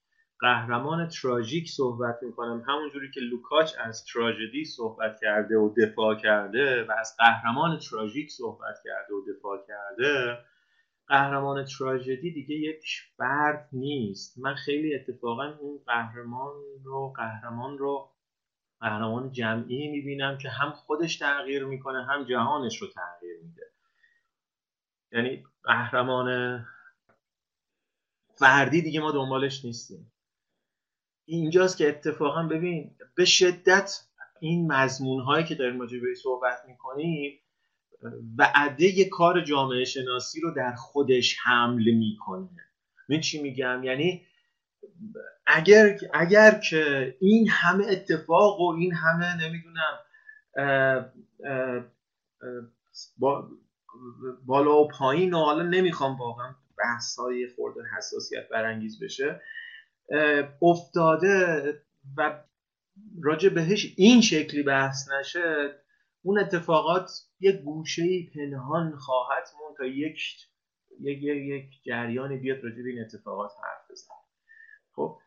قهرمان 0.41 1.09
تراژیک 1.09 1.68
صحبت 1.70 2.18
می‌کنم. 2.22 2.62
همونجوری 2.68 3.11
که 3.11 3.20
لوکاچ 3.20 3.72
از 3.81 4.05
تراژدی 4.05 4.64
صحبت 4.64 5.20
کرده 5.20 5.57
و 5.57 5.74
دفاع 5.74 6.14
کرده 6.14 6.85
و 6.85 6.93
از 6.93 7.16
قهرمان 7.18 7.79
تراژیک 7.91 8.31
صحبت 8.31 8.74
کرده 8.85 9.14
و 9.14 9.24
دفاع 9.33 9.59
کرده 9.68 10.39
قهرمان 11.09 11.64
تراژدی 11.64 12.33
دیگه 12.33 12.55
یک 12.55 12.85
فرد 13.16 13.68
نیست. 13.72 14.39
من 14.39 14.55
خیلی 14.55 14.95
اتفاقا 14.95 15.55
اون 15.61 15.81
قهرمان 15.87 16.53
رو 16.85 17.12
قهرمان 17.16 17.79
رو 17.79 18.11
قهرمان 18.81 19.33
جمعی 19.33 19.89
می‌بینم 19.89 20.39
که 20.39 20.49
هم 20.49 20.70
خودش 20.70 21.18
تغییر 21.18 21.64
می‌کنه 21.64 22.05
هم 22.05 22.24
جهانش 22.24 22.83
رو 22.83 22.89
تغییر 22.89 23.37
میده. 23.43 23.62
یعنی 25.12 25.44
قهرمان 25.62 26.61
فردی 28.34 28.82
دیگه 28.82 29.00
ما 29.00 29.12
دنبالش 29.12 29.64
نیستیم. 29.64 30.12
اینجاست 31.24 31.76
که 31.76 31.88
اتفاقا 31.88 32.42
ببین 32.42 32.96
به 33.14 33.24
شدت 33.24 34.04
این 34.40 34.72
مضمون 34.72 35.22
هایی 35.22 35.44
که 35.44 35.54
داریم 35.54 35.80
راجع 35.80 35.98
صحبت 36.22 36.64
می‌کنیم 36.68 37.40
وعده 38.38 39.04
کار 39.04 39.44
جامعه 39.44 39.84
شناسی 39.84 40.40
رو 40.40 40.50
در 40.50 40.74
خودش 40.74 41.36
حمل 41.44 41.90
می‌کنه. 41.90 42.48
من 43.09 43.20
چی 43.20 43.42
میگم؟ 43.42 43.84
یعنی 43.84 44.26
اگر 45.46 45.98
اگر 46.14 46.61
که 46.70 47.16
این 47.20 47.48
همه 47.50 47.86
اتفاق 47.86 48.61
و 48.61 48.72
این 48.78 48.94
همه 48.94 49.36
نمی‌دونم 49.36 49.98
با 53.18 53.50
بالا 54.46 54.82
و 54.82 54.88
پایین 54.88 55.34
و 55.34 55.38
حالا 55.38 55.62
نمی‌خوام 55.62 56.16
واقعا 56.16 56.55
بحث 56.78 57.18
های 57.18 57.49
خورده 57.57 57.80
حساسیت 57.96 58.49
برانگیز 58.49 59.03
بشه 59.03 59.40
افتاده 60.62 61.74
و 62.16 62.44
راجع 63.22 63.49
بهش 63.49 63.94
این 63.96 64.20
شکلی 64.20 64.62
بحث 64.62 65.09
نشه 65.20 65.82
اون 66.22 66.38
اتفاقات 66.38 67.11
یک 67.40 67.57
گوشه 67.57 68.03
پنهان 68.34 68.96
خواهد 68.96 69.44
مون 69.61 69.74
تا 69.78 69.84
یک 69.84 70.20
یک 71.01 71.22
یک 71.22 71.82
جریانی 71.84 72.36
بیاد 72.36 72.64
راجع 72.64 72.82
به 72.82 72.90
این 72.90 73.01
اتفاقات 73.01 73.51
حرف 73.64 73.90
بزنه. 73.90 74.16
خب 74.92 75.18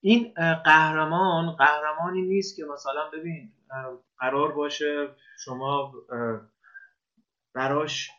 این 0.00 0.32
قهرمان 0.64 1.56
قهرمانی 1.56 2.22
نیست 2.22 2.56
که 2.56 2.64
مثلا 2.64 3.10
ببین 3.10 3.52
قرار 4.18 4.52
باشه 4.52 5.08
شما 5.44 5.92
براش 7.54 8.10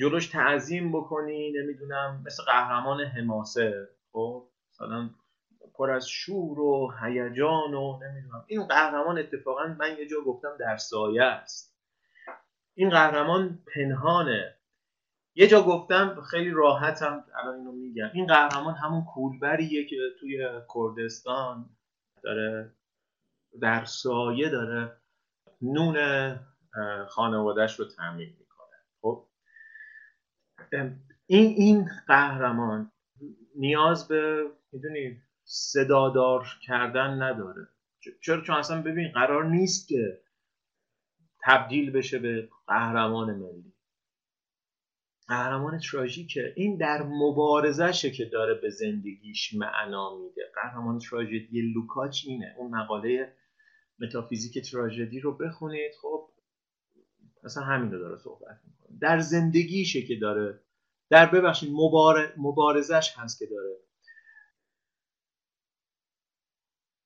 جلوش 0.00 0.26
تعظیم 0.26 0.92
بکنی 0.92 1.52
نمی‌دونم 1.52 2.22
مثل 2.26 2.42
قهرمان 2.42 3.00
حماسه. 3.00 3.88
خب 4.12 4.48
مثلا 4.70 5.10
پر 5.74 5.90
از 5.90 6.08
شور 6.08 6.60
و 6.60 6.92
هیجان 7.02 7.74
و 7.74 8.00
نمی‌دونم. 8.02 8.44
این 8.46 8.66
قهرمان 8.66 9.18
اتفاقا 9.18 9.66
من 9.78 9.96
یه 9.98 10.06
جا 10.06 10.16
گفتم 10.26 10.56
در 10.58 10.76
سایه 10.76 11.22
است. 11.22 11.76
این 12.74 12.90
قهرمان 12.90 13.58
پنهانه. 13.74 14.54
یه 15.34 15.46
جا 15.46 15.62
گفتم 15.62 16.22
خیلی 16.30 16.50
راحتم 16.50 17.24
الان 17.34 17.54
اینو 17.54 17.72
میگم. 17.72 18.10
این 18.14 18.26
قهرمان 18.26 18.74
همون 18.74 19.04
کولبریه 19.04 19.86
که 19.86 19.96
توی 20.20 20.48
کردستان 20.74 21.70
داره 22.22 22.72
در 23.60 23.84
سایه 23.84 24.48
داره. 24.48 24.96
نون 25.62 25.96
خانوادهش 27.08 27.80
رو 27.80 27.84
تعمین 27.84 28.28
می‌کنه. 28.38 28.76
خب؟ 29.00 29.26
این 31.26 31.54
این 31.56 31.88
قهرمان 32.06 32.92
نیاز 33.56 34.08
به 34.08 34.44
می‌دونید 34.72 35.22
صدادار 35.44 36.46
کردن 36.62 37.22
نداره. 37.22 37.68
چرا؟ 38.22 38.40
چون 38.40 38.56
اصلا 38.56 38.82
ببین 38.82 39.12
قرار 39.12 39.44
نیست 39.44 39.88
که 39.88 40.22
تبدیل 41.42 41.90
بشه 41.90 42.18
به 42.18 42.48
قهرمان 42.66 43.34
ملی. 43.34 43.72
قهرمان 45.28 45.78
تراژیکه. 45.78 46.52
این 46.56 46.76
در 46.76 47.02
مبارزشه 47.02 48.10
که 48.10 48.24
داره 48.24 48.54
به 48.54 48.70
زندگیش 48.70 49.54
معنا 49.54 50.18
میده. 50.18 50.42
قهرمان 50.54 50.98
تراژدی 50.98 51.72
لوکاچ 51.74 52.24
اینه. 52.26 52.54
اون 52.58 52.70
مقاله 52.70 53.36
متافیزیک 53.98 54.70
تراژدی 54.70 55.20
رو 55.20 55.36
بخونید. 55.36 55.92
خب 56.02 56.30
اصلا 57.46 57.62
همین 57.62 57.92
رو 57.92 57.98
داره 57.98 58.16
صحبت 58.16 58.60
می‌کنه. 58.64 58.98
در 59.00 59.18
زندگیشه 59.18 60.02
که 60.02 60.16
داره 60.16 60.60
در 61.10 61.26
ببخشید 61.26 61.72
مبارزش 62.36 63.14
هست 63.16 63.38
که 63.38 63.46
داره. 63.46 63.76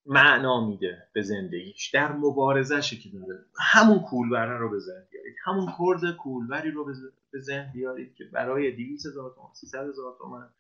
معنا 0.07 0.67
میده 0.67 1.09
به 1.13 1.23
زندگیش 1.23 1.91
در 1.91 2.13
مبارزشه 2.13 2.97
که 2.97 3.11
داره. 3.11 3.45
همون 3.73 3.99
کولبره 3.99 4.59
رو 4.59 4.71
به 4.71 4.79
ذهن 4.79 5.07
بیارید. 5.11 5.35
همون 5.45 5.67
کرد 5.79 6.17
کولبری 6.17 6.71
رو 6.71 6.95
به 7.31 7.41
ذهن 7.41 7.73
بیارید 7.73 8.15
که 8.15 8.25
برای 8.25 8.73
200 8.73 9.07
هزار 9.07 9.35
تومن 9.35 9.55
300 9.55 9.89
هزار 9.89 10.17
تومن 10.19 10.51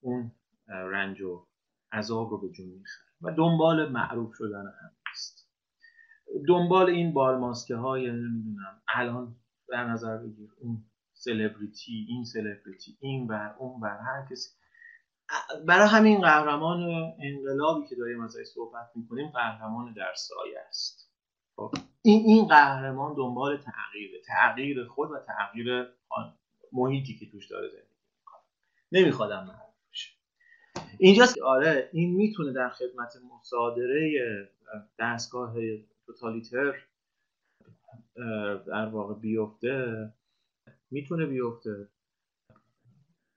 اون 0.00 0.32
رنج 0.68 1.22
و 1.22 1.46
عذاب 1.92 2.30
رو 2.30 2.38
به 2.40 2.48
جون 2.48 2.68
می‌خره. 2.68 3.08
و 3.22 3.30
دنبال 3.36 3.88
معروف 3.92 4.34
شدن 4.34 4.66
هم 4.66 4.90
است 5.12 5.47
دنبال 6.48 6.90
این 6.90 7.12
بالماسکه 7.12 7.76
های 7.76 8.10
نمی‌دونم 8.10 8.82
الان 8.94 9.36
در 9.68 9.84
نظر 9.84 10.16
بگیر 10.16 10.50
اون 10.60 10.84
سلبریتی 11.12 12.06
این 12.08 12.24
سلبریتی 12.24 12.98
این 13.00 13.26
بر 13.26 13.54
اون 13.58 13.80
بر 13.80 13.98
هر 13.98 14.26
کسی. 14.30 14.50
برای 15.66 15.88
همین 15.88 16.20
قهرمان 16.20 17.12
انقلابی 17.22 17.86
که 17.88 17.94
داریم 17.94 18.20
ازش 18.20 18.44
صحبت 18.54 18.90
می‌کنیم 18.94 19.28
قهرمان 19.30 19.92
در 19.92 20.14
سایه 20.16 20.58
است. 20.68 21.12
خب 21.56 21.74
این 22.02 22.22
این 22.26 22.48
قهرمان 22.48 23.14
دنبال 23.14 23.56
تغییر 23.56 24.10
تغییر 24.26 24.84
خود 24.84 25.10
و 25.10 25.18
تغییر 25.26 25.86
محیطی 26.72 27.18
که 27.18 27.30
توش 27.30 27.50
داره 27.50 27.68
زندگی 27.68 27.88
می‌کنه. 28.18 28.42
نمیخوادم 28.92 29.44
معروف 29.44 29.74
بشه. 29.92 30.12
اینجاست 30.98 31.34
که 31.34 31.42
آره 31.42 31.90
این 31.92 32.16
می‌تونه 32.16 32.52
در 32.52 32.68
خدمت 32.68 33.12
مصادره 33.36 34.12
دستگاه 34.98 35.54
توتالیتر 36.08 36.84
در 38.66 38.86
واقع 38.86 39.14
بیفته 39.14 40.12
می‌تونه 40.90 41.26
بیفته. 41.26 41.88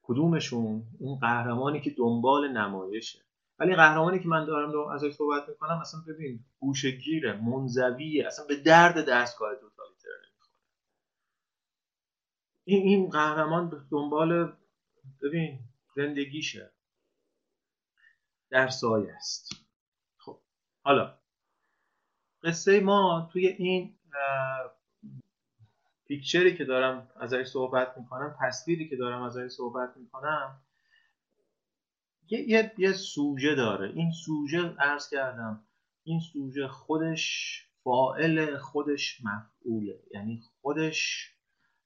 کدومشون؟ 0.04 0.84
اون 1.00 1.20
قهرمانی 1.20 1.82
که 1.82 1.90
دنبال 1.90 2.52
نمایشه. 2.52 3.20
ولی 3.60 3.76
قهرمانی 3.76 4.20
که 4.20 4.28
من 4.28 4.46
دارم 4.46 4.88
ازش 4.88 5.12
صحبت 5.12 5.50
می‌کنم 5.50 5.78
اصلا 5.78 6.02
ببین 6.08 6.46
گوشگیره 6.60 7.42
منزویه. 7.42 8.28
اصلا 8.28 8.46
به 8.46 8.56
درد 8.56 9.10
دستگاه 9.10 9.56
توتالیتر 9.56 10.10
نمی‌خوره. 10.10 10.56
این 12.64 12.88
این 12.88 13.10
قهرمان 13.10 13.88
دنبال 13.92 14.58
ببین 15.22 15.60
زندگیشه. 15.96 16.72
در 18.50 18.68
سایه 18.68 19.14
است. 19.14 19.50
خب 20.18 20.42
حالا 20.84 21.21
قصه 22.44 22.80
ما 22.80 23.30
توی 23.34 23.48
این 23.48 23.96
پیکچری 26.08 26.58
که 26.58 26.66
دارم 26.66 27.08
ازش 27.20 27.44
صحبت 27.44 27.98
می‌کنم 27.98 28.36
تصویری 28.42 28.90
که 28.90 28.96
دارم 28.96 29.22
ازش 29.22 29.48
صحبت 29.48 29.98
می‌کنم 29.98 30.62
یه, 32.30 32.50
یه،, 32.50 32.72
یه 32.78 32.94
سوژه 32.94 33.56
داره. 33.56 33.90
این 33.90 34.12
سوژه 34.12 34.76
ارز 34.80 35.10
کردم 35.10 35.64
این 36.04 36.20
سوژه 36.20 36.68
خودش 36.68 37.58
فائل 37.84 38.58
خودش 38.58 39.22
مفعوله. 39.24 40.00
یعنی 40.14 40.42
خودش 40.62 41.32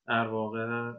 در 0.07 0.27
واقع 0.27 0.93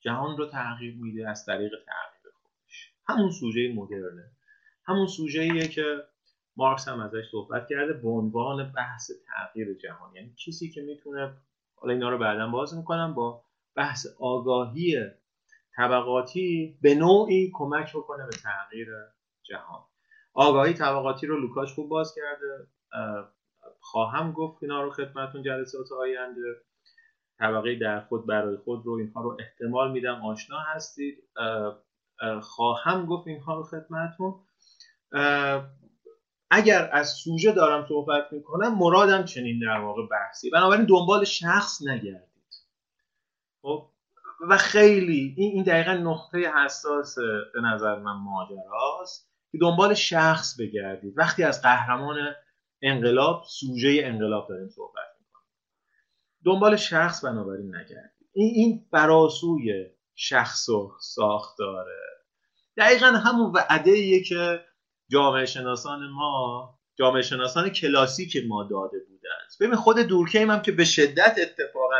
جهان 0.00 0.36
رو 0.36 0.46
تغییر 0.46 0.96
میده 0.96 1.28
از 1.28 1.46
طریق 1.46 1.70
تغییر 1.70 2.34
خودش. 2.42 2.92
همون 3.06 3.30
سوژه 3.30 3.72
مدرنه. 3.74 4.30
همون 4.84 5.06
سوژه 5.06 5.68
که 5.68 6.04
مارکس 6.56 6.88
هم 6.88 7.00
ازش 7.00 7.24
صحبت 7.32 7.66
کرده 7.68 7.92
به 7.92 8.08
عنوان 8.08 8.72
بحث 8.72 9.10
تغییر 9.26 9.74
جهان. 9.74 10.14
یعنی 10.14 10.34
کسی 10.46 10.70
که 10.70 10.82
می‌تونه 10.82 11.36
حالا 11.74 11.92
اینا 11.92 12.10
رو 12.10 12.18
بعدا 12.18 12.48
باز 12.48 12.76
می‌کنم 12.76 13.14
با 13.14 13.42
بحث 13.76 14.06
آگاهی 14.20 15.10
طبقاتی 15.76 16.78
به 16.82 16.94
نوعی 16.94 17.50
کمک 17.54 17.96
بکنه 17.96 18.26
به 18.26 18.36
تغییر 18.36 18.88
جهان. 19.42 19.82
آگاهی 20.34 20.74
طبقاتی 20.74 21.26
رو 21.26 21.40
لوکاش 21.40 21.74
خوب 21.74 21.88
باز 21.88 22.14
کرده. 22.14 22.66
خواهم 23.80 24.32
گفت 24.32 24.62
اینا 24.62 24.82
رو 24.82 24.90
خدمتون 24.90 25.42
جلسات 25.42 25.92
آینده. 25.92 26.56
طبقه 27.38 27.78
در 27.78 28.00
خود 28.00 28.26
برای 28.26 28.56
خود 28.56 28.86
رو 28.86 28.92
اینها 28.92 29.22
رو 29.22 29.36
احتمال 29.40 29.92
میدم 29.92 30.24
آشنا 30.24 30.58
هستید. 30.58 31.18
خواهم 32.42 33.06
گفت 33.06 33.26
اینها 33.28 33.54
رو 33.54 33.62
خدمتون. 33.62 34.34
اگر 36.50 36.90
از 36.92 37.08
سوژه 37.08 37.52
دارم 37.52 37.86
صحبت 37.88 38.32
می‌کنم 38.32 38.78
مرادم 38.78 39.24
چنین 39.24 39.58
در 39.58 39.80
واقع 39.80 40.02
بحثی 40.10 40.50
بنابراین 40.50 40.86
دنبال 40.86 41.24
شخص 41.24 41.82
نگردید. 41.82 42.30
خب؟ 43.62 43.90
و 44.48 44.56
خیلی 44.56 45.34
این 45.36 45.52
این 45.52 45.64
دقیقا 45.64 45.92
نقطه 45.92 46.38
حساس 46.38 47.14
به 47.54 47.60
نظر 47.60 47.98
من 47.98 48.12
ماجراست 48.12 49.30
که 49.52 49.58
دنبال 49.58 49.94
شخص 49.94 50.60
بگردید. 50.60 51.14
وقتی 51.18 51.42
از 51.42 51.62
قهرمان 51.62 52.16
انقلاب 52.82 53.44
سوژه 53.46 54.00
انقلاب 54.04 54.48
داریم 54.48 54.68
صحبت 54.68 55.08
می‌کنیم. 55.20 55.48
دنبال 56.44 56.76
شخص 56.76 57.24
بنابراین 57.24 57.76
نگردید. 57.76 58.28
این 58.32 58.50
این 58.54 58.86
براسوی 58.92 59.86
شخص 60.14 60.68
و 60.68 60.92
ساختاره. 61.00 62.00
دقیقا 62.76 63.06
همون 63.06 63.52
وعده 63.52 64.20
که 64.20 64.60
جامعه 65.10 65.46
شناسان 65.46 66.10
ما 66.10 66.74
جامعه 66.98 67.22
شناسان 67.22 67.68
کلاسیک 67.68 68.36
ما 68.48 68.62
داده 68.64 68.98
بودند 69.08 69.50
ببین 69.60 69.76
خود 69.76 69.98
دورکیم 69.98 70.50
هم 70.50 70.62
که 70.62 70.72
به 70.72 70.84
شدت 70.84 71.36
اتفاقا 71.38 71.96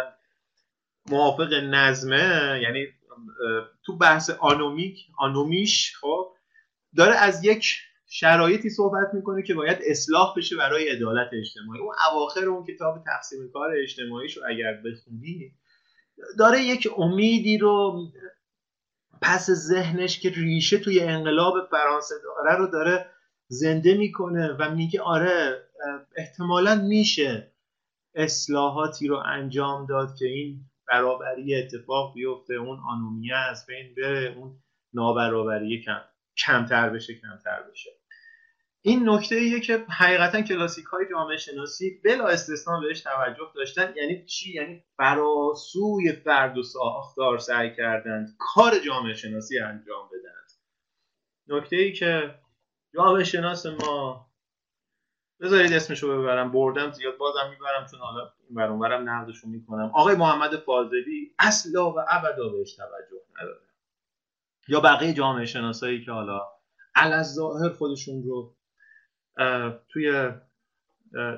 موافق 1.11 1.53
نظمه 1.55 2.61
یعنی 2.63 2.87
تو 3.83 3.97
بحث 3.97 4.31
آنومیک 4.31 5.07
آنومیش 5.19 5.97
خب 6.01 6.33
داره 6.97 7.15
از 7.15 7.45
یک 7.45 7.67
شرایطی 8.07 8.71
صحبت 8.71 9.15
می‌کنه 9.15 9.43
که 9.43 9.55
باید 9.55 9.79
اصلاح 9.87 10.35
بشه 10.37 10.57
برای 10.57 10.89
عدالت 10.89 11.31
اجتماعی. 11.33 11.81
اون 11.81 11.95
اواخر 12.13 12.45
اون 12.45 12.67
کتاب 12.67 13.05
تقسیم 13.07 13.51
کار 13.53 13.71
اجتماعیش 13.83 14.37
رو 14.37 14.43
اگر 14.49 14.73
بخونی 14.73 15.53
داره 16.39 16.63
یک 16.63 16.89
امیدی 16.97 17.59
رو 17.59 17.99
پس 19.23 19.51
ذهنش 19.51 20.19
که 20.21 20.31
ریشه 20.31 20.79
توی 20.79 21.01
انقلاب 21.01 21.55
فرانسه 21.71 22.15
داره 22.25 22.57
رو 22.57 22.67
داره 22.67 23.07
زنده 23.49 23.95
می‌کنه 23.95 24.53
و 24.59 24.71
میگه 24.71 25.01
آره 25.03 25.63
احتمالا 26.17 26.75
میشه 26.75 27.53
اصلاحاتی 28.15 29.09
رو 29.09 29.23
انجام 29.27 29.87
داد 29.87 30.15
که 30.19 30.27
این 30.27 30.61
برابری 30.89 31.55
اتفاق 31.55 32.15
بیفته 32.15 32.55
اون 32.55 32.79
آنومیه 32.89 33.37
از 33.37 33.67
بین 33.67 33.95
بره 33.95 34.35
اون 34.37 34.63
نابرابری 34.95 35.83
کم 35.83 36.01
کمتر 36.39 36.91
بشه 36.91 37.15
کمتر 37.15 37.63
بشه. 37.71 37.91
این 38.83 39.09
نکته 39.09 39.35
ایه 39.35 39.61
که 39.61 39.85
حقیقتا 39.89 40.43
کلاسیک 40.43 40.85
های 40.85 41.07
جامعه 41.11 41.37
شناسی 41.37 42.01
بلا 42.05 42.29
استثنا 42.29 42.81
بهش 42.81 43.01
توجه 43.01 43.51
داشتن. 43.55 43.93
یعنی 43.97 44.25
چی؟ 44.25 44.55
یعنی 44.55 44.85
فراسوی 44.97 46.13
فرد 46.13 46.59
و 46.59 46.63
ساختار 46.63 47.39
سعی 47.39 47.77
کردند 47.77 48.37
کار 48.39 48.79
جامعه 48.79 49.15
شناسی 49.15 49.59
انجام 49.59 50.09
بدن 50.09 50.31
نکته 51.49 51.77
ای 51.77 51.93
که 51.93 52.35
جامعه 52.95 53.25
شناس 53.25 53.67
ما 53.67 54.27
بذارید 55.41 55.73
اسمشو 55.73 56.19
ببرم 56.19 56.53
بردم 56.53 56.91
زیاد 56.91 57.17
بازم 57.17 57.51
می‌برم 57.51 57.87
چون 57.91 58.01
حالا 58.01 58.33
این 58.49 58.79
برم 58.79 59.09
نقدشو 59.09 59.49
می‌کنم. 59.49 59.91
آقای 59.95 60.17
محمد 60.17 60.57
فاضلی 60.57 61.35
اصلا 61.39 61.91
و 61.91 62.05
ابدا 62.09 62.49
بهش 62.49 62.75
توجه 62.77 63.23
نداره. 63.41 63.61
یا 64.69 64.81
بقیه 64.81 65.13
جامعه 65.13 65.47
شناسایی 65.47 66.05
که 66.05 66.13
حالا 66.13 66.41
از 66.95 67.35
ظاهر 67.35 67.69
خودشون 67.69 68.23
رو 68.23 68.57
توی 69.89 70.31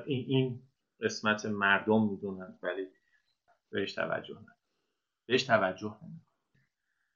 این 0.05 0.25
این 0.27 0.63
قسمت 1.01 1.45
مردم 1.45 2.09
می‌دونن 2.09 2.59
ولی 2.63 2.87
بهش 3.71 3.93
توجه 3.93 4.33
نه. 4.33 4.55
بهش 5.27 5.43
توجه 5.43 5.97
نه 6.01 6.21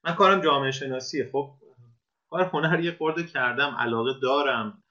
من 0.04 0.16
کارم 0.16 0.42
جامعه 0.42 0.72
شناسیه 0.72 1.30
خب؟ 1.32 1.54
کار 2.30 2.44
هنر 2.44 2.80
یه 2.80 2.92
خورده 2.92 3.24
کردم 3.24 3.76
علاقه 3.80 4.20
دارم. 4.22 4.84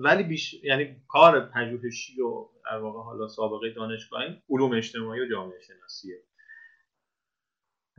ولی 0.00 0.22
بیش 0.22 0.54
یعنی 0.54 1.02
کار 1.08 1.40
پژوهشی 1.40 2.20
و 2.20 2.48
در 2.64 2.78
واقع 2.78 3.02
حالا 3.02 3.28
سابقه 3.28 3.70
دانشگاهی 3.70 4.42
علوم 4.50 4.72
اجتماعی 4.72 5.20
و 5.20 5.30
جامعه 5.30 5.60
شناسیه. 5.60 6.22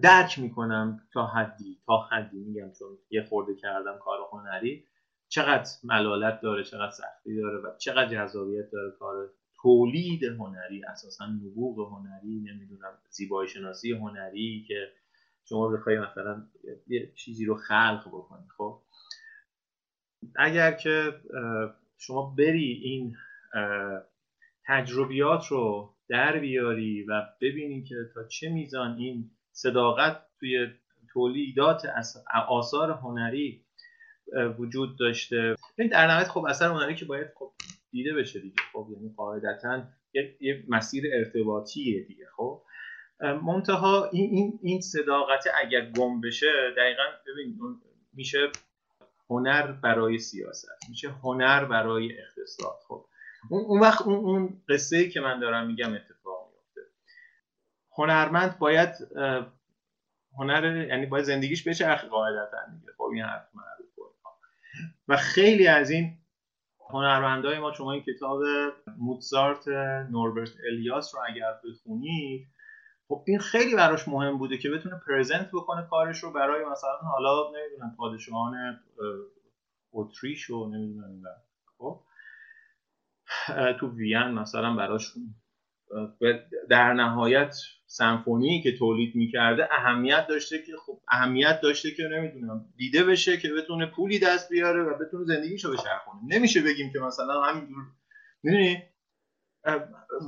درک 0.01 0.39
می‌کنم 0.39 1.07
تا 1.13 1.25
حدی 1.25 1.81
تا 1.85 1.97
حدی 1.97 2.37
میگم 2.39 2.71
چون 2.79 2.97
یه 3.09 3.23
خورده 3.23 3.55
کردم 3.55 3.97
کار 3.97 4.19
هنری. 4.31 4.87
چقدر 5.29 5.69
ملالت 5.83 6.41
داره 6.41 6.63
چقدر 6.63 6.91
سختی 6.91 7.35
داره 7.35 7.57
و 7.57 7.77
چقدر 7.77 8.09
جذابیت 8.09 8.71
داره 8.71 8.91
کار 8.99 9.29
تولید 9.61 10.23
هنری 10.23 10.85
اساسا 10.85 11.25
نبوغ 11.25 11.91
هنری 11.93 12.39
نمی‌دونم 12.39 12.97
زیبایی 13.09 13.49
شناسی 13.49 13.91
هنری 13.91 14.65
که 14.67 14.91
شما 15.45 15.67
بخوای 15.67 15.99
مثلا 15.99 16.43
یه 16.87 17.11
چیزی 17.15 17.45
رو 17.45 17.55
خلق 17.55 18.07
بکنی 18.07 18.47
خب؟ 18.57 18.81
اگر 20.35 20.71
که 20.71 21.13
شما 21.97 22.35
بری 22.37 22.81
این 22.83 23.15
تجربیات 24.65 25.47
رو 25.47 25.93
در 26.09 26.39
بیاری 26.39 27.03
و 27.03 27.23
ببینی 27.41 27.83
که 27.83 27.95
تا 28.13 28.23
چه 28.27 28.49
میزان 28.49 28.97
این 28.97 29.31
صداقت 29.51 30.21
توی 30.39 30.67
تولیدات 31.13 31.85
آثار 32.47 32.91
هنری 32.91 33.66
وجود 34.57 34.99
داشته. 34.99 35.55
این 35.77 35.87
در 35.87 36.07
نهایت 36.07 36.27
خب 36.27 36.45
اثر 36.45 36.67
هنری 36.67 36.95
که 36.95 37.05
باید 37.05 37.27
خب 37.35 37.51
دیده 37.91 38.13
بشه 38.13 38.39
دیگه. 38.39 38.55
خب 38.73 38.87
یعنی 38.91 39.13
قاعدتا 39.17 39.83
یه 40.39 40.63
مسیر 40.67 41.03
ارتباطیه 41.13 42.03
دیگه 42.03 42.25
خب؟ 42.37 42.63
منتها 43.19 44.09
این, 44.13 44.29
این, 44.31 44.59
این 44.63 44.81
صداقت 44.81 45.47
اگر 45.63 45.91
گم 45.91 46.21
بشه 46.21 46.47
دقیقا 46.77 47.03
ببین 47.27 47.59
میشه 48.13 48.51
هنر 49.29 49.71
برای 49.71 50.17
سیاست 50.17 50.69
میشه 50.89 51.09
هنر 51.09 51.65
برای 51.65 52.19
اقتصاد 52.19 52.79
خب؟ 52.87 53.05
اون 53.49 53.79
وقت 53.79 54.01
اون, 54.01 54.15
اون 54.15 54.61
قصه 54.69 55.09
که 55.09 55.19
من 55.19 55.39
دارم 55.39 55.67
میگم 55.67 55.93
اتفاق 55.93 56.51
میفته 56.53 56.81
هنرمند 57.97 58.59
باید 58.59 58.89
هنر 60.37 60.87
یعنی 60.89 61.05
باید 61.05 61.25
زندگیش 61.25 61.67
بچرخه 61.67 62.07
قاعدتا 62.07 62.57
دیگه. 62.73 62.91
خب 62.97 63.03
این 63.03 63.23
حرف 63.23 63.49
معروف 63.53 63.76
و 65.07 65.17
خیلی 65.17 65.67
از 65.67 65.89
این 65.89 66.17
هنرمندای 66.89 67.59
ما 67.59 67.73
شما 67.73 67.91
این 67.91 68.03
کتاب 68.03 68.41
موتزارت 68.97 69.67
نوربرت 70.11 70.51
الیاس 70.71 71.15
رو 71.15 71.21
اگر 71.29 71.53
بخونید 71.69 72.47
خب 73.07 73.23
این 73.27 73.39
خیلی 73.39 73.75
براش 73.75 74.07
مهم 74.07 74.37
بوده 74.37 74.57
که 74.57 74.69
بتونه 74.69 75.01
پرزنت 75.07 75.49
بکنه 75.53 75.87
کارش 75.89 76.23
رو 76.23 76.31
برای 76.31 76.65
مثلا 76.65 76.97
حالا 76.97 77.51
نمی‌دونم 77.51 77.95
پادشاهان 77.97 78.79
اتریش 79.93 80.49
و 80.49 80.67
نمی‌دونم 80.67 81.21
خب 81.77 82.03
تو 83.79 83.89
وین 83.89 84.27
مثلا 84.27 84.75
براش 84.75 85.13
در 86.69 86.93
نهایت 86.93 87.55
سمفونی 87.85 88.61
که 88.61 88.77
تولید 88.77 89.15
می‌کرده 89.15 89.67
اهمیت 89.71 90.27
داشته 90.27 90.57
که 90.61 90.71
خب 90.85 90.99
اهمیت 91.07 91.61
داشته 91.61 91.91
که 91.91 92.03
نمی‌دونم 92.03 92.65
دیده 92.77 93.03
بشه 93.03 93.37
که 93.37 93.49
بتونه 93.53 93.85
پولی 93.85 94.19
دست 94.19 94.49
بیاره 94.49 94.83
و 94.83 94.97
بتونه 94.97 95.25
زندگیشو 95.25 95.71
بچرخونه. 95.73 96.21
نمیشه 96.35 96.61
بگیم 96.61 96.91
که 96.93 96.99
مثلا 96.99 97.41
همینجور 97.41 97.83
می‌دونی؟ 98.43 98.83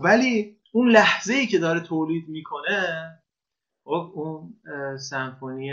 ولی 0.03 0.57
اون 0.71 0.89
لحظه 0.89 1.33
ای 1.33 1.47
که 1.47 1.59
داره 1.59 1.79
تولید 1.79 2.29
می‌کنه 2.29 3.19
خب 3.83 4.11
اون 4.15 4.53
سمفونی 4.97 5.71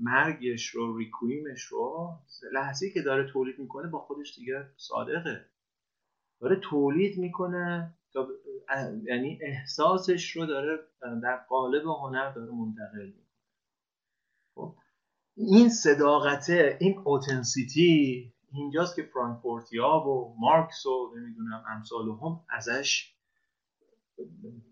مرگش 0.00 0.66
رو 0.66 0.98
ریکویمش 0.98 1.62
رو 1.62 2.18
لحظه 2.52 2.86
ای 2.86 2.92
که 2.92 3.02
داره 3.02 3.30
تولید 3.32 3.58
می‌کنه 3.58 3.88
با 3.88 3.98
خودش 3.98 4.34
دیگه 4.36 4.66
صادقه. 4.76 5.44
داره 6.40 6.56
تولید 6.56 7.18
می‌کنه 7.18 7.95
یعنی 9.04 9.38
احساسش 9.42 10.30
رو 10.30 10.46
داره 10.46 10.78
در 11.22 11.36
قالب 11.36 11.86
هنر 11.86 12.30
داره 12.30 12.52
منتقل 12.52 13.06
می‌کنه. 13.06 13.26
خب 14.54 14.74
این 15.36 15.68
صداقته 15.68 16.76
این 16.80 16.98
اوتنسیتی 17.04 18.32
اینجاست 18.52 18.96
که 18.96 19.02
فرانکفورتیا 19.02 19.88
و 19.88 20.36
مارکس 20.40 20.86
و 20.86 21.14
نمی‌دونم 21.16 21.64
امثال 21.68 22.08
هم 22.08 22.40
ازش 22.48 23.12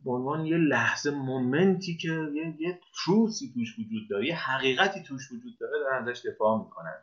به 0.04 0.10
عنوان 0.10 0.46
یه 0.46 0.56
لحظه 0.56 1.10
مومنتی 1.10 1.96
که 1.96 2.08
یه, 2.08 2.54
یه 2.58 2.80
تروسی 3.04 3.52
توش 3.54 3.78
وجود 3.78 4.08
داره 4.10 4.26
یه 4.26 4.36
حقیقتی 4.36 5.02
توش 5.02 5.32
وجود 5.32 5.58
داره 5.58 5.78
دارن 5.78 6.08
ازش 6.08 6.26
دفاع 6.26 6.64
می‌کنن. 6.64 7.02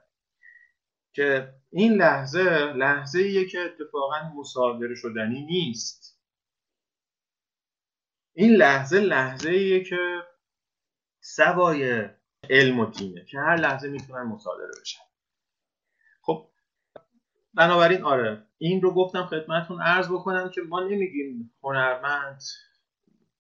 که 1.14 1.54
این 1.72 1.94
لحظه 1.94 2.74
لحظه 2.74 3.46
که 3.46 3.60
اتفاقا 3.60 4.34
مصادره 4.36 4.96
شدنی 4.96 5.46
نیست. 5.46 6.01
این 8.34 8.52
لحظه 8.52 9.00
لحظه 9.00 9.50
ایه 9.50 9.84
که 9.84 10.24
سوای 11.22 12.10
علم 12.50 12.80
و 12.80 12.86
دینه 12.86 13.26
که 13.26 13.40
هر 13.40 13.56
لحظه 13.56 13.90
می‌تونن 13.90 14.22
مصادره 14.22 14.72
بشن. 14.82 15.04
خب 16.22 16.50
بنابراین 17.54 18.04
آره 18.04 18.48
این 18.58 18.82
رو 18.82 18.94
گفتم 18.94 19.26
خدمتون 19.26 19.82
عرض 19.82 20.12
بکنم 20.12 20.50
که 20.50 20.62
ما 20.62 20.80
نمیگیم 20.80 21.54
هنرمند 21.64 22.42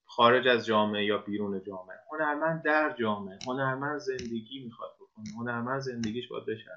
خارج 0.05 0.47
از 0.47 0.65
جامعه 0.65 1.05
یا 1.05 1.17
بیرون 1.17 1.63
جامعه. 1.63 1.97
هنرمند 2.11 2.63
در 2.63 2.95
جامعه. 2.99 3.39
هنرمند 3.47 3.99
زندگی 3.99 4.63
می‌خواد 4.65 4.91
بکنه. 4.99 5.25
هنرمند 5.37 5.81
زندگیش 5.81 6.27
باید 6.27 6.45
بشه. 6.45 6.71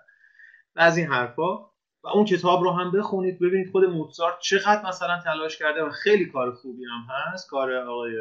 و 0.76 0.80
از 0.80 0.96
این 0.96 1.06
حرفا 1.06 1.73
و 2.04 2.08
اون 2.08 2.24
کتاب 2.24 2.62
رو 2.62 2.70
هم 2.70 2.90
بخونید 2.90 3.38
ببینید 3.38 3.70
خود 3.70 3.84
موتسارت 3.84 4.38
چقدر 4.38 4.86
مثلا 4.88 5.20
تلاش 5.24 5.58
کرده 5.58 5.82
و 5.82 5.90
خیلی 5.90 6.26
کار 6.26 6.54
خوبی 6.54 6.84
هم 6.84 7.06
هست. 7.08 7.50
کار 7.50 7.74
آقای 7.76 8.12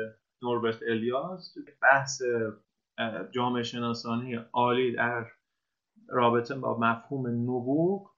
نوربرت 0.41 0.79
الیاس 0.87 1.55
بحث 1.81 2.21
جامعه 3.31 3.63
شناسانی 3.63 4.35
عالی 4.53 4.91
در 4.91 5.25
رابطه 6.07 6.55
با 6.55 6.77
مفهوم 6.77 7.27
نبوغ 7.27 8.09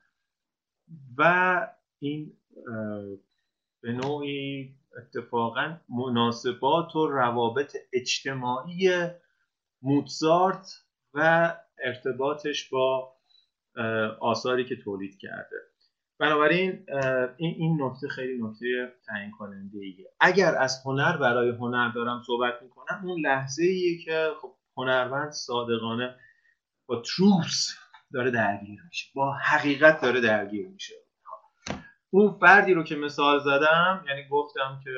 و 1.17 1.67
این 1.99 2.33
به 3.81 3.91
نوعی 3.91 4.75
اتفاقا 4.97 5.77
مناسبات 5.89 6.95
و 6.95 7.07
روابط 7.07 7.77
اجتماعی 7.93 8.89
موتزارت 9.81 10.67
و 11.13 11.53
ارتباطش 11.85 12.69
با 12.69 13.14
آثاری 14.19 14.65
که 14.65 14.75
تولید 14.75 15.17
کرده. 15.19 15.55
بنابراین 16.19 16.85
این 17.37 17.55
این 17.57 17.81
نکته 17.81 18.07
خیلی 18.07 18.43
نکته 18.43 18.93
تعیین 19.07 19.31
کننده 19.31 19.79
ایه. 19.79 20.05
اگر 20.19 20.55
از 20.55 20.81
هنر 20.85 21.17
برای 21.17 21.49
هنر 21.49 21.91
دارم 21.95 22.21
صحبت 22.27 22.53
می‌کنم 22.61 23.01
اون 23.03 23.21
لحظه 23.21 23.63
ایه 23.63 23.97
که 24.05 24.29
خب 24.41 24.55
هنرمند 24.77 25.31
صادقانه 25.31 26.15
با 26.87 27.01
تروس 27.01 27.69
داره 28.13 28.31
درگیر 28.31 28.79
میشه. 28.87 29.11
با 29.15 29.33
حقیقت 29.33 30.01
داره 30.01 30.21
درگیر 30.21 30.67
میشه. 30.67 30.95
اون 32.09 32.39
فردی 32.39 32.73
رو 32.73 32.83
که 32.83 32.95
مثال 32.95 33.39
زدم 33.39 34.05
یعنی 34.07 34.27
گفتم 34.31 34.81
که 34.83 34.91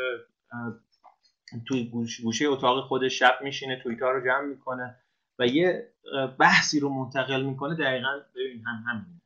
توی 1.67 1.89
گوشه 2.23 2.45
اتاق 2.45 2.87
خودش 2.87 3.19
شب 3.19 3.39
میشینه 3.43 3.81
توییتا 3.83 4.11
رو 4.11 4.25
جمع 4.25 4.45
می‌کنه. 4.45 4.95
و 5.39 5.47
یه 5.47 5.93
بحثی 6.39 6.79
رو 6.79 6.89
منتقل 6.89 7.43
می‌کنه 7.43 7.75
دقیقا 7.75 8.19
ببین 8.35 8.63
هم 8.65 8.83
همینه. 8.87 9.21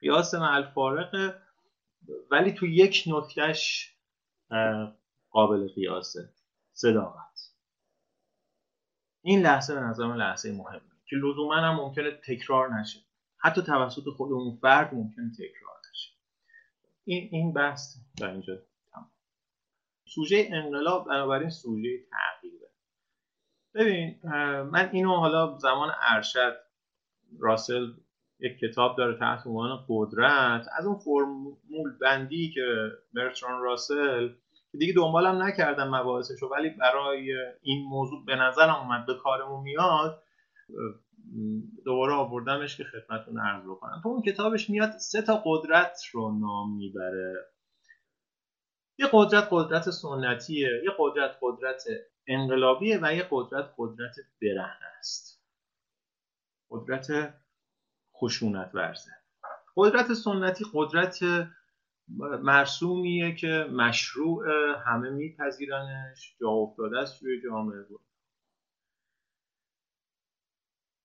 قیاس 0.00 0.34
مع 0.34 0.62
فارقه 0.62 1.42
ولی 2.30 2.52
تو 2.52 2.66
یک 2.66 3.04
نکتهش 3.06 3.94
قابل 5.30 5.68
قیاسه. 5.68 6.34
صداقت. 6.72 7.52
این 9.24 9.42
لحظه 9.42 9.74
به 9.74 9.80
نظر 9.80 10.06
من 10.06 10.16
لحظه 10.16 10.52
مهمه 10.52 10.92
که 11.06 11.16
لزوما 11.16 11.56
هم 11.56 11.74
ممکنه 11.74 12.10
تکرار 12.10 12.80
نشه. 12.80 13.00
حتی 13.38 13.62
توسط 13.62 14.02
خود 14.16 14.32
اون 14.32 14.56
فرد 14.56 14.94
ممکنه 14.94 15.30
تکرار 15.32 15.76
نشه. 15.90 16.10
این 17.04 17.28
این 17.32 17.52
بحث 17.52 17.96
در 18.18 18.30
اینجا 18.30 18.62
تمام. 18.92 19.10
سوژه 20.08 20.48
انقلاب 20.52 21.08
بنابراین 21.08 21.50
سوژه 21.50 21.88
تغییره 22.10 22.61
ببین 23.74 24.20
من 24.72 24.90
اینو 24.92 25.16
حالا 25.16 25.58
زمان 25.58 25.90
ارشد 26.00 26.56
راسل 27.40 27.86
یک 28.40 28.58
کتاب 28.58 28.96
داره 28.96 29.18
تحت 29.18 29.46
عنوان 29.46 29.84
قدرت 29.88 30.66
از 30.78 30.86
اون 30.86 30.98
فرمول 30.98 31.98
بندی 32.00 32.50
که 32.50 32.90
برتران 33.14 33.62
راسل 33.62 34.28
دیگه 34.78 34.92
دنبالم 34.92 35.42
نکردم 35.42 35.94
مباحثشو 35.94 36.46
ولی 36.48 36.70
برای 36.70 37.34
این 37.62 37.84
موضوع 37.84 38.24
به 38.26 38.36
نظرم 38.36 38.74
اومد 38.74 39.06
به 39.06 39.14
کارمون 39.14 39.62
میاد 39.62 40.22
دوباره 41.84 42.12
آوردمش 42.12 42.76
که 42.76 42.84
خدمتتون 42.84 43.38
عرض 43.40 43.64
بکنم. 43.64 44.00
تو 44.02 44.08
اون 44.08 44.22
کتابش 44.22 44.70
میاد 44.70 44.90
سه 44.90 45.22
تا 45.22 45.42
قدرت 45.46 46.00
رو 46.12 46.38
نام 46.38 46.76
می‌بره. 46.76 47.34
یه 48.98 49.08
قدرت 49.12 49.48
قدرت 49.50 49.90
سنتیه 49.90 50.82
یه 50.84 50.90
قدرت 50.98 51.38
قدرت 51.42 51.84
انقلابیه 52.26 52.98
و 53.02 53.14
یه 53.14 53.26
قدرت 53.30 53.74
قدرت 53.78 54.14
برهنه 54.42 54.86
است. 54.98 55.42
قدرت 56.70 57.34
خشونت 58.14 58.70
ورزه 58.74 59.10
قدرت 59.76 60.14
سنتی 60.14 60.64
قدرت 60.72 61.18
مرسومیه 62.42 63.34
که 63.34 63.66
مشروع 63.72 64.46
همه 64.86 65.10
میپذیرنش 65.10 66.36
جا 66.40 66.48
افتاده 66.48 66.98
است 66.98 67.20
توی 67.20 67.42
جامعه. 67.42 67.82
بود 67.82 68.00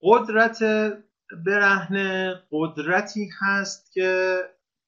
قدرت 0.01 0.63
برهنه 1.45 2.36
قدرتی 2.51 3.30
هست 3.39 3.91
که 3.93 4.39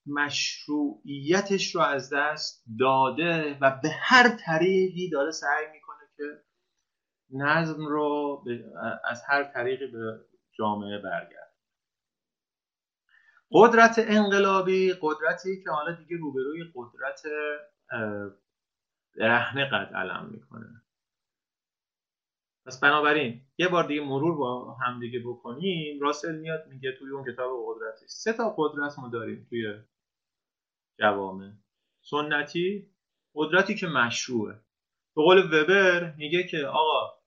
مشروعیتش 0.06 1.76
رو 1.76 1.82
از 1.82 2.14
دست 2.14 2.66
داده 2.80 3.58
و 3.62 3.80
به 3.84 3.90
هر 3.90 4.30
طریقی 4.30 5.10
داره 5.10 5.32
سعی 5.32 5.66
می‌کنه 5.66 5.79
که 6.20 6.43
نظم 7.32 7.86
رو 7.86 8.43
از 9.03 9.24
هر 9.28 9.43
طریقی 9.43 9.88
به 9.88 10.26
جامعه 10.57 10.97
برگرد. 10.97 11.53
قدرت 13.51 13.95
انقلابی 13.97 14.93
قدرتی 15.01 15.63
که 15.63 15.70
حالا 15.70 15.95
دیگه 15.95 16.17
روبروی 16.17 16.63
قدرت 16.76 17.22
رهنه 19.15 19.65
قد 19.65 19.93
علم 19.93 20.30
می‌کنه. 20.32 20.82
پس 22.65 22.80
بنابراین 22.80 23.41
یه 23.57 23.67
بار 23.67 23.88
دیگه 23.88 24.01
مرور 24.01 24.36
با 24.38 24.74
هم 24.74 24.99
دیگه 24.99 25.20
بکنیم 25.26 25.99
راسل 26.01 26.36
میاد 26.36 26.67
میگه 26.67 26.91
توی 26.99 27.11
اون 27.11 27.34
کتاب 27.34 27.65
قدرتی. 27.67 28.05
سه 28.07 28.34
تا 28.34 28.55
قدرت 28.57 28.99
ما 28.99 29.09
داریم 29.09 29.47
توی 29.49 29.74
جوامع. 30.99 31.51
سنتی 32.01 32.91
قدرتی 33.36 33.76
که 33.76 33.88
مشروعه. 33.88 34.61
به 35.16 35.22
قول 35.22 35.62
وبر 35.62 36.14
میگه 36.18 36.43
که 36.43 36.66
آقا 36.66 37.20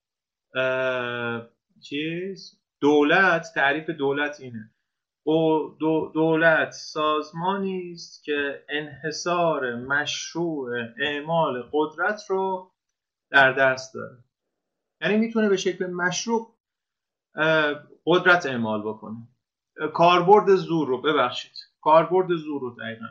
چیز؟ 1.82 2.60
دولت 2.80 3.46
تعریف 3.54 3.90
دولت 3.90 4.40
اینه. 4.40 4.70
دولت 6.14 6.70
سازمانی 6.70 7.92
است 7.92 8.24
که 8.24 8.64
انحصار 8.68 9.74
مشروع 9.74 10.70
اعمال 10.98 11.70
قدرت 11.72 12.20
رو 12.28 12.72
در 13.30 13.52
دست 13.52 13.94
داره. 13.94 14.24
یعنی 15.00 15.16
می‌تونه 15.16 15.48
به 15.48 15.56
شکل 15.56 15.86
مشروع 15.86 16.56
قدرت 18.06 18.46
اعمال 18.46 18.82
بکنه. 18.82 19.28
کاربرد 19.94 20.54
زور 20.54 20.88
رو 20.88 21.02
ببخشید. 21.02 21.52
کاربرد 21.80 22.36
زور 22.36 22.60
رو 22.60 22.76
دقیقا 22.76 23.06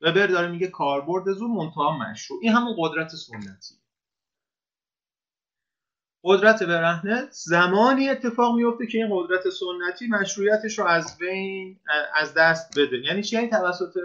وبر 0.00 0.26
داره 0.26 0.48
میگه 0.48 0.68
کاربرد 0.68 1.32
زور 1.32 1.50
منتها 1.50 1.98
مشروع. 1.98 2.40
این 2.42 2.52
همون 2.52 2.76
قدرت 2.78 3.08
سنتی. 3.08 3.79
قدرت 6.24 6.62
برهنه 6.62 7.28
زمانی 7.30 8.08
اتفاق 8.08 8.56
میفته 8.56 8.86
که 8.86 8.98
این 8.98 9.08
قدرت 9.10 9.42
سنتی 9.50 10.06
مشروعیتش 10.06 10.78
رو 10.78 10.86
از 10.86 11.18
بین 11.18 11.80
از 12.14 12.34
دست 12.34 12.78
بده. 12.78 12.98
یعنی 12.98 13.22
چی؟ 13.22 13.36
یعنی 13.36 13.48
توسط 13.48 13.96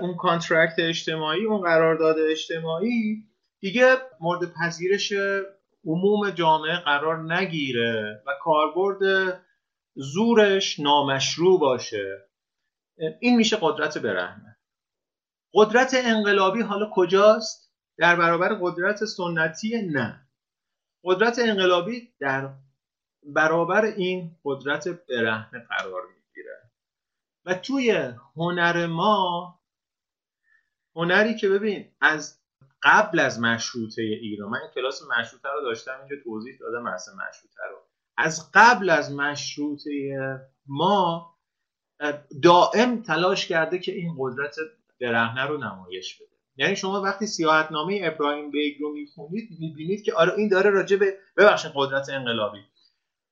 اون 0.00 0.16
کانترکت 0.16 0.74
اجتماعی 0.78 1.44
اون 1.44 1.62
قرارداد 1.62 2.16
اجتماعی 2.18 3.24
دیگه 3.60 3.96
مورد 4.20 4.52
پذیرش 4.54 5.12
عموم 5.84 6.30
جامعه 6.30 6.76
قرار 6.76 7.32
نگیره 7.34 8.22
و 8.26 8.30
کاربرد 8.42 9.34
زورش 9.94 10.80
نامشروع 10.80 11.60
باشه. 11.60 12.28
این 13.20 13.36
میشه 13.36 13.58
قدرت 13.60 13.98
برهنه. 13.98 14.56
قدرت 15.54 15.90
انقلابی 15.94 16.62
حالا 16.62 16.90
کجاست؟ 16.94 17.72
در 17.98 18.16
برابر 18.16 18.54
قدرت 18.54 19.04
سنتی 19.04 19.82
نه. 19.82 20.27
قدرت 21.08 21.38
انقلابی 21.38 22.12
در 22.20 22.54
برابر 23.22 23.84
این 23.84 24.36
قدرت 24.44 24.88
برهنه 24.88 25.66
قرار 25.68 26.02
می‌گیره. 26.06 26.70
و 27.44 27.54
توی 27.54 28.12
هنر 28.36 28.86
ما 28.86 29.54
هنری 30.96 31.36
که 31.36 31.48
ببین 31.48 31.92
از 32.00 32.40
قبل 32.82 33.18
از 33.20 33.40
مشروطه 33.40 34.02
ایران 34.02 34.50
من 34.50 34.58
کلاس 34.74 35.02
مشروطه 35.02 35.48
رو 35.48 35.62
داشتم 35.62 35.98
اینجا 35.98 36.16
توضیح 36.24 36.58
دادم 36.60 36.82
مثلا 36.82 37.14
مشروطه 37.14 37.62
رو. 37.70 37.76
از 38.16 38.50
قبل 38.54 38.90
از 38.90 39.12
مشروطه 39.12 39.90
ما 40.66 41.34
دائم 42.42 43.02
تلاش 43.02 43.46
کرده 43.46 43.78
که 43.78 43.92
این 43.92 44.16
قدرت 44.18 44.56
برهنه 45.00 45.44
رو 45.44 45.58
نمایش 45.58 46.16
بده. 46.16 46.37
یعنی 46.58 46.76
شما 46.76 47.02
وقتی 47.02 47.26
سیاحتنامه 47.26 48.00
ابراهیم 48.02 48.50
بیگ 48.50 48.80
رو 48.80 48.92
می‌خونید 48.92 49.48
می‌بینید 49.60 50.02
که 50.02 50.14
آره 50.14 50.34
این 50.36 50.48
داره 50.48 50.70
راجع 50.70 50.96
به 50.96 51.18
ببخشید 51.36 51.72
قدرت 51.74 52.08
انقلابی. 52.08 52.58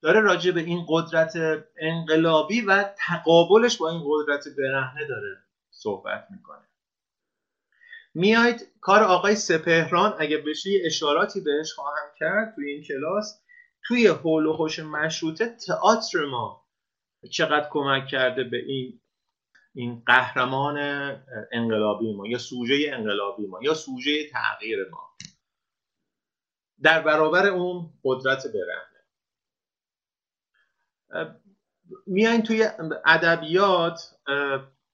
داره 0.02 0.20
راجع 0.20 0.50
به 0.50 0.60
این 0.60 0.84
قدرت 0.88 1.32
انقلابی 1.80 2.60
و 2.60 2.84
تقابلش 2.98 3.76
با 3.76 3.90
این 3.90 4.02
قدرت 4.06 4.44
برهنه 4.58 5.06
داره 5.08 5.36
صحبت 5.70 6.26
می‌کنه. 6.30 6.68
میاید 8.14 8.68
کار 8.80 9.02
آقای 9.02 9.34
سپهران 9.36 10.14
اگه 10.18 10.38
بشه 10.38 10.70
اشاراتی 10.84 11.40
بهش 11.40 11.72
خواهم 11.72 12.08
کرد 12.18 12.54
توی 12.54 12.70
این 12.70 12.82
کلاس. 12.82 13.40
توی 13.86 14.06
حول 14.06 14.46
و 14.46 14.52
حوش 14.52 14.78
مشروطه 14.78 15.46
تئاتر 15.46 16.24
ما 16.24 16.66
چقدر 17.30 17.68
کمک 17.70 18.06
کرده 18.06 18.44
به 18.44 18.56
این 18.56 19.00
این 19.76 20.02
قهرمان 20.06 20.78
انقلابی 21.52 22.12
ما 22.12 22.26
یا 22.26 22.38
سوژه 22.38 22.90
انقلابی 22.92 23.46
ما 23.46 23.62
یا 23.62 23.74
سوژه 23.74 24.30
تغییر 24.30 24.78
ما. 24.90 25.16
در 26.82 27.00
برابر 27.00 27.46
اون 27.46 27.92
قدرت 28.04 28.42
برهنه. 28.46 29.06
میاین 32.06 32.42
توی 32.42 32.68
ادبیات 33.04 34.00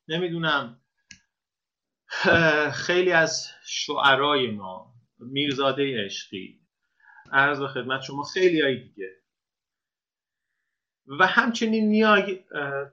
نمی‌دونم 0.08 0.80
خیلی 2.72 3.12
از 3.12 3.48
شعرای 3.66 4.50
ما 4.50 4.94
میرزاده 5.18 6.04
عشقی 6.04 6.60
عرض 7.32 7.60
و 7.60 7.68
خدمت 7.68 8.02
شما 8.02 8.22
خیلی 8.22 8.62
های 8.62 8.76
دیگه. 8.76 9.22
و 11.06 11.26
همچنین 11.26 11.88
میای 11.88 12.44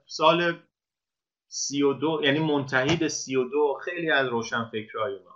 سال 0.05 0.68
سی 1.51 1.83
و 1.83 1.93
دو 1.93 2.21
یعنی 2.23 2.39
منتهی 2.39 2.97
به 2.97 3.09
سی 3.09 3.35
و 3.35 3.43
دو. 3.43 3.79
خیلی 3.85 4.11
از 4.11 4.27
روشن 4.27 4.65
فکرهای 4.71 5.19
ما. 5.25 5.35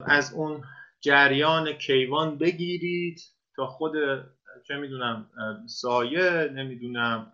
از 0.00 0.34
اون 0.34 0.64
جریان 1.00 1.72
کیوان 1.72 2.38
بگیرید 2.38 3.20
تا 3.56 3.66
خود 3.66 3.92
چه 4.68 4.76
می‌دونم 4.76 5.30
سایه 5.68 6.50
نمی‌دونم 6.52 7.32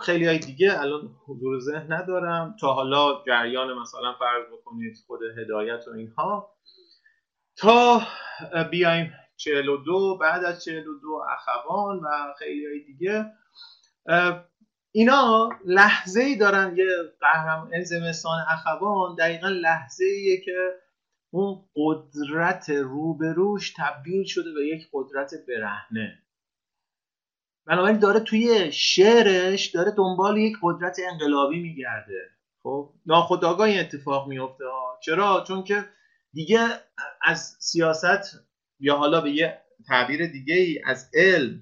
خیلی 0.00 0.26
های 0.26 0.38
دیگه 0.38 0.80
الان 0.80 1.16
حضور 1.26 1.60
ذهن 1.60 1.92
ندارم. 1.92 2.56
تا 2.60 2.72
حالا 2.72 3.22
جریان 3.26 3.72
مثلا 3.72 4.14
فرض 4.18 4.44
بکنید 4.52 4.96
خود 5.06 5.20
هدایت 5.38 5.88
و 5.88 5.90
اینها. 5.90 6.56
تا 7.56 8.02
بیایم 8.70 9.12
42 9.36 10.18
بعد 10.18 10.44
از 10.44 10.64
42 10.64 11.22
اخوان 11.30 11.98
و 11.98 12.34
خیلی 12.38 12.66
های 12.66 12.80
دیگه. 12.80 13.32
اینا 14.96 15.50
لحظه 15.64 16.20
ای 16.20 16.36
دارن 16.36 16.76
یه 16.76 16.86
قهرمان 17.20 17.84
زمستان 17.84 18.44
اخوان 18.48 19.14
دقیقا 19.14 19.48
لحظه 19.48 20.04
ایه 20.04 20.40
که 20.40 20.74
اون 21.30 21.64
قدرت 21.76 22.70
روبروش 22.70 23.74
تبدیل 23.76 24.24
شده 24.24 24.52
به 24.52 24.66
یک 24.66 24.88
قدرت 24.92 25.30
برهنه. 25.48 26.22
بنابراین 27.66 27.98
داره 27.98 28.20
توی 28.20 28.72
شعرش 28.72 29.66
داره 29.66 29.90
دنبال 29.90 30.36
یک 30.36 30.56
قدرت 30.62 30.96
انقلابی 31.12 31.60
میگرده. 31.62 32.30
خب 32.62 32.92
ناخداگاه 33.06 33.70
اتفاق 33.70 34.28
میفته 34.28 34.64
چرا؟ 35.02 35.44
چون 35.48 35.64
که 35.64 35.84
دیگه 36.32 36.68
از 37.22 37.56
سیاست 37.58 38.40
یا 38.80 38.96
حالا 38.96 39.20
به 39.20 39.30
یه 39.30 39.60
تعبیر 39.86 40.26
دیگه 40.26 40.54
ای 40.54 40.82
از 40.84 41.10
علم 41.14 41.60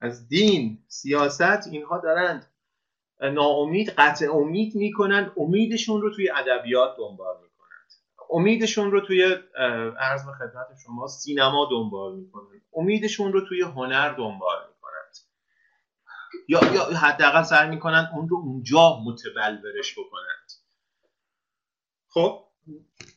از 0.00 0.28
دین 0.28 0.84
سیاست 0.88 1.66
اینها 1.72 1.98
دارند 1.98 2.46
ناامید 3.20 3.88
قطع 3.90 4.26
امید 4.32 4.74
می‌کنن 4.74 5.30
امیدشون 5.36 6.00
رو 6.00 6.10
توی 6.10 6.30
ادبیات 6.30 6.94
دنبال 6.98 7.34
می‌کنند 7.42 7.46
امیدشون 8.30 8.90
رو 8.90 9.00
توی 9.00 9.36
عرض 9.98 10.22
خدمت 10.38 10.66
شما 10.84 11.06
سینما 11.06 11.68
دنبال 11.70 12.16
می‌کنن. 12.16 12.60
امیدشون 12.74 13.32
رو 13.32 13.40
توی 13.40 13.62
هنر 13.62 14.08
دنبال 14.08 14.58
می‌کنند 14.68 15.16
یا 16.48 16.60
یا 16.74 16.84
حداقل 16.98 17.42
سعی 17.42 17.68
می‌کنن 17.68 18.08
اون 18.12 18.28
رو 18.28 18.36
اونجا 18.36 18.98
متبلورش 19.06 19.94
بکنند 19.98 20.52
خب 22.08 22.44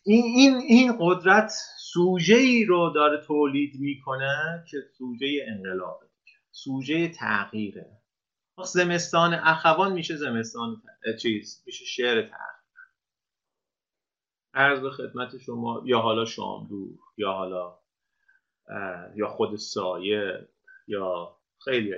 این 0.04 0.24
این 0.26 0.56
این 0.56 0.98
قدرت 1.00 1.52
سوژه 1.94 2.36
ای 2.36 2.66
رو 2.66 2.92
داره 2.96 3.18
تولید 3.28 3.72
می‌کنه 3.80 4.64
که 4.72 4.78
سوژه 4.98 5.46
انقلابه. 5.48 6.06
سوژه 6.52 7.08
تغییره. 7.08 7.99
زمستان 8.64 9.34
اخوان 9.34 9.94
میشه 9.94 10.16
زمستان 10.16 10.82
چیز 11.22 11.64
میشه 11.66 11.86
شعر 11.86 12.22
تغییر 12.22 12.60
عرض 14.54 14.80
به 14.80 14.92
خدمت 14.92 15.38
شما 15.38 15.84
یا 15.86 16.00
حالا 16.00 16.26
شاملو 16.26 16.88
یا 17.18 17.32
حالا 17.32 17.80
یا 19.16 19.28
خود 19.28 19.56
سایه 19.56 20.50
یا 20.88 21.38
خیلی 21.64 21.92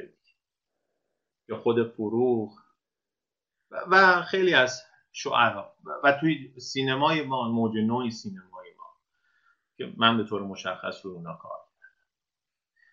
یا 1.50 1.58
خود 1.58 1.92
فروغ. 1.92 2.58
و 3.72 4.22
خیلی 4.22 4.54
از 4.54 4.84
شعرها 5.12 5.76
و 6.04 6.18
توی 6.20 6.60
سینمای 6.60 7.22
ما 7.22 7.50
موج 7.50 7.78
نوعی 7.78 8.12
سینمای 8.12 8.74
ما 8.78 8.98
که 9.78 9.94
من 9.98 10.18
به 10.18 10.24
طور 10.24 10.42
مشخص 10.42 11.06
رو 11.06 11.12
اونا 11.12 11.34
کار 11.36 11.60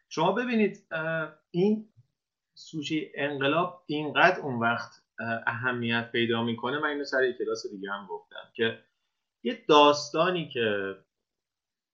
شما 0.09 0.33
ببینید 0.33 0.87
این 1.51 1.93
سوژه 2.59 3.13
انقلاب 3.15 3.85
اینقدر 3.87 4.41
اون 4.41 4.61
وقت 4.61 5.03
اهمیت 5.47 6.13
پیدا 6.13 6.43
می‌کنه 6.43 6.79
من 6.79 6.89
اینو 6.89 7.05
سر 7.05 7.25
یک 7.25 7.39
کلاس 7.39 7.67
دیگه 7.71 7.93
هم 7.93 8.07
گفتم 8.07 8.51
که 8.55 8.85
یه 9.43 9.65
داستانی 9.69 10.49
که 10.49 10.97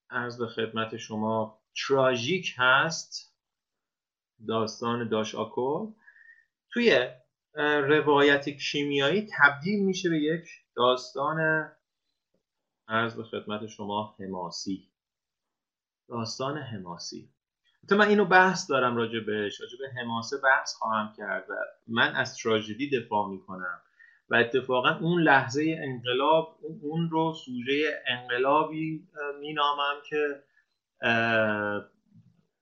عرض 0.09 0.37
به 0.37 0.47
خدمت 0.47 0.97
شما 0.97 1.61
تراژیک 1.87 2.53
هست 2.57 3.35
داستان 4.47 5.09
داش 5.09 5.35
آکو 5.35 5.93
توی 6.69 7.09
روایت 7.89 8.49
کیمیایی 8.49 9.27
تبدیل 9.37 9.85
میشه 9.85 10.09
به 10.09 10.19
یک 10.19 10.47
داستان 10.75 11.71
عرض 12.87 13.15
به 13.15 13.23
خدمت 13.23 13.67
شما 13.67 14.15
حماسی. 14.19 14.91
داستان 16.09 16.57
حماسی. 16.57 17.34
حتی 17.85 17.95
من 17.95 18.07
اینو 18.07 18.25
بحث 18.25 18.69
دارم 18.69 18.97
راجع 18.97 19.19
بهش 19.19 19.61
راجع 19.61 19.77
به 19.79 20.01
حماسه 20.01 20.37
بحث 20.43 20.73
خواهم 20.73 21.13
کرد 21.17 21.45
من 21.87 22.15
از 22.15 22.37
تراژدی 22.37 22.89
دفاع 22.89 23.29
می‌کنم 23.29 23.81
و 24.29 24.35
اتفاقا 24.35 24.97
اون 25.01 25.21
لحظه 25.21 25.75
انقلاب 25.79 26.59
اون 26.81 27.09
رو 27.09 27.33
سوژه 27.33 28.03
انقلابی 28.07 29.07
مینامم 29.39 29.95
که 30.09 30.43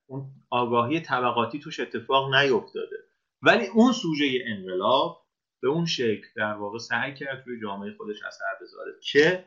اون 0.06 0.26
آگاهی 0.50 1.00
طبقاتی 1.00 1.58
توش 1.58 1.80
اتفاق 1.80 2.34
نیفتاده. 2.34 2.96
ولی 3.42 3.66
اون 3.66 3.92
سوژه 3.92 4.44
انقلاب 4.46 5.24
به 5.62 5.68
اون 5.68 5.86
شکل 5.86 6.26
در 6.36 6.54
واقع 6.54 6.78
سعی 6.78 7.14
کرد 7.14 7.44
توی 7.44 7.60
جامعه 7.60 7.94
خودش 7.96 8.22
اثر 8.22 8.44
بذاره 8.62 8.92
که 9.12 9.44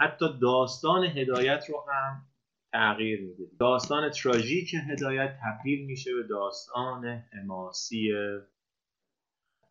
حتی 0.00 0.38
داستان 0.42 1.04
هدایت 1.04 1.64
رو 1.68 1.84
هم 1.88 2.29
تغییر 2.72 3.20
میده. 3.20 3.50
داستان 3.60 4.10
تراژیک 4.10 4.74
هدایت 4.90 5.38
تبدیل 5.44 5.86
میشه 5.86 6.14
به 6.14 6.22
داستان 6.22 7.24
حماسی 7.32 8.12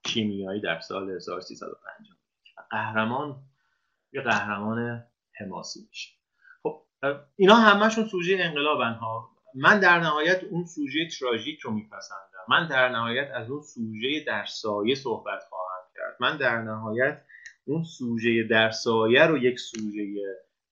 کیمیایی 0.04 0.62
در 0.62 0.80
سال 0.80 1.10
1350 1.12 2.18
قهرمان 2.70 3.44
یه 4.14 4.22
قهرمان 4.22 5.04
حماسی 5.40 5.80
میشه. 5.90 6.14
خب 6.64 6.86
اینا 7.36 7.56
همشون 7.56 8.06
سوژه 8.06 8.38
انقلابن 8.40 8.94
ها. 8.94 9.30
من 9.56 9.80
در 9.80 10.00
نهایت 10.00 10.44
اون 10.44 10.66
سوژه 10.66 11.08
تراژیک 11.20 11.60
رو 11.60 11.72
میپسندم. 11.72 12.46
من 12.50 12.68
در 12.68 12.90
نهایت 12.90 13.32
از 13.32 13.50
اون 13.50 13.62
سوژه 13.62 14.24
در 14.28 14.46
سایه 14.46 14.96
صحبت 14.96 15.44
خواهم 15.50 15.84
کرد. 15.96 16.16
من 16.20 16.38
در 16.38 16.62
نهایت 16.62 17.22
اون 17.66 17.84
سوژه 17.84 18.44
در 18.44 18.72
سایه 18.72 19.24
رو 19.24 19.38
یک 19.38 19.60
سوژه 19.60 20.06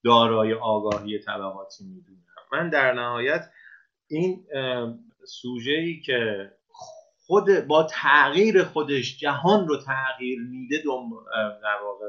دارای 0.04 0.54
آگاهی 0.54 1.20
طبقاتی 1.20 1.84
می‌دونم. 1.86 2.18
من 2.52 2.70
در 2.70 2.94
نهایت 2.94 3.50
این 4.08 4.48
سوژه 5.26 5.72
ای 5.72 6.02
که 6.02 6.52
خود 7.18 7.68
با 7.68 7.84
تغییر 7.84 8.64
خودش 8.64 9.18
جهان 9.20 9.68
رو 9.68 9.78
تغییر 9.78 10.40
میده 10.42 10.84
در 11.64 11.80
واقع 11.84 12.06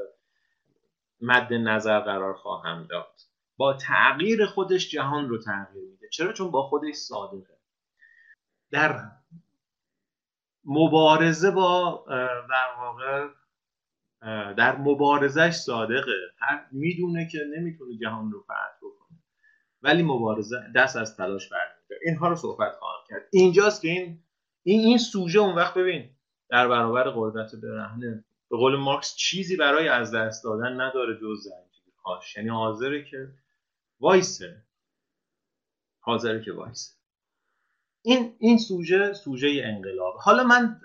مد 1.21 1.53
نظر 1.53 1.99
قرار 1.99 2.33
خواهم 2.33 2.87
داد. 2.89 3.21
با 3.57 3.73
تغییر 3.73 4.45
خودش 4.45 4.89
جهان 4.89 5.29
رو 5.29 5.37
تغییر 5.37 5.83
میده. 5.91 6.09
چرا؟ 6.09 6.33
چون 6.33 6.51
با 6.51 6.63
خودش 6.63 6.95
صادقه. 6.95 7.57
در 8.71 9.11
مبارزه 10.65 11.51
با 11.51 12.05
در 12.49 12.75
واقع 12.79 13.27
در 14.57 14.77
مبارزش 14.77 15.51
صادقه. 15.51 16.31
می‌دونه 16.71 17.27
که 17.27 17.39
نمی‌تونه 17.57 17.97
جهان 17.97 18.31
رو 18.31 18.43
فتح 18.43 18.77
بکنه. 18.81 19.19
ولی 19.81 20.03
مبارزه 20.03 20.71
دست 20.75 20.95
از 20.95 21.17
تلاش 21.17 21.49
برمیداره 21.49 22.01
اینها 22.05 22.27
رو 22.27 22.35
صحبت 22.35 22.75
خواهم 22.79 23.03
کرد. 23.09 23.21
اینجاست 23.31 23.81
که 23.81 23.87
این 23.87 24.23
این 24.63 24.79
این 24.79 24.97
سوژه 24.97 25.39
اون 25.39 25.55
وقت 25.55 25.73
ببین 25.73 26.09
در 26.49 26.67
برابر 26.67 27.03
قدرت 27.15 27.55
برهنه 27.55 28.23
به 28.49 28.57
قول 28.57 28.75
مارکس 28.75 29.15
چیزی 29.15 29.55
برای 29.55 29.87
از 29.87 30.13
دست 30.15 30.43
دادن 30.43 30.81
نداره 30.81 31.15
جز 31.15 31.43
زنجیرهاش 31.43 32.37
یعنی 32.37 32.49
حاضره 32.49 33.03
که 33.03 33.27
وایسه. 33.99 34.63
حاضره 35.99 36.43
که 36.43 36.51
وایسه. 36.51 36.95
این 38.01 38.35
این 38.39 38.57
سوژه 38.57 39.13
سوژه 39.13 39.61
انقلاب. 39.63 40.15
حالا 40.17 40.43
من 40.43 40.81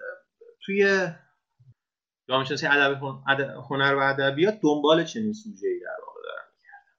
توی 0.61 1.09
جامعه 2.29 2.45
شناسی 2.45 2.67
ادب 2.67 3.03
هنر 3.71 3.95
و 3.95 3.99
ادبیات 3.99 4.61
دنبال 4.63 5.05
چنین 5.05 5.33
سوژه‌ای 5.33 5.81
در 5.81 5.97
واقع 6.07 6.21
می‌کردم 6.57 6.97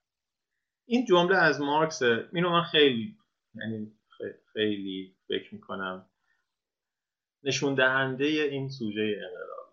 این 0.86 1.04
جمله 1.04 1.36
از 1.36 1.60
مارکس 1.60 2.02
اینو 2.02 2.50
من 2.50 2.62
خیلی 2.62 3.18
یعنی 3.54 3.92
خیلی 4.52 5.16
فکر 5.28 5.54
می‌کنم 5.54 6.06
نشون 7.42 7.74
دهنده 7.74 8.24
این 8.24 8.68
سوژه 8.68 9.02
انقلابی. 9.02 9.72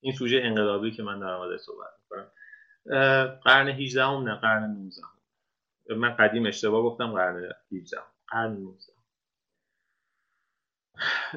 این 0.00 0.12
سوژه 0.12 0.40
انقلابی 0.44 0.90
که 0.90 1.02
من 1.02 1.20
در 1.20 1.36
مورد 1.36 1.60
صحبت 1.60 1.90
می‌کنم. 2.02 2.30
قرن 3.44 3.68
18 3.68 4.04
هم 4.04 4.28
نه 4.28 4.34
قرن 4.34 4.70
19 4.70 5.02
من 5.96 6.16
قدیم 6.16 6.46
اشتباه 6.46 6.82
گفتم 6.82 7.12
قرن 7.12 7.52
18 7.72 7.96
قرن 8.28 8.52
19 8.52 8.92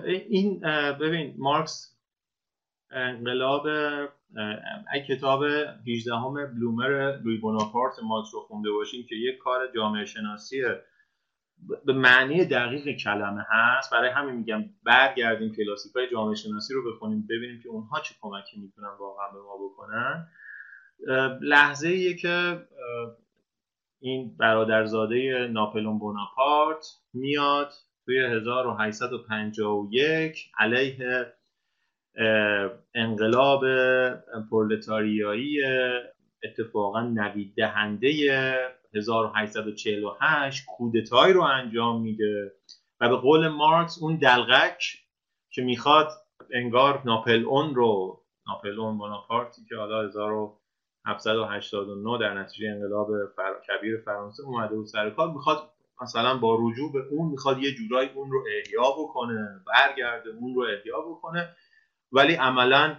این 0.05 0.59
ببین 0.99 1.35
مارکس 1.37 1.92
انقلاب 2.93 3.67
کتاب 5.07 5.43
18 5.87 6.15
همه 6.15 6.45
بلومر 6.45 7.17
لوی 7.23 7.37
بوناپارت 7.37 7.93
مارکس 8.03 8.29
رو 8.33 8.39
خونده 8.39 8.71
باشین 8.71 9.05
که 9.09 9.15
یک 9.15 9.37
کار 9.37 9.71
جامعه 9.75 10.05
شناسی 10.05 10.61
به 11.85 11.93
معنی 11.93 12.45
دقیق 12.45 12.97
کلمه 12.97 13.45
هست. 13.49 13.91
برای 13.91 14.09
همین 14.09 14.35
میگم 14.35 14.63
برگردیم 14.83 15.55
کلاسیک 15.55 15.95
های 15.95 16.09
جامعه 16.11 16.35
شناسی 16.35 16.73
رو 16.73 16.93
بخونیم 16.93 17.27
ببینیم 17.29 17.59
که 17.63 17.69
اونها 17.69 17.99
چه 17.99 18.15
کمکی 18.21 18.59
می‌تونن 18.59 18.89
واقعا 18.99 19.31
به 19.31 19.39
ما 19.39 19.57
بکنن. 19.65 20.27
لحظه 21.41 21.87
ایه 21.87 22.15
که 22.15 22.67
این 23.99 24.37
برادرزاده 24.37 25.47
ناپلون 25.51 25.99
بوناپارت 25.99 26.85
میاد 27.13 27.73
توی 28.05 28.19
1851 28.19 30.51
علیه 30.57 31.33
انقلاب 32.95 33.61
پرولتاریایی 34.51 35.57
اتفاقا 36.43 37.01
نوید 37.01 37.53
دهنده 37.57 38.09
1848 38.95 40.65
کودتایی 40.65 41.33
رو 41.33 41.41
انجام 41.41 42.01
میده. 42.01 42.51
و 43.01 43.09
به 43.09 43.15
قول 43.15 43.47
مارکس 43.47 43.97
اون 44.01 44.15
دلغک 44.15 44.83
که 45.51 45.61
می‌خواد 45.61 46.07
انگار 46.53 47.01
ناپل 47.05 47.45
اون 47.45 47.75
رو 47.75 48.23
ناپل 48.47 48.79
اون 48.79 48.97
بوناپارتی 48.97 49.65
که 49.69 49.75
حالا 49.75 50.01
1789 51.05 52.19
در 52.19 52.33
نتیجه 52.33 52.69
انقلاب 52.69 53.07
فر... 53.35 53.53
کبیر 53.67 53.97
فرانسه 54.05 54.43
اومده 54.43 54.75
بود 54.75 54.85
سر 54.85 55.09
کار 55.09 55.31
می‌خواد 55.31 55.69
مثلا 56.01 56.37
با 56.37 56.57
رجوع 56.61 56.93
به 56.93 56.99
اون 57.11 57.31
می‌خواد 57.31 57.59
یه 57.59 57.71
جورایی 57.75 58.09
اون 58.09 58.31
رو 58.31 58.43
احیا 58.57 58.91
بکنه 58.91 59.61
برگرده 59.67 60.29
اون 60.29 60.55
رو 60.55 60.61
احیا 60.61 61.01
بکنه. 61.01 61.55
ولی 62.13 62.33
عملا 62.35 62.97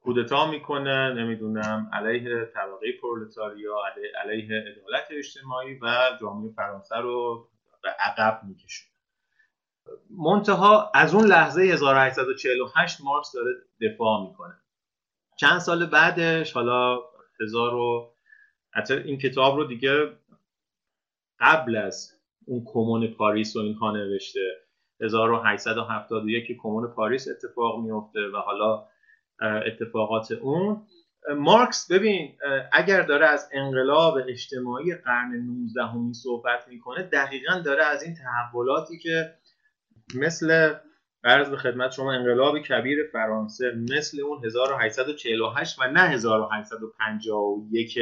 کودتا 0.00 0.50
می‌کنه 0.50 1.14
نمی‌دونم 1.14 1.90
علیه 1.92 2.44
طبقه 2.44 2.92
پرولتاریا 3.02 3.76
علیه 4.24 4.58
عدالت 4.60 5.08
اجتماعی 5.10 5.78
و 5.82 5.94
جامعه 6.20 6.52
فرانسه 6.56 6.96
رو 6.96 7.48
به 7.82 7.88
عقب 7.88 8.40
می‌کشه. 8.44 8.84
منتها 10.10 10.90
از 10.94 11.14
اون 11.14 11.24
لحظه 11.24 11.62
1848 11.62 13.00
مارکس 13.04 13.32
داره 13.32 13.50
دفاع 13.80 14.28
می‌کنه. 14.28 14.60
چند 15.36 15.58
سال 15.58 15.86
بعدش 15.86 16.52
حالا 16.52 16.98
هزار 17.40 17.74
و 17.74 18.14
حتی 18.72 18.94
این 18.94 19.18
کتاب 19.18 19.56
رو 19.56 19.64
دیگه 19.64 20.16
قبل 21.40 21.76
از 21.76 22.12
اون 22.46 22.64
کمون 22.66 23.06
پاریس 23.06 23.56
و 23.56 23.58
اینها 23.58 23.90
نوشته. 23.90 24.65
1871 25.00 26.58
کمون 26.62 26.86
پاریس 26.86 27.28
اتفاق 27.28 27.84
میفته 27.84 28.20
و 28.34 28.36
حالا 28.36 28.86
اتفاقات 29.66 30.32
اون. 30.32 30.86
مارکس 31.36 31.92
ببین 31.92 32.36
اگر 32.72 33.02
داره 33.02 33.26
از 33.26 33.48
انقلاب 33.52 34.18
اجتماعی 34.28 34.94
قرن 34.94 35.32
19 35.32 35.82
همی 35.82 36.14
صحبت 36.14 36.68
می‌کنه 36.68 37.02
دقیقا 37.02 37.58
داره 37.58 37.84
از 37.84 38.02
این 38.02 38.14
تحولاتی 38.14 38.98
که 38.98 39.34
مثل 40.14 40.74
عرض 41.24 41.50
به 41.50 41.56
خدمت 41.56 41.90
شما 41.90 42.12
انقلاب 42.12 42.58
کبیر 42.58 42.98
فرانسه 43.12 43.72
مثل 43.90 44.20
اون 44.20 44.44
1848 44.44 45.78
و 45.80 45.90
نه 45.90 46.00
1851 46.00 47.98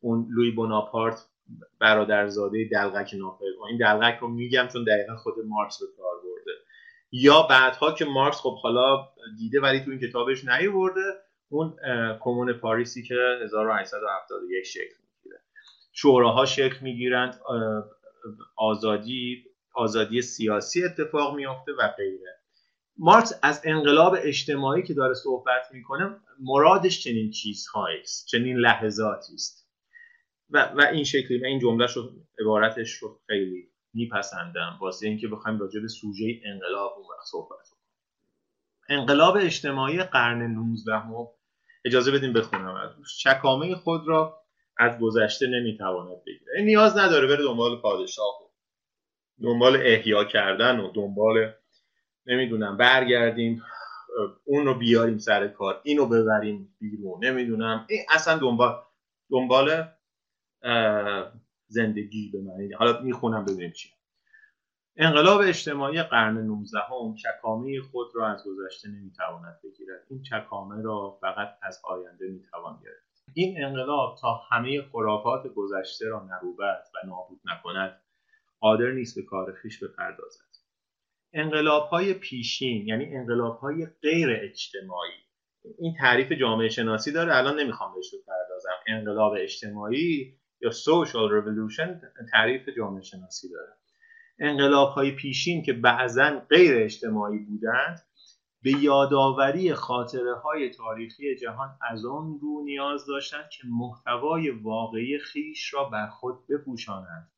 اون 0.00 0.28
لوی 0.30 0.50
بوناپارت 0.50 1.26
برادرزاده 1.80 2.68
دلغک 2.72 3.14
ناپل 3.14 3.46
این 3.68 3.78
دلغک 3.78 4.18
رو 4.18 4.28
میگم 4.28 4.68
چون 4.72 4.84
دقیقا 4.84 5.16
خود 5.16 5.34
مارکس 5.46 5.78
برده 5.98 6.09
یا 7.12 7.42
بعدها 7.42 7.92
که 7.92 8.04
مارکس 8.04 8.36
خب 8.36 8.58
حالا 8.58 9.08
دیده 9.38 9.60
ولی 9.60 9.80
تو 9.80 9.90
این 9.90 10.00
کتابش 10.00 10.44
نیورده 10.44 11.14
اون 11.48 11.76
کمون 12.20 12.52
پاریسی 12.52 13.02
که 13.02 13.14
1871 13.42 14.64
شکل 14.64 14.94
می‌گیره. 15.02 15.40
شوراها 15.92 16.46
شکل 16.46 16.76
می‌گیرند 16.80 17.40
آزادی 18.56 19.44
آزادی 19.74 20.22
سیاسی 20.22 20.84
اتفاق 20.84 21.36
میافته 21.36 21.72
و 21.72 21.88
غیره. 21.96 22.40
مارکس 22.96 23.32
از 23.42 23.60
انقلاب 23.64 24.16
اجتماعی 24.22 24.82
که 24.82 24.94
داره 24.94 25.14
صحبت 25.14 25.62
می‌کنه 25.72 26.16
مرادش 26.40 27.04
چنین 27.04 27.30
چیزهایی 27.30 28.00
است 28.00 28.26
چنین 28.26 28.56
لحظاتی 28.56 29.34
است. 29.34 29.68
و, 30.50 30.72
و 30.76 30.80
این 30.92 31.04
شکلی 31.04 31.38
و 31.38 31.44
این 31.44 31.58
جمله 31.60 31.86
رو 31.86 32.10
عبارتش 32.40 32.92
رو 32.92 33.20
خیلی 33.26 33.70
میپسندم 33.94 34.78
واسه 34.80 35.06
اینکه 35.06 35.28
بخوایم 35.28 35.58
راجع 35.58 35.80
به 35.80 35.88
سوژه 35.88 36.40
انقلاب 36.44 36.92
اون 36.96 37.06
وقت 37.10 37.26
صحبت 37.30 37.68
کنیم. 37.70 39.00
انقلاب 39.00 39.36
اجتماعی 39.36 40.02
قرن 40.02 40.42
19 40.42 40.92
اجازه 41.84 42.10
بدیم 42.12 42.32
بخونم 42.32 42.94
چکامه 43.18 43.74
خود 43.74 44.08
را 44.08 44.40
از 44.76 44.98
گذشته 45.00 45.46
نمی‌تواند 45.46 46.24
بگیره 46.26 46.62
نیاز 46.64 46.98
نداره 46.98 47.26
بره 47.26 47.44
دنبال 47.44 47.80
پادشاه 47.80 48.42
و 48.42 48.50
دنبال 49.42 49.76
احیا 49.76 50.24
کردن 50.24 50.80
و 50.80 50.92
دنبال 50.92 51.52
نمی‌دونم 52.26 52.76
برگردیم 52.76 53.62
اون 54.44 54.66
رو 54.66 54.74
بیاریم 54.74 55.18
سر 55.18 55.48
کار 55.48 55.80
اینو 55.84 56.06
ببریم 56.06 56.76
بیرون. 56.80 57.24
نمی‌دونم. 57.24 57.86
این 57.88 58.00
اصلا 58.10 58.38
دنبال 58.38 58.82
دنبال 59.30 59.84
زندگی 61.70 62.30
به 62.32 62.40
معنی 62.40 62.72
حالا 62.72 63.00
می‌خونم 63.02 63.44
ببینیم 63.44 63.72
چی 63.72 63.88
انقلاب 64.96 65.40
اجتماعی 65.40 66.02
قرن 66.02 66.38
19 66.38 66.78
هم 66.78 67.14
چکامه 67.14 67.80
خود 67.80 68.08
را 68.14 68.28
از 68.28 68.44
گذشته 68.46 68.88
نمی‌تواند 68.88 69.60
بگیرد. 69.64 70.06
این 70.10 70.22
چکامه 70.22 70.82
را 70.82 71.18
فقط 71.20 71.58
از 71.62 71.80
آینده 71.84 72.28
می‌توان 72.28 72.80
گرفت. 72.84 73.24
این 73.34 73.64
انقلاب 73.64 74.18
تا 74.20 74.40
همه 74.50 74.82
خرافات 74.82 75.46
گذشته 75.46 76.08
را 76.08 76.26
نروبت 76.26 76.88
و 76.94 77.06
نابود 77.06 77.40
نکند 77.44 78.00
قادر 78.60 78.90
نیست 78.90 79.16
به 79.16 79.22
کار 79.22 79.54
خویش 79.62 79.82
بپردازد. 79.84 80.50
انقلاب 81.32 81.88
های 81.88 82.14
پیشین 82.14 82.88
یعنی 82.88 83.16
انقلاب 83.16 83.58
های 83.58 83.86
غیر 84.02 84.28
اجتماعی. 84.42 85.12
این 85.78 85.94
تعریف 86.00 86.32
جامعه 86.32 86.68
شناسی 86.68 87.12
داره 87.12 87.36
الان 87.36 87.60
نمی‌خوام 87.60 87.94
بهش 87.94 88.14
بپردازم. 88.14 88.70
انقلاب 88.86 89.32
اجتماعی 89.38 90.39
یا 90.60 90.70
social 90.70 91.30
revolution 91.30 91.88
تعریف 92.32 92.68
جامعه 92.76 93.02
شناسی 93.02 93.48
داره. 93.48 93.72
انقلاب 94.38 94.88
های 94.88 95.10
پیشین 95.10 95.62
که 95.62 95.72
بعضا 95.72 96.42
غیر 96.50 96.84
اجتماعی 96.84 97.38
بودند 97.38 98.00
به 98.62 98.70
یادآوری 98.70 99.74
خاطره 99.74 100.34
های 100.34 100.70
تاریخی 100.70 101.36
جهان 101.36 101.78
از 101.90 102.04
آن 102.04 102.38
رو 102.42 102.62
نیاز 102.64 103.06
داشتند 103.06 103.48
که 103.50 103.62
محتوای 103.68 104.50
واقعی 104.50 105.18
خیش 105.18 105.74
را 105.74 105.84
بر 105.84 106.08
خود 106.08 106.46
بپوشانند. 106.46 107.30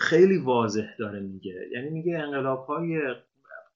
خیلی 0.00 0.38
واضح 0.38 0.96
داره 0.98 1.20
میگه. 1.20 1.68
یعنی 1.72 1.90
میگه 1.90 2.18
انقلاب 2.18 2.66
های 2.66 3.00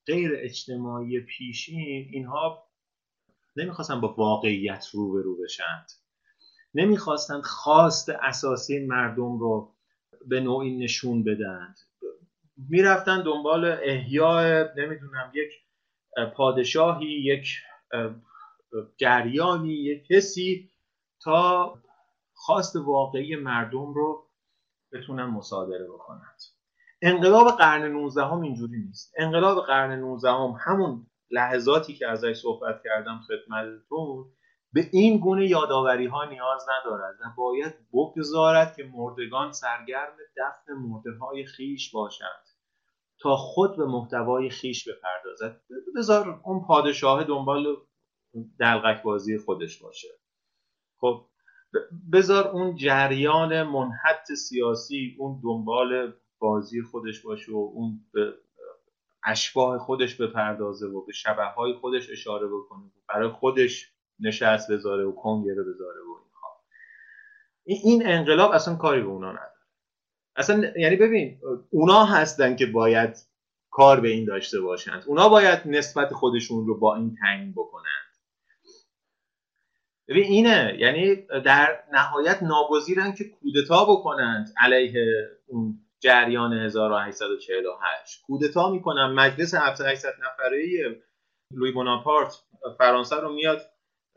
غیر 0.06 0.30
اجتماعی 0.36 1.20
پیشین 1.20 2.08
اینها 2.12 2.68
نمی‌خواستن 3.56 4.00
با 4.00 4.14
واقعیت 4.14 4.86
روبرو 4.92 5.36
بشند. 5.42 5.90
نمی‌خواستند 6.76 7.42
خواست 7.42 8.08
اساسی 8.08 8.86
مردم 8.86 9.38
رو 9.38 9.74
به 10.26 10.40
نوعی 10.40 10.76
نشون 10.76 11.24
بدند 11.24 11.78
می‌رفتن 12.56 13.22
دنبال 13.22 13.64
احیاء 13.82 14.64
نمی‌دونم 14.76 15.32
یک 15.34 15.52
پادشاهی 16.34 17.06
یک 17.06 17.48
جریانی 18.96 19.72
یک 19.72 20.06
کسی 20.06 20.70
تا 21.22 21.74
خواست 22.34 22.76
واقعی 22.76 23.36
مردم 23.36 23.94
رو 23.94 24.26
بتونن 24.92 25.24
مصادره 25.24 25.84
بکنند. 25.84 26.42
انقلاب 27.02 27.56
قرن 27.56 27.92
19 27.92 28.24
هم 28.24 28.40
اینجوری 28.40 28.78
نیست. 28.78 29.14
انقلاب 29.18 29.66
قرن 29.66 30.00
19 30.00 30.30
هم 30.30 30.56
همون 30.60 31.06
لحظاتی 31.30 31.94
که 31.94 32.08
ازش 32.08 32.40
صحبت 32.42 32.82
کردم 32.84 33.20
خدمتتون 33.28 34.32
به 34.76 34.88
این 34.92 35.18
گونه 35.18 35.46
یادآوری 35.46 36.06
ها 36.06 36.24
نیاز 36.24 36.66
ندارد 36.78 37.14
و 37.20 37.24
باید 37.36 37.74
بگذارد 37.92 38.76
که 38.76 38.84
مردگان 38.84 39.52
سرگرم 39.52 40.16
دفن 40.36 40.72
مرده 40.72 41.10
های 41.20 41.44
خیش 41.44 41.90
باشند 41.90 42.46
تا 43.20 43.36
خود 43.36 43.76
به 43.76 43.86
محتوای 43.86 44.50
خیش 44.50 44.88
بپردازد. 44.88 45.60
بذار 45.96 46.40
اون 46.44 46.64
پادشاه 46.66 47.24
دنبال 47.24 47.76
دلغک 48.58 49.02
بازی 49.02 49.38
خودش 49.38 49.82
باشه. 49.82 50.08
خب 51.00 51.26
بذار 52.12 52.48
اون 52.48 52.76
جریان 52.76 53.62
منحط 53.62 54.32
سیاسی 54.32 55.16
اون 55.18 55.40
دنبال 55.44 56.12
بازی 56.38 56.82
خودش 56.82 57.22
باشه 57.22 57.52
و 57.52 57.70
اون 57.74 58.00
به 58.12 58.34
اشباه 59.24 59.78
خودش 59.78 60.20
بپردازه 60.20 60.86
و 60.86 61.06
به 61.06 61.12
شبه 61.12 61.44
های 61.44 61.72
خودش 61.72 62.10
اشاره 62.10 62.48
بکنه 62.48 62.90
برای 63.08 63.28
خودش 63.28 63.95
نشست 64.20 64.70
بذاره 64.70 65.04
و 65.04 65.12
کنگره 65.12 65.62
بذاره 65.62 66.00
و 66.00 66.12
اینها 66.24 66.62
این 67.64 68.06
انقلاب 68.06 68.50
اصلا 68.50 68.74
کاری 68.74 69.02
به 69.02 69.08
اونا 69.08 69.32
نداره. 69.32 69.50
اصلا 70.36 70.72
یعنی 70.76 70.96
ببین 70.96 71.40
اونا 71.70 72.04
هستن 72.04 72.56
که 72.56 72.66
باید 72.66 73.16
کار 73.70 74.00
به 74.00 74.08
این 74.08 74.24
داشته 74.24 74.60
باشند 74.60 75.04
اونا 75.06 75.28
باید 75.28 75.60
نسبت 75.64 76.12
خودشون 76.12 76.66
رو 76.66 76.78
با 76.78 76.96
این 76.96 77.16
تعیین 77.20 77.52
بکنند 77.52 78.06
ببین 80.08 80.24
اینه 80.24 80.76
یعنی 80.78 81.16
در 81.44 81.82
نهایت 81.92 82.42
ناگزیرن 82.42 83.12
که 83.12 83.24
کودتا 83.24 83.84
بکنند 83.84 84.54
علیه 84.56 85.28
اون 85.46 85.80
جریان 86.00 86.52
1848 86.52 88.22
کودتا 88.26 88.70
می‌کنن 88.70 89.06
مجلس 89.06 89.54
7800 89.54 90.14
نفره 90.24 90.58
لوی 91.50 91.72
بوناپارت 91.72 92.42
فرانسه 92.78 93.16
رو 93.16 93.32
میاد 93.32 93.60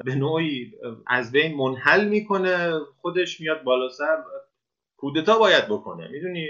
به 0.06 0.16
نوعی 0.16 0.72
از 1.08 1.32
بین 1.32 1.56
منحل 1.56 2.08
می‌کنه 2.08 2.80
خودش 3.02 3.42
میاد 3.42 3.64
بالا 3.64 3.90
سر 3.90 4.24
کودتا 4.98 5.40
باید 5.40 5.66
بکنه. 5.66 6.08
می‌دونی؟ 6.08 6.48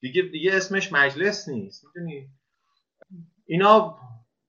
دیگه 0.00 0.22
دیگه 0.22 0.54
اسمش 0.54 0.92
مجلس 0.92 1.48
نیست. 1.48 1.84
می‌دونی؟ 1.84 2.28
اینا 3.46 3.98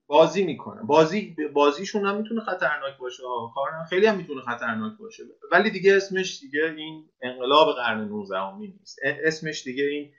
بازی 0.08 0.44
می‌کنن. 0.44 0.88
بازی 0.88 1.36
بازیشون 1.54 2.06
هم 2.06 2.18
می‌تونه 2.18 2.42
خطرناک 2.42 2.98
باشه 2.98 3.24
کار 3.56 3.70
خیلی 3.90 4.06
هم 4.06 4.18
می‌تونه 4.18 4.42
خطرناک 4.42 4.98
باشه. 4.98 5.24
ولی 5.52 5.70
دیگه 5.70 5.96
اسمش 5.96 6.40
دیگه 6.40 6.74
این 6.78 7.10
انقلاب 7.22 7.76
قرن 7.76 8.02
19 8.02 8.58
نیست. 8.58 9.00
اسمش 9.04 9.64
دیگه 9.64 9.84
این 9.84 10.12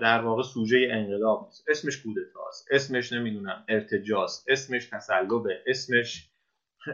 در 0.00 0.20
واقع 0.20 0.42
سوژه 0.42 0.88
انقلاب 0.90 1.44
نیست. 1.46 1.64
اسمش 1.68 2.02
کودتاست 2.02 2.68
اسمش 2.70 3.12
نمی‌دونم 3.12 3.64
ارتجاست. 3.68 4.44
اسمش 4.48 4.86
تسلبه. 4.86 5.62
اسمش 5.66 6.30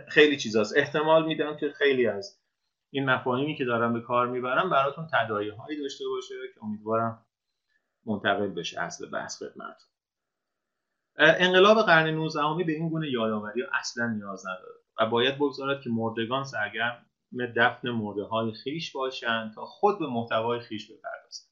خیلی 0.09 0.37
چیزاست. 0.37 0.77
احتمال 0.77 1.27
میدم 1.27 1.57
که 1.57 1.71
خیلی 1.71 2.07
از 2.07 2.41
این 2.91 3.11
مفاهیمی 3.11 3.57
که 3.57 3.65
دارم 3.65 3.93
به 3.93 4.01
کار 4.01 4.27
می‌برم 4.27 4.71
براتون 4.71 5.09
تدایی 5.13 5.49
هایی 5.49 5.79
داشته 5.79 6.05
باشه 6.09 6.35
که 6.55 6.65
امیدوارم 6.65 7.27
منتقل 8.07 8.49
بشه 8.49 8.81
اصل 8.81 9.11
بحث 9.11 9.43
خدمت 9.43 9.83
انقلاب 11.19 11.83
قرن 11.87 12.15
19 12.15 12.65
به 12.67 12.73
این 12.73 12.89
گونه 12.89 13.11
یادآوری 13.11 13.63
اصلا 13.73 14.07
نیاز 14.07 14.47
نداره 14.47 14.75
و 15.01 15.07
باید 15.07 15.37
بگذارد 15.37 15.81
که 15.81 15.91
مردگان 15.91 16.45
سرگرم 16.45 17.07
دفن 17.57 17.91
مرده 17.91 18.23
های 18.23 18.53
خیش 18.53 18.93
باشند 18.93 19.55
تا 19.55 19.65
خود 19.65 19.99
به 19.99 20.07
محتوای 20.07 20.61
خیش 20.61 20.91
بپردازند. 20.91 21.51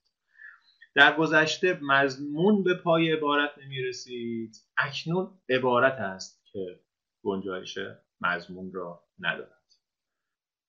در 0.94 1.16
گذشته 1.16 1.78
مضمون 1.82 2.64
به 2.64 2.74
پای 2.74 3.12
عبارت 3.12 3.50
نمی 3.58 3.82
رسید 3.82 4.56
اکنون 4.78 5.40
عبارت 5.48 5.98
است 5.98 6.42
که 6.52 6.80
گنجایش 7.22 7.78
مضمون 8.20 8.72
را 8.72 9.04
ندارد. 9.18 9.58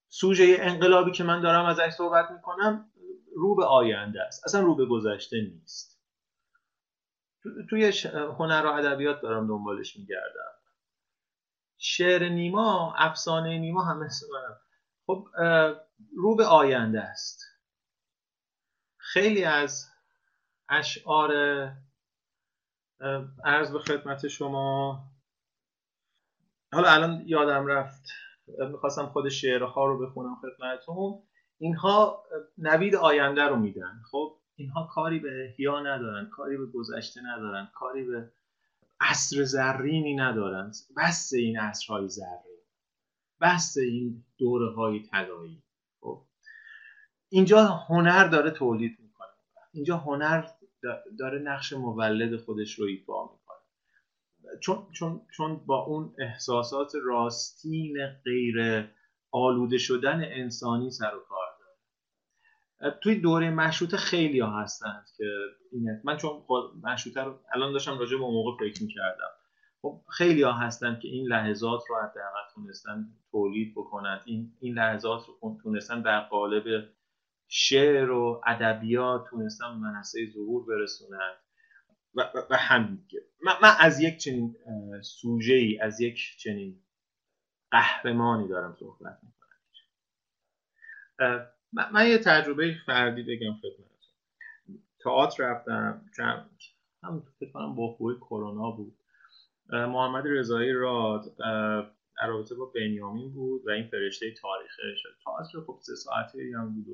سوژه 0.10 0.58
انقلابی 0.60 1.12
که 1.12 1.24
من 1.24 1.42
دارم 1.42 1.66
ازش 1.66 1.90
صحبت 1.90 2.32
می‌کنم 2.32 2.92
رو 3.36 3.56
به 3.56 3.66
آینده 3.66 4.22
است. 4.22 4.46
اصلا 4.46 4.62
رو 4.62 4.76
به 4.76 4.86
گذشته 4.86 5.42
نیست. 5.42 6.00
توی 7.70 7.94
هنر 8.14 8.66
و 8.66 8.72
ادبیات 8.72 9.22
دارم 9.22 9.48
دنبالش 9.48 9.98
میگردم. 9.98 10.52
شعر 11.78 12.30
نیما 12.30 12.94
افسانه 12.98 13.58
نیما 13.58 13.84
همه 13.84 14.10
خب 15.06 15.28
رو 16.16 16.36
به 16.36 16.46
آینده 16.46 17.02
است. 17.02 17.42
خیلی 18.98 19.44
از 19.44 19.86
اشعار 20.70 21.32
عرض 23.44 23.72
به 23.72 23.80
خدمت 23.80 24.28
شما 24.28 25.04
حالا 26.74 26.90
الان 26.90 27.24
یادم 27.26 27.66
رفت 27.66 28.10
می‌خواستم 28.72 29.06
خود 29.06 29.30
شعرها 29.30 29.86
رو 29.86 30.08
بخونم 30.08 30.36
خدمتتون. 30.36 31.24
اینها 31.58 32.24
نوید 32.58 32.96
آینده 32.96 33.44
رو 33.44 33.56
میدن. 33.56 34.02
خب 34.12 34.40
اینها 34.56 34.88
کاری 34.94 35.20
به 35.20 35.46
احیا 35.46 35.80
ندارن 35.80 36.30
کاری 36.30 36.58
به 36.58 36.66
گذشته 36.66 37.22
ندارن 37.22 37.70
کاری 37.74 38.04
به 38.04 38.32
عصر 39.00 39.44
زرینی 39.44 40.16
ندارن. 40.16 40.72
بس 40.98 41.34
این 41.34 41.60
عصرهای 41.60 42.08
زرین 42.08 42.60
بس 43.42 43.78
این 43.78 44.26
دوره 44.38 44.72
های 44.76 45.00
طلایی. 45.00 45.64
خب 46.02 46.22
اینجا 47.30 47.66
هنر 47.66 48.28
داره 48.28 48.52
تولید 48.52 48.98
می‌کنه. 49.00 49.28
اینجا 49.74 49.98
هنر 49.98 50.48
داره 51.20 51.40
نقش 51.40 51.74
مولد 51.74 52.38
خودش 52.38 52.80
رو 52.80 52.86
ایفا 52.86 53.24
می‌کنه. 53.24 53.39
چون, 54.62 54.88
چون, 54.92 55.22
چون 55.38 55.66
با 55.66 55.78
اون 55.84 56.14
احساسات 56.20 56.92
راستین 57.04 57.98
غیر 58.26 58.88
آلوده 59.32 59.78
شدن 59.78 60.22
انسانی 60.24 60.92
سر 60.92 61.16
و 61.16 61.20
کار 61.30 61.48
داره. 61.60 63.00
توی 63.04 63.16
دوره 63.16 63.52
مشروطه 63.52 63.98
خیلی 63.98 64.40
ها 64.40 64.62
هستند 64.62 65.06
که 65.18 65.26
من 66.04 66.18
چون 66.18 66.32
مشروطه 66.84 67.22
رو 67.22 67.40
الان 67.54 67.74
داشتم 67.74 68.00
راجع 68.00 68.18
به 68.18 68.24
موقع 68.24 68.58
فکر 68.60 68.84
می‌کردم. 68.84 69.32
خب 69.82 70.02
خیلی 70.10 70.42
ها 70.42 70.52
هستند 70.52 71.00
که 71.00 71.08
این 71.08 71.28
لحظات 71.28 71.84
رو 71.90 71.96
حداقل 71.96 72.54
تونستن 72.56 73.08
تولید 73.32 73.74
بکنند. 73.76 74.22
این 74.26 74.52
این 74.60 74.74
لحظات 74.74 75.26
رو 75.26 75.58
تونستن 75.64 76.02
در 76.02 76.20
قالب 76.20 76.90
شعر 77.48 78.12
و 78.12 78.42
ادبیات 78.46 79.30
تونستن 79.30 79.72
منصه 79.72 80.20
ظهور 80.34 80.66
برسونند. 80.66 81.38
و, 82.16 82.22
و, 82.50 82.56
همین 82.56 83.06
من, 83.44 83.54
من 83.62 83.76
از 83.80 84.00
یک 84.00 84.18
چنین 84.18 84.56
سوژه 85.02 85.54
ای 85.54 85.80
از 85.80 86.02
یک 86.02 86.38
چنین 86.38 86.84
قهرمانی 87.72 88.48
دارم 88.48 88.76
صحبت 88.80 89.20
می‌کنم. 89.24 89.40
من, 91.74 92.08
یه 92.08 92.18
تجربه 92.18 92.76
فردی 92.86 93.24
بگم 93.24 93.54
خدمتتون. 93.54 93.90
تئاتر 95.04 95.44
رفتم 95.44 96.02
هم 97.04 97.24
فکر 97.40 97.52
کنم 97.52 97.76
با 97.76 97.98
کرونا 98.20 98.72
بود. 98.72 98.96
محمد 99.70 100.24
رضایی 100.28 100.72
راد 100.74 101.36
در 102.18 102.28
رابطه 102.28 102.56
با 102.56 102.66
بنیامین 102.66 103.34
بود 103.34 103.68
و 103.68 103.70
این 103.70 103.88
فرشته 103.88 104.34
تاریخش. 104.42 105.04
تئاتر 105.26 105.60
خب 105.68 105.80
سه 105.82 105.96
ساعته 105.96 106.40
هم 106.56 106.74
بود 106.74 106.88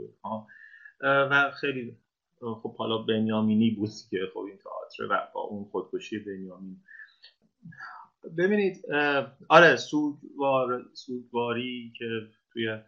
و 1.03 1.51
خیلی 1.51 1.97
خب 2.53 2.76
حالا 2.76 2.97
بنیامینی 2.97 3.72
بود 3.72 3.89
که 4.09 4.17
خب 4.34 4.39
این 4.39 4.57
تئاتر 4.57 5.13
و 5.13 5.27
با 5.34 5.41
اون 5.41 5.65
خودکشی 5.65 6.19
بنیامین. 6.19 6.77
ببینید 8.38 8.85
آره 9.49 9.76
سوگوار 9.76 10.85
سوگواری 10.93 11.93
که 11.97 12.05
توی 12.53 12.80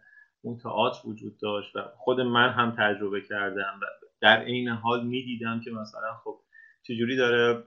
اون 0.42 0.58
تئاتر 0.58 1.08
وجود 1.08 1.38
داشت 1.38 1.76
و 1.76 1.82
خود 1.96 2.20
من 2.20 2.48
هم 2.48 2.76
تجربه 2.78 3.20
کردم 3.20 3.80
و 3.82 3.86
در 4.20 4.42
عین 4.42 4.68
حال 4.68 5.06
می‌دیدم 5.06 5.60
که 5.60 5.70
مثلا 5.70 6.14
خب 6.24 6.40
چجوری 6.82 7.16
داره 7.16 7.64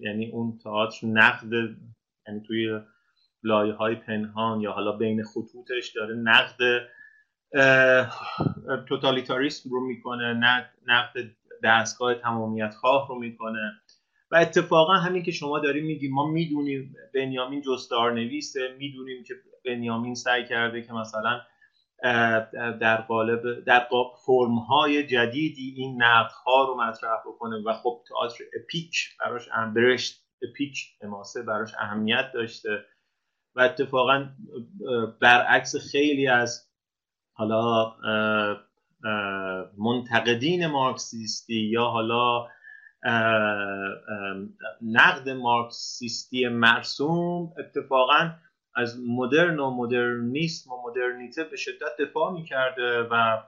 یعنی 0.00 0.30
اون 0.30 0.58
تئاتر 0.58 1.06
نقد 1.06 1.52
یعنی 2.28 2.40
توی 2.46 2.80
لایه 3.42 3.72
های 3.72 3.94
پنهان 3.94 4.60
یا 4.60 4.72
حالا 4.72 4.92
بین 4.92 5.24
خطوطش 5.24 5.92
داره 5.96 6.14
نقد 6.14 6.88
توتالیتاریسم 8.88 9.70
رو 9.70 9.80
می‌کنه 9.86 10.34
نقد 10.86 11.14
دستگاه 11.64 12.14
تمامیت 12.14 12.74
خواه 12.74 13.08
رو 13.08 13.18
می‌کنه. 13.18 13.72
و 14.30 14.36
اتفاقا 14.36 14.92
همین 14.92 15.22
که 15.22 15.32
شما 15.32 15.58
داریم 15.58 15.86
میگیم 15.86 16.14
ما 16.14 16.26
می‌دونیم 16.26 16.94
بنیامین 17.14 17.62
جستار 17.62 18.12
نویسه 18.12 18.76
می‌دونیم 18.78 19.24
که 19.24 19.34
بنیامین 19.64 20.14
سعی 20.14 20.44
کرده 20.44 20.82
که 20.82 20.92
مثلا 20.92 21.40
در 22.80 22.96
قالب 22.96 23.64
در 23.64 23.86
فرم 24.26 24.58
های 24.58 25.06
جدیدی 25.06 25.74
این 25.76 26.02
نقد 26.02 26.30
ها 26.46 26.64
رو 26.64 26.82
مطرح 26.82 27.20
بکنه. 27.26 27.56
و 27.66 27.72
خب 27.72 28.02
تئاتر 28.08 28.44
اپیک 28.62 29.16
براش 29.20 29.48
برشت 29.76 30.24
اپیک 30.50 30.78
اماسه 31.00 31.42
براش 31.42 31.74
اهمیت 31.78 32.30
داشته. 32.34 32.84
و 33.54 33.60
اتفاقا 33.60 34.28
برعکس 35.20 35.76
خیلی 35.76 36.26
از 36.26 36.67
حالا 37.38 37.92
منتقدین 39.78 40.66
مارکسیستی 40.66 41.54
یا 41.54 41.84
حالا 41.84 42.48
نقد 44.82 45.28
مارکسیستی 45.28 46.48
مرسوم 46.48 47.52
اتفاقا 47.58 48.30
از 48.74 49.00
مدرن 49.08 49.58
و 49.58 49.70
مدرنیسم 49.70 50.72
و 50.72 50.90
مدرنیته 50.90 51.44
به 51.44 51.56
شدت 51.56 51.96
دفاع 52.00 52.32
می‌کرده 52.32 53.08
و 53.10 53.42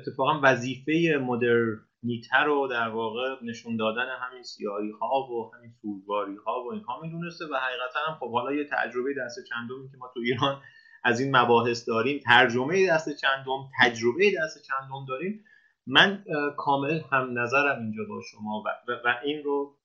اتفاقا 0.00 0.40
وظیفه 0.42 1.18
مدرنیته 1.22 2.38
رو 2.46 2.68
در 2.70 2.88
واقع 2.88 3.36
نشون 3.42 3.76
دادن 3.76 4.06
همین 4.20 4.42
سیاهی 4.42 4.90
ها 4.90 5.20
و 5.20 5.54
همین 5.54 5.72
سوگواری 5.82 6.36
ها 6.46 6.64
و 6.64 6.72
اینها 6.72 7.00
می‌دونسته 7.00 7.44
و 7.44 7.56
حقیقتا 7.56 8.00
هم 8.08 8.16
خب 8.20 8.32
حالا 8.32 8.52
یه 8.52 8.64
تجربه 8.64 9.14
دست 9.24 9.38
چندمی 9.48 9.90
که 9.90 9.96
ما 9.96 10.10
تو 10.14 10.20
ایران 10.20 10.62
از 11.04 11.20
این 11.20 11.36
مباحث 11.36 11.88
داریم 11.88 12.18
ترجمه 12.18 12.88
دست 12.88 13.16
چندم 13.16 13.68
تجربه 13.80 14.32
دست 14.38 14.62
چندم 14.62 15.06
داریم. 15.08 15.44
من 15.86 16.24
کامل 16.56 17.00
هم 17.12 17.38
نظرم 17.38 17.82
اینجا 17.82 18.02
با 18.08 18.20
شما 18.20 18.62
و, 18.66 18.92
و 19.04 19.14
این 19.24 19.42
رو 19.42 19.76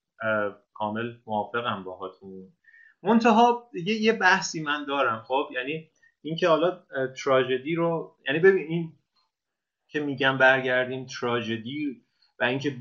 کامل 0.74 1.14
موافقم 1.26 1.84
باهاتون. 1.84 2.54
منتها 3.04 3.70
یه،, 3.74 4.02
یه 4.02 4.14
بحثی 4.14 4.62
من 4.62 4.86
دارم. 4.86 5.24
خب 5.28 5.50
یعنی 5.54 5.90
اینکه 6.22 6.48
حالا 6.48 6.84
تراژدی 7.24 7.76
رو 7.76 8.16
یعنی 8.28 8.40
ببین 8.40 8.68
این 8.68 8.94
که 9.88 10.00
میگم 10.00 10.38
برگردیم 10.38 11.06
تراژدی 11.06 12.02
و 12.40 12.44
اینکه 12.44 12.78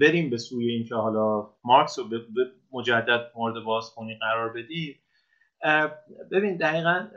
بریم 0.00 0.30
به 0.30 0.38
سوی 0.38 0.70
اینکه 0.70 0.94
حالا 0.94 1.50
مارکس 1.64 1.98
رو 1.98 2.08
به 2.08 2.20
مجدد 2.72 3.32
مورد 3.34 3.64
بازخونی 3.64 4.18
قرار 4.18 4.52
بدیم. 4.52 5.01
ببین 6.30 6.56
دقیقا 6.56 7.08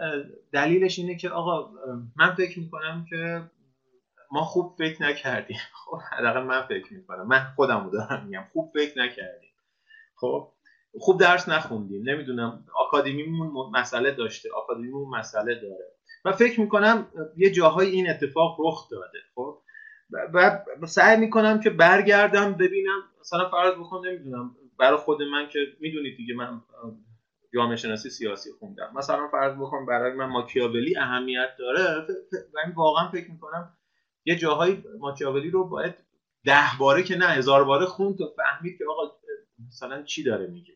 دلیلش 0.52 1.00
اینه 1.00 1.16
که 1.16 1.30
آقا 1.30 1.72
من 2.16 2.36
فکر 2.36 2.60
می‌کنم 2.60 3.06
که 3.10 3.42
ما 4.32 4.44
خوب 4.44 4.76
فکر 4.78 5.04
نکردیم. 5.04 5.58
خب 5.86 5.98
حداقل 6.12 6.44
من 6.44 6.62
فکر 6.62 6.94
می‌کنم. 6.94 7.28
من 7.28 7.40
خودم 7.56 7.90
دارم 7.94 8.26
میگم 8.26 8.46
خوب 8.54 8.72
فکر 8.74 9.00
نکردیم. 9.00 9.50
خب 10.16 10.52
خوب 11.00 11.20
درس 11.20 11.50
نخوندیم. 11.50 12.10
نمی‌دونم 12.10 12.66
آکادمیمون 12.76 13.72
مسئله 13.72 14.12
داشته. 14.12 14.50
آکادمیمون 14.56 15.20
مسئله 15.20 15.56
داره. 15.56 15.92
و 16.26 16.32
فکر 16.32 16.62
می‌کنم 16.62 17.08
یه 17.38 17.50
جاهای 17.52 17.88
این 17.88 18.10
اتفاق 18.10 18.58
رخ 18.60 18.90
داده. 18.90 19.20
خب 19.36 19.62
و 20.34 20.62
سعی 20.88 21.18
می‌کنم 21.18 21.60
که 21.60 21.70
برگردم 21.70 22.54
ببینم 22.54 23.04
مثلا 23.20 23.50
فرض 23.50 23.74
بکن 23.74 24.08
نمی‌دونم 24.08 24.56
برای 24.80 24.98
خود 24.98 25.22
من 25.22 25.50
که 25.50 25.60
می‌دونید 25.80 26.18
دیگه 26.18 26.36
من 26.36 26.62
جامعه 27.56 27.76
شناسی 27.76 28.10
سیاسی 28.10 28.50
خوندم 28.60 28.92
مثلا 28.96 29.28
فرض 29.28 29.56
بکن 29.56 29.86
برای 29.86 30.14
من 30.14 30.26
ماکیاولی 30.26 30.98
اهمیت 30.98 31.50
داره. 31.60 32.08
من 32.54 32.74
واقعا 32.76 33.10
فکر 33.10 33.32
می‌کنم 33.32 33.78
یه 34.26 34.36
جاهای 34.36 34.84
ماکیاولی 35.00 35.50
رو 35.50 35.70
باید 35.70 35.96
ده 36.46 36.78
باره 36.80 37.04
که 37.04 37.16
نه 37.16 37.26
هزار 37.26 37.64
باره 37.64 37.86
خوند 37.86 38.18
تا 38.18 38.26
فهمید 38.38 38.78
که 38.78 38.86
آقا 38.90 39.12
مثلا 39.68 40.04
چی 40.04 40.24
داره 40.24 40.48
میگه. 40.48 40.74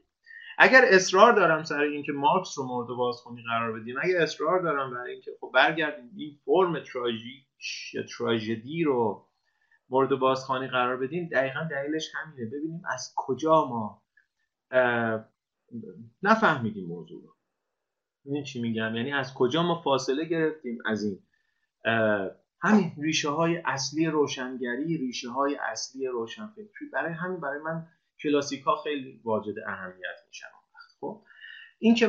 اگر 0.57 0.81
اصرار 0.85 1.34
دارم 1.34 1.64
سر 1.64 1.81
اینکه 1.81 2.11
مارکس 2.11 2.57
رو 2.57 2.65
مورد 2.65 2.88
بازخونی 2.88 3.43
قرار 3.47 3.80
بدیم 3.80 3.95
اگر 4.01 4.22
اصرار 4.22 4.61
دارم 4.61 4.91
برای 4.91 5.11
اینکه 5.11 5.31
خب 5.41 5.51
برگردیم 5.53 6.11
این 6.18 6.39
فرم 6.45 6.80
تراژیک 6.80 7.45
یا 7.93 8.03
تراژدی 8.18 8.84
رو 8.84 9.27
مورد 9.89 10.10
بازخوانی 10.10 10.68
قرار 10.68 10.97
بدیم 10.97 11.30
دقیقا 11.31 11.68
دلیلش 11.72 12.11
همینه. 12.15 12.45
ببینیم 12.45 12.81
از 12.89 13.14
کجا 13.15 13.65
ما 13.65 14.03
نفهمیدیم 16.24 16.88
موضوع 16.88 17.24
رو. 17.24 18.44
چی 18.44 18.62
میگم؟ 18.62 18.96
یعنی 18.96 19.14
از 19.14 19.34
کجا 19.34 19.64
ما 19.64 19.82
فاصله 19.82 20.26
گرفتیم؟ 20.26 20.78
از 20.86 21.04
این. 21.04 21.20
همین 22.62 22.91
ریشه 22.98 23.30
های 23.30 23.62
اصلی 23.66 24.06
روشنگری 24.06 24.98
ریشه 24.98 25.30
های 25.30 25.56
اصلی 25.56 26.08
روشنفکری. 26.08 26.90
برای 26.94 27.14
همین 27.14 27.40
برای 27.40 27.62
من 27.62 27.88
کلاسیک 28.24 28.62
ها 28.62 28.76
خیلی 28.76 29.22
واجد 29.24 29.60
اهمیت 29.68 30.18
میشن 30.28 30.48
خب؟ 31.00 31.24
این 31.80 31.96
که 31.96 32.08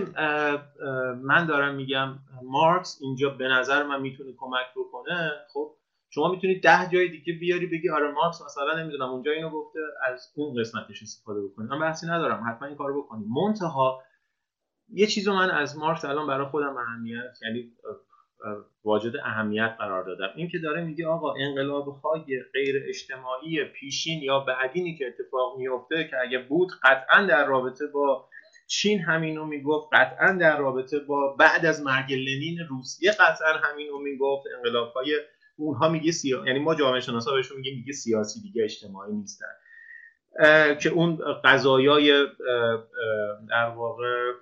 من 1.22 1.46
دارم 1.46 1.74
میگم 1.74 2.18
مارکس 2.42 2.98
اینجا 3.00 3.30
به 3.30 3.48
نظر 3.48 3.86
من 3.86 4.00
می‌تونه 4.00 4.32
کمک 4.38 4.66
بکنه 4.76 5.30
خب؟ 5.52 5.76
شما 6.10 6.28
می‌تونید 6.30 6.62
ده 6.62 6.88
جای 6.92 7.08
دیگه 7.08 7.32
بیاری 7.32 7.66
بگی 7.66 7.90
آره 7.90 8.10
مارکس 8.10 8.42
مثلا 8.42 8.82
نمی‌دونم 8.82 9.10
اونجا 9.10 9.32
اینو 9.32 9.50
گفته 9.50 9.78
از 10.06 10.32
اون 10.36 10.60
قسمتش 10.60 11.02
استفاده 11.02 11.40
بکنید 11.42 11.70
من 11.70 11.80
بحثی 11.80 12.06
ندارم 12.06 12.44
حتما 12.48 12.68
این 12.68 12.76
کارو 12.76 13.02
بکنید 13.02 13.26
منتها 13.28 14.02
یه 14.88 15.06
چیزو 15.06 15.32
من 15.32 15.50
از 15.50 15.78
مارکس 15.78 16.04
الان 16.04 16.26
برای 16.26 16.46
خودم 16.46 16.76
اهمیت 16.76 17.38
یعنی 17.42 17.72
واجد 18.84 19.16
اهمیت 19.16 19.76
قرار 19.78 20.04
دادم. 20.04 20.32
این 20.36 20.48
که 20.48 20.58
داره 20.58 20.84
میگه 20.84 21.06
آقا 21.06 21.34
انقلاب 21.34 21.88
های 21.88 22.42
غیر 22.52 22.82
اجتماعی 22.88 23.64
پیشین 23.64 24.22
یا 24.22 24.40
بعدینی 24.40 24.96
که 24.98 25.06
اتفاق 25.06 25.58
میفته 25.58 26.08
که 26.10 26.16
اگه 26.20 26.38
بود 26.38 26.68
قطعا 26.82 27.26
در 27.26 27.46
رابطه 27.46 27.86
با 27.86 28.28
چین 28.66 29.00
همینو 29.00 29.44
می‌گفت 29.44 29.88
قطعا 29.92 30.32
در 30.32 30.58
رابطه 30.58 30.98
با 30.98 31.36
بعد 31.38 31.66
از 31.66 31.82
مرگ 31.82 32.12
لنین 32.12 32.58
روسیه 32.68 33.10
قطعا 33.12 33.52
همینو 33.64 33.98
می‌گفت. 33.98 34.46
انقلاب 34.56 34.92
های 34.92 35.20
اونها 35.64 35.88
میگه 35.88 36.12
سیا... 36.12 36.46
یعنی 36.46 36.58
ما 36.58 36.74
جامعه 36.74 37.00
شناسا 37.00 37.32
بهشون 37.32 37.56
میگه 37.56 37.74
میگه 37.74 37.92
سیاسی 37.92 38.40
دیگه 38.40 38.64
اجتماعی 38.64 39.12
نیستن. 39.12 39.46
که 40.82 40.88
اون 40.88 41.18
قضایای 41.44 42.26
در 43.50 43.66
واقع 43.76 44.32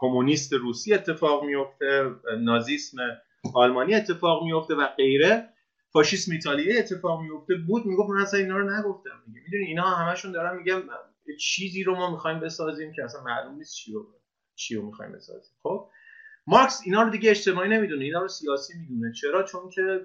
کمونیست 0.00 0.52
روسی 0.52 0.94
اتفاق 0.94 1.44
میفته 1.44 2.10
نازیسم 2.38 2.96
آلمانی 3.54 3.94
اتفاق 3.94 4.44
میفته 4.44 4.74
و 4.74 4.86
غیره. 4.86 5.48
فاشیسم 5.92 6.32
ایتالیایی 6.32 6.78
اتفاق 6.78 7.22
میفته. 7.22 7.54
بود 7.54 7.86
می‌گفت 7.86 8.10
من 8.10 8.20
اصلا 8.20 8.40
اینا 8.40 8.56
رو 8.56 8.70
نگفتم 8.70 9.22
میگه 9.26 9.40
می‌دونی 9.44 9.64
اینا 9.64 9.84
همشون 9.84 10.32
دارن 10.32 10.56
میگم 10.56 10.82
چیزی 11.40 11.82
رو 11.82 11.96
ما 11.96 12.10
می‌خوایم 12.10 12.40
بسازیم 12.40 12.92
که 12.92 13.04
اصلا 13.04 13.22
معلوم 13.22 13.56
نیست 13.56 13.74
چی 13.74 13.92
رو 13.92 14.06
چی 14.54 14.74
رو 14.74 14.86
می‌خوایم 14.86 15.12
بسازیم. 15.12 15.54
خب؟ 15.62 15.88
مارکس 16.46 16.80
اینا 16.84 17.02
رو 17.02 17.10
دیگه 17.10 17.30
اجتماعی 17.30 17.68
نمی‌دونه. 17.68 18.04
اینا 18.04 18.20
رو 18.20 18.28
سیاسی 18.28 18.72
می‌دونه. 18.78 19.12
چرا؟ 19.12 19.42
چون 19.42 19.70
که 19.70 20.00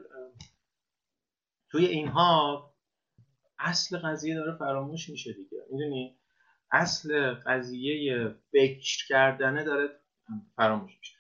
توی 1.76 1.86
اینها 1.86 2.72
اصل 3.60 3.98
قضیه 3.98 4.36
داره 4.36 4.58
فراموش 4.58 5.10
میشه 5.10 5.34
دیگه. 5.34 5.58
می‌دونی؟ 5.72 6.18
اصل 6.72 7.34
قضیه 7.34 8.36
فکر 8.52 9.08
کردنه 9.08 9.64
داره 9.64 9.90
فراموش 10.56 10.98
میشه. 11.00 11.14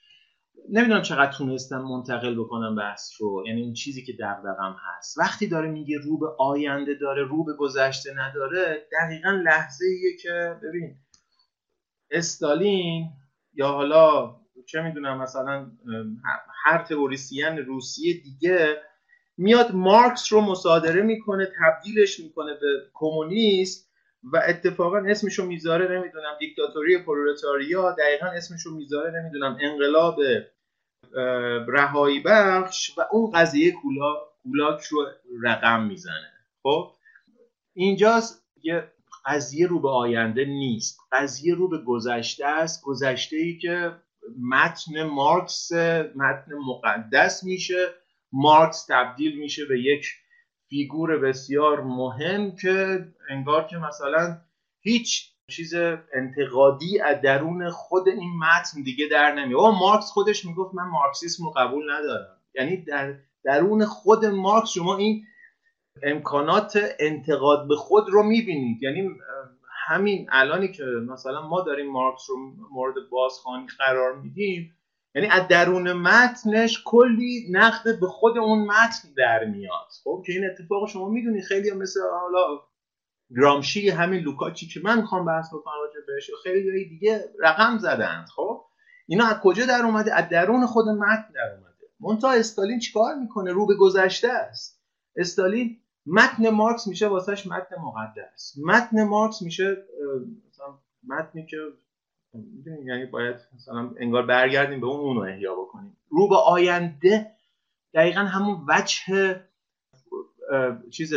نمی‌دونم 0.69 1.01
چقدر 1.01 1.31
تونستم 1.31 1.81
منتقل 1.81 2.39
بکنم 2.39 2.75
بحث 2.75 3.11
رو. 3.19 3.43
یعنی 3.47 3.63
اون 3.63 3.73
چیزی 3.73 4.05
که 4.05 4.13
دغدغم 4.13 4.75
هست. 4.79 5.17
وقتی 5.17 5.47
داره 5.47 5.69
میگه 5.69 5.97
رو 5.97 6.17
به 6.17 6.27
آینده 6.39 6.93
داره 6.93 7.23
رو 7.23 7.43
به 7.43 7.53
گذشته 7.53 8.13
نداره 8.13 8.87
دقیقا 9.01 9.29
لحظه 9.29 9.85
ایه 9.85 10.17
که 10.17 10.59
ببین 10.63 10.95
استالین 12.11 13.09
یا 13.53 13.67
حالا 13.67 14.35
چه 14.67 14.81
می‌دونم 14.81 15.21
مثلا 15.21 15.71
هر 16.65 16.83
تئوریسین 16.83 17.57
روسیه 17.57 18.13
دیگه 18.13 18.77
میاد 19.37 19.71
مارکس 19.75 20.33
رو 20.33 20.41
مصادره 20.41 21.01
می‌کنه 21.01 21.47
تبدیلش 21.59 22.19
می‌کنه 22.19 22.53
به 22.53 22.67
کمونیست 22.93 23.91
و 24.23 24.41
اتفاقا 24.47 24.97
اسمشو 24.97 25.45
می‌ذاره 25.45 25.97
نمی‌دونم 25.97 26.37
دیکتاتوری 26.39 26.97
پرولتاریا 26.97 27.91
دقیقا 27.91 28.25
اسمشو 28.25 28.75
می‌ذاره 28.75 29.19
نمی‌دونم 29.19 29.57
انقلاب 29.61 30.19
رهایی 31.67 32.19
بخش 32.19 32.97
و 32.97 33.01
اون 33.11 33.31
قضیه 33.31 33.71
کولا 33.71 34.13
کولاک 34.43 34.81
رو 34.83 35.05
رقم 35.43 35.83
می‌زنه. 35.83 36.31
خب؟ 36.63 36.91
اینجاست 37.73 38.45
یه 38.63 38.83
قضیه 39.25 39.67
رو 39.67 39.79
به 39.79 39.89
آینده 39.89 40.45
نیست. 40.45 40.99
قضیه 41.11 41.55
رو 41.55 41.67
به 41.67 41.77
گذشته 41.77 42.45
است. 42.45 42.83
گذشته 42.83 43.35
ای 43.35 43.57
که 43.57 43.91
متن 44.41 45.03
مارکس 45.03 45.71
متن 46.15 46.53
مقدس 46.67 47.43
میشه. 47.43 47.87
مارکس 48.35 48.85
تبدیل 48.89 49.39
میشه 49.39 49.65
به 49.65 49.79
یک 49.79 50.05
فیگور 50.69 51.17
بسیار 51.17 51.83
مهم 51.83 52.55
که 52.55 53.05
انگار 53.29 53.67
که 53.67 53.77
مثلا 53.77 54.37
هیچ 54.81 55.31
چیز 55.51 55.73
انتقادی 56.13 56.99
از 56.99 57.21
درون 57.21 57.69
خود 57.69 58.07
این 58.07 58.39
متن 58.39 58.83
دیگه 58.83 59.07
در 59.11 59.33
نمیاد. 59.33 59.59
او 59.59 59.71
مارکس 59.71 60.11
خودش 60.11 60.45
می‌گفت 60.45 60.75
من 60.75 60.83
مارکسیسم 60.83 61.43
رو 61.43 61.51
قبول 61.51 61.91
ندارم. 61.91 62.37
یعنی 62.55 62.77
در 62.77 63.15
درون 63.43 63.85
خود 63.85 64.25
مارکس 64.25 64.69
شما 64.69 64.97
این 64.97 65.25
امکانات 66.03 66.79
انتقاد 66.99 67.67
به 67.67 67.75
خود 67.75 68.09
رو 68.09 68.23
می‌بینید. 68.23 68.83
یعنی 68.83 69.09
همین 69.87 70.27
الانی 70.31 70.71
که 70.71 70.83
مثلا 70.83 71.47
ما 71.47 71.61
داریم 71.61 71.91
مارکس 71.91 72.29
رو 72.29 72.35
مورد 72.71 72.95
بازخوانی 73.11 73.67
قرار 73.77 74.15
میدیم 74.15 74.74
یعنی 75.15 75.27
از 75.27 75.47
درون 75.47 75.93
متنش 75.93 76.83
کلی 76.85 77.47
نقد 77.51 77.99
به 77.99 78.07
خود 78.07 78.37
اون 78.37 78.59
متن 78.59 79.13
در 79.17 79.45
میاد. 79.45 79.87
خب 80.03 80.23
که 80.25 80.33
این 80.33 80.45
اتفاق 80.45 80.87
شما 80.89 81.09
می‌دونید 81.09 81.43
خیلی 81.43 81.71
مثل 81.71 81.99
حالا 82.21 82.61
گرامشی 83.37 83.89
همین 83.89 84.21
لوکاچی 84.21 84.67
که 84.67 84.79
من 84.83 84.97
می‌خوام 84.97 85.25
بحث 85.25 85.47
بکنم 85.53 85.73
راجع 85.85 86.05
بهش 86.07 86.31
خیلی 86.43 86.89
دیگه 86.89 87.25
رقم 87.39 87.77
زدند. 87.77 88.27
خب 88.35 88.65
اینا 89.07 89.25
از 89.25 89.39
کجا 89.43 89.65
در 89.65 89.85
اومده؟ 89.85 90.15
از 90.15 90.29
درون 90.29 90.65
خود 90.65 90.87
متن 90.87 91.31
در 91.35 91.51
اومده. 91.57 91.89
مونتا 91.99 92.31
استالین 92.31 92.79
چیکار 92.79 93.15
می‌کنه؟ 93.15 93.51
رو 93.51 93.65
به 93.65 93.75
گذشته 93.75 94.29
است. 94.29 94.81
استالین 95.15 95.77
متن 96.05 96.49
مارکس 96.49 96.87
میشه 96.87 97.07
واسهش 97.07 97.47
متن 97.47 97.75
مقدس. 97.81 98.53
متن 98.65 99.03
مارکس 99.03 99.41
میشه 99.41 99.77
مثلا 100.49 100.65
متنی 101.07 101.45
که 101.45 101.57
یعنی 102.85 103.05
باید 103.05 103.35
مثلا 103.55 103.91
انگار 103.99 104.25
برگردیم 104.25 104.81
به 104.81 104.87
اون 104.87 104.99
اونو 104.99 105.21
احیا 105.21 105.55
بکنیم. 105.55 105.97
رو 106.09 106.29
به 106.29 106.35
آینده 106.35 107.31
دقیقا 107.93 108.19
همون 108.19 108.65
وجه 108.67 109.35
چیز 110.91 111.13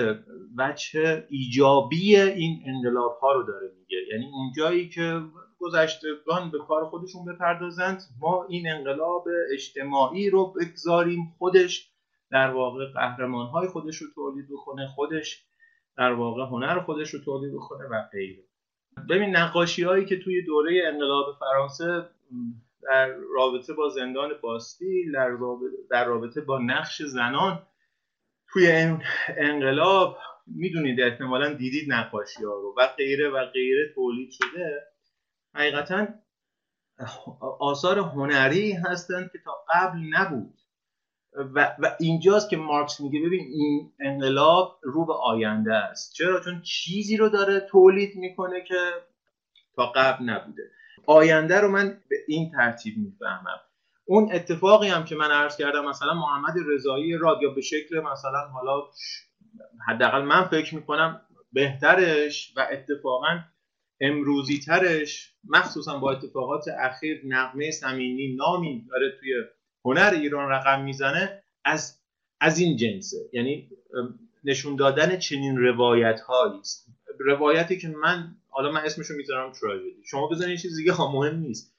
وجه 0.58 1.26
ایجابی 1.30 2.16
این 2.16 2.62
انقلاب 2.66 3.18
ها 3.22 3.32
رو 3.32 3.42
داره 3.42 3.70
میگه. 3.78 3.98
یعنی 4.12 4.26
اون 4.32 4.52
جایی 4.56 4.88
که 4.88 5.20
گذشتگان 5.58 6.50
به 6.50 6.58
کار 6.58 6.84
خودشون 6.84 7.24
بپردازند 7.24 8.02
ما 8.20 8.46
این 8.48 8.70
انقلاب 8.70 9.24
اجتماعی 9.52 10.30
رو 10.30 10.52
بگذاریم 10.52 11.34
خودش 11.38 11.90
در 12.30 12.50
واقع 12.50 12.92
قهرمان 12.94 13.46
های 13.46 13.68
خودش 13.68 13.96
رو 13.96 14.06
تولید 14.14 14.48
بکنه 14.50 14.86
خودش 14.86 15.44
در 15.96 16.12
واقع 16.12 16.42
هنر 16.42 16.80
خودش 16.80 17.14
رو 17.14 17.20
تولید 17.24 17.54
بکنه 17.54 17.84
و 17.84 18.02
غیره. 18.12 18.47
ببین 19.10 19.36
نقاشی 19.36 19.82
هایی 19.82 20.04
که 20.04 20.18
توی 20.18 20.42
دوره 20.42 20.82
انقلاب 20.86 21.36
فرانسه 21.40 22.08
در 22.82 23.08
رابطه 23.34 23.72
با 23.72 23.88
زندان 23.88 24.30
باستیل 24.42 25.12
در 25.12 25.28
رابطه, 25.28 25.76
در 25.90 26.04
رابطه 26.04 26.40
با 26.40 26.58
نقش 26.58 27.02
زنان 27.02 27.66
توی 28.52 28.96
انقلاب 29.28 30.18
می‌دونید 30.46 31.00
احتمالا 31.00 31.54
دیدید 31.54 31.92
نقاشی 31.92 32.44
ها 32.44 32.52
رو 32.52 32.74
و 32.78 32.86
غیره 32.96 33.28
و 33.28 33.44
غیره 33.44 33.92
تولید 33.94 34.30
شده. 34.30 34.82
حقیقتا 35.54 36.06
آثار 37.60 37.98
هنری 37.98 38.72
هستند 38.72 39.30
که 39.32 39.38
تا 39.44 39.52
قبل 39.74 39.98
نبود. 39.98 40.57
و, 41.32 41.76
و 41.78 41.96
اینجاست 42.00 42.50
که 42.50 42.56
مارکس 42.56 43.00
میگه 43.00 43.20
ببین 43.20 43.40
این 43.40 43.92
انقلاب 44.00 44.80
رو 44.82 45.06
به 45.06 45.14
آینده 45.14 45.74
است. 45.74 46.14
چرا؟ 46.14 46.40
چون 46.40 46.62
چیزی 46.62 47.16
رو 47.16 47.28
داره 47.28 47.60
تولید 47.60 48.16
می‌کنه 48.16 48.64
که 48.64 48.92
تا 49.76 49.86
قبل 49.86 50.24
نبوده. 50.24 50.62
آینده 51.06 51.60
رو 51.60 51.68
من 51.68 52.00
به 52.10 52.16
این 52.28 52.50
ترتیب 52.50 52.98
می‌فهمم. 52.98 53.60
اون 54.04 54.32
اتفاقی 54.32 54.88
هم 54.88 55.04
که 55.04 55.16
من 55.16 55.30
عرض 55.30 55.56
کردم 55.56 55.84
مثلا 55.84 56.14
محمد 56.14 56.54
رضایی 56.66 57.18
راد 57.18 57.42
یا 57.42 57.50
به 57.50 57.60
شکل 57.60 58.00
مثلا 58.00 58.48
حالا 58.48 58.82
حداقل 59.88 60.22
من 60.22 60.44
فکر 60.44 60.74
می‌کنم 60.74 61.20
بهترش 61.52 62.52
و 62.56 62.66
اتفاقا 62.72 63.38
امروزی 64.00 64.58
ترش 64.58 65.34
مخصوصا 65.44 65.98
با 65.98 66.12
اتفاقات 66.12 66.64
اخیر 66.80 67.22
نقمه 67.24 67.70
سمینی 67.70 68.36
نامی 68.36 68.86
داره 68.90 69.16
توی 69.20 69.32
هنر 69.88 70.10
ایران 70.14 70.50
رقم 70.50 70.84
می‌زنه 70.84 71.42
از 71.64 71.98
از 72.40 72.58
این 72.58 72.76
جنسه. 72.76 73.16
یعنی 73.32 73.70
نشون 74.44 74.76
دادن 74.76 75.16
چنین 75.16 75.58
روایت 75.58 76.20
هایی 76.20 76.60
است. 76.60 76.86
روایتی 77.18 77.78
که 77.78 77.88
من 77.88 78.34
حالا 78.48 78.72
من 78.72 78.80
اسمشو 78.80 79.14
می‌ذارم 79.14 79.52
تراژدی 79.52 80.02
شما 80.04 80.28
بزنید 80.28 80.58
چیز 80.58 80.76
دیگه 80.76 80.92
مهم 81.00 81.36
نیست. 81.36 81.74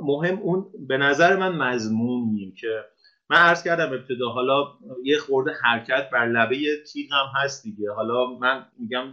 مهم 0.00 0.38
اون 0.38 0.66
به 0.88 0.96
نظر 0.96 1.36
من 1.36 1.56
مضمونیم 1.56 2.54
که 2.60 2.84
من 3.30 3.36
عرض 3.36 3.64
کردم 3.64 3.92
ابتدا 3.92 4.28
حالا 4.28 4.72
یه 5.04 5.18
خورده 5.18 5.52
حرکت 5.62 6.10
بر 6.12 6.26
لبه 6.26 6.56
تیغ 6.92 7.12
هم 7.12 7.26
هست 7.34 7.62
دیگه. 7.62 7.92
حالا 7.92 8.26
من 8.26 8.66
میگم 8.78 9.04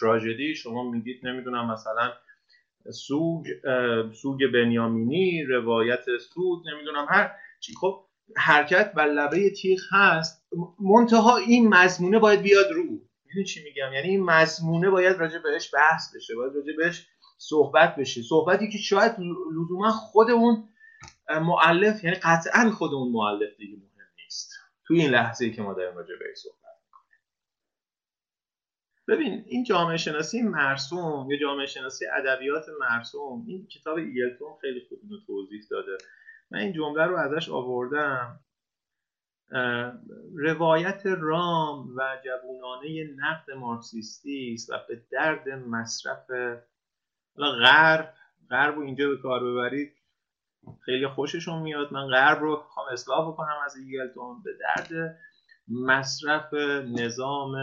تراژدی 0.00 0.54
شما 0.54 0.90
میگید 0.90 1.26
نمی‌دونم 1.26 1.72
مثلا 1.72 2.12
سوگ 2.90 3.46
سوگ 4.14 4.40
بنیامینی 4.54 5.44
روایت 5.44 6.04
سود 6.18 6.62
نمی‌دونم 6.68 7.06
هر 7.10 7.30
خب 7.80 8.06
حرکت 8.36 8.92
بر 8.92 9.06
لبه 9.06 9.50
تیغ 9.50 9.80
هست. 9.92 10.46
منتها 10.80 11.36
این 11.36 11.68
مضمونه 11.68 12.18
باید 12.18 12.42
بیاد 12.42 12.70
رو. 12.70 12.82
می‌دونی 13.24 13.44
چی 13.46 13.64
میگم؟ 13.64 13.92
یعنی 13.92 14.08
این 14.08 14.24
مضمونه 14.24 14.90
باید 14.90 15.16
راجع 15.16 15.38
بهش 15.38 15.74
بحث 15.74 16.16
بشه 16.16 16.34
باید 16.34 16.52
راجع 16.54 16.72
بهش 16.76 17.06
صحبت 17.38 17.96
بشه. 17.96 18.22
صحبتی 18.22 18.68
که 18.70 18.78
شاید 18.78 19.12
لزوما 19.52 19.90
خود 19.90 20.30
اون 20.30 20.68
معلف 21.28 22.04
یعنی 22.04 22.16
قطعا 22.16 22.70
خود 22.70 22.94
اون 22.94 23.12
معلف 23.12 23.56
دیگه 23.58 23.76
مهم 23.76 24.08
نیست. 24.24 24.52
توی 24.86 25.00
این 25.00 25.10
لحظه 25.10 25.44
ای 25.44 25.52
که 25.52 25.62
ما 25.62 25.74
داریم 25.74 25.96
راجع 25.96 26.14
بهش 26.20 26.38
صحبت 26.38 26.76
می‌کنیم. 26.84 27.20
ببین 29.08 29.44
این 29.46 29.64
جامعه 29.64 29.96
شناسی 29.96 30.42
مرسوم 30.42 31.30
یا 31.30 31.38
جامعه 31.40 31.66
شناسی 31.66 32.04
ادبیات 32.06 32.64
مرسوم 32.80 33.44
این 33.46 33.66
کتاب 33.66 33.96
ایلتون 33.96 34.48
خیلی 34.60 34.80
خوب 34.88 34.98
اینو 35.02 35.16
توضیح 35.26 35.60
داده. 35.70 35.98
من 36.50 36.58
این 36.58 36.72
جمله 36.72 37.04
رو 37.04 37.16
ازش 37.16 37.48
آوردم. 37.48 38.40
روایت 40.36 41.02
رام 41.06 41.96
و 41.96 42.18
جوونانه 42.24 43.04
نقد 43.16 43.50
مارکسیستی 43.50 44.52
است 44.54 44.70
و 44.70 44.78
به 44.88 45.02
درد 45.10 45.48
مصرف 45.48 46.30
غرب 47.36 48.14
غرب 48.50 48.74
رو 48.74 48.82
اینجا 48.82 49.08
به 49.08 49.16
کار 49.16 49.44
ببرید. 49.44 49.92
خیلی 50.84 51.08
خوششون 51.08 51.62
میاد. 51.62 51.92
من 51.92 52.06
غرب 52.06 52.38
رو 52.40 52.56
خواهم 52.56 52.92
اصلاح 52.92 53.28
بکنم 53.28 53.56
از 53.64 53.76
ایگلتون. 53.76 54.42
به 54.42 54.50
درد 54.60 55.18
مصرف 55.68 56.54
نظام 56.84 57.56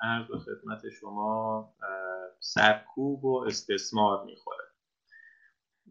عرض 0.00 0.26
خدمت 0.26 0.90
شما 1.00 1.74
سرکوب 2.40 3.24
و 3.24 3.44
استثمار 3.46 4.24
می‌خوره. 4.24 4.64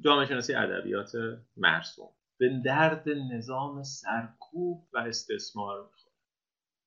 جامعه 0.05 0.25
شناسی 0.25 0.53
ادبیات 0.53 1.11
مرسوم. 1.57 2.09
به 2.41 2.61
درد 2.65 3.09
نظام 3.09 3.83
سرکوب 3.83 4.87
و 4.93 4.97
استثمار 4.97 5.81
می‌خوره. 5.81 6.15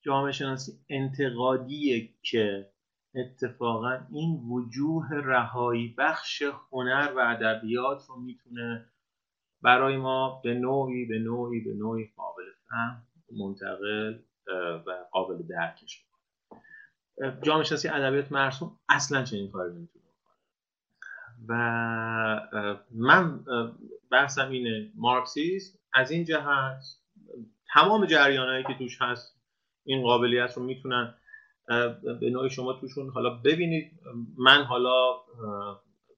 جامعه 0.02 0.32
شناسی 0.32 0.72
انتقادیه 0.89 2.09
که 2.22 2.70
اتفاقا 3.14 3.98
این 4.10 4.36
وجوه 4.51 5.09
رهایی 5.12 5.94
بخش 5.98 6.43
هنر 6.72 7.12
و 7.16 7.18
ادبیات 7.18 8.06
رو 8.09 8.20
می‌تونه 8.20 8.89
برای 9.62 9.97
ما 9.97 10.40
به 10.44 10.55
نوعی 10.55 11.05
به 11.05 11.18
نوعی 11.18 11.60
به 11.60 11.74
نوعی 11.74 12.12
قابل 12.16 12.44
فهم 12.68 13.06
منتقل 13.31 14.18
و 14.86 14.90
قابل 15.12 15.43
درکش 15.43 16.05
جامعه 17.43 17.64
شناسی 17.64 17.89
ادبیات 17.89 18.32
مرسوم 18.32 18.78
اصلا 18.89 19.24
چنین 19.24 19.51
کاری 19.51 19.74
نمی‌تونه 19.74 20.05
و 21.48 21.55
من 22.90 23.44
بحثم 24.14 24.50
اینه. 24.50 24.90
مارکسیسم 24.94 25.78
از 25.94 26.10
این 26.10 26.24
جهت 26.24 26.84
تمام 27.74 28.06
جریانهایی 28.06 28.64
که 28.64 28.74
توش 28.78 29.02
هست 29.02 29.40
این 29.84 30.02
قابلیت 30.02 30.52
رو 30.56 30.62
می‌تونن 30.62 31.14
به 32.20 32.30
نوعی 32.30 32.50
شما 32.50 32.72
توشون 32.72 33.10
حالا 33.10 33.30
ببینید. 33.30 33.90
من 34.38 34.64
حالا 34.64 35.16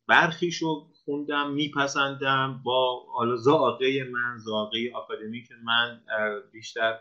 برخیشو 0.08 0.86
خوندم 1.04 1.50
میپسندم 1.50 2.60
با 2.64 3.02
حالا 3.14 3.36
ذائقه 3.36 4.04
من 4.12 4.38
ذائقه 4.38 4.92
آکادمیک 4.94 5.48
من 5.64 6.00
بیشتر 6.52 6.98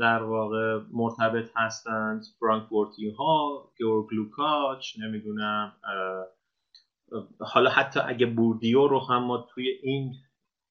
در 0.00 0.22
واقع 0.22 0.80
مرتبط 0.92 1.50
هستند 1.56 2.24
فرانکفورتی 2.40 3.10
ها 3.10 3.70
گئورگ 3.78 4.06
لوکاچ 4.12 4.98
نمی‌دونم 4.98 5.72
حالا 7.40 7.70
حتی 7.70 8.00
اگه 8.00 8.26
بوردیو 8.26 8.86
رو 8.86 9.00
هم 9.00 9.22
ما 9.24 9.48
توی 9.54 9.68
این 9.82 10.14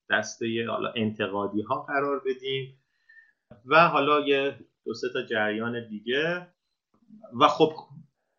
دسته 0.10 0.66
حالا 0.70 0.94
انتقادی 0.95 1.61
ها 1.61 1.82
قرار 1.82 2.22
بدیم 2.26 2.80
و 3.66 3.88
حالا 3.88 4.28
یه 4.28 4.60
دو 4.86 4.94
سه 4.94 5.07
تا 5.14 5.22
جریان 5.22 5.88
دیگه. 5.90 6.48
و 7.40 7.48
خب 7.48 7.74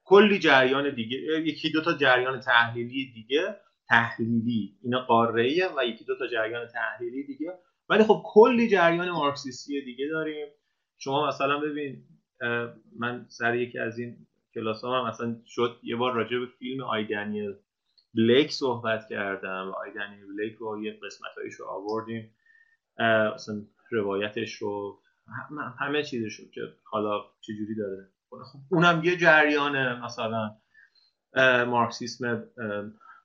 کلی 0.04 0.38
جریان 0.38 0.94
دیگه 0.94 1.18
یکی 1.44 1.70
دو 1.70 1.80
تا 1.80 1.92
جریان 1.92 2.40
تحلیلی 2.40 3.12
دیگه 3.14 3.56
تحلیلی 3.88 4.78
اینا 4.82 5.00
قاره 5.00 5.68
و 5.76 5.84
یکی 5.84 6.04
دو 6.04 6.18
تا 6.18 6.26
جریان 6.26 6.66
تحلیلی 6.66 7.26
دیگه. 7.26 7.52
ولی 7.88 8.04
خب 8.04 8.22
کلی 8.24 8.68
جریان 8.68 9.10
مارکسیستی 9.10 9.84
دیگه 9.84 10.06
داریم. 10.08 10.46
شما 10.98 11.28
مثلا 11.28 11.60
ببین 11.60 12.04
من 12.98 13.26
سر 13.28 13.56
یکی 13.56 13.78
از 13.78 13.98
این 13.98 14.26
کلاس 14.54 14.84
ها 14.84 15.00
هم 15.00 15.08
مثلا 15.08 15.36
شد 15.46 15.80
یه 15.82 15.96
بار 15.96 16.12
راجع 16.12 16.38
به 16.38 16.46
فیلم 16.46 16.84
آی 16.84 17.04
دنیل 17.04 17.54
بلیک 18.14 18.52
صحبت 18.52 19.08
کردم 19.08 19.68
و 19.68 19.72
آی 19.72 19.92
دنیل 19.94 20.26
بلیک 20.26 20.56
رو 20.58 20.84
یه 20.84 21.00
قسمت 21.02 21.30
رو 21.58 21.66
آوردیم. 21.66 22.34
مثلا 23.34 23.62
روایتش 23.90 24.54
رو 24.54 25.00
همه 25.78 26.02
چیزش 26.02 26.40
رو 26.40 26.44
که 26.54 26.60
حالا 26.84 27.20
چجوری 27.40 27.74
داره. 27.74 28.08
خب 28.30 28.58
اونم 28.70 29.04
یه 29.04 29.16
جریان 29.16 30.02
مثلا 30.02 30.56
مارکسیسم 31.66 32.44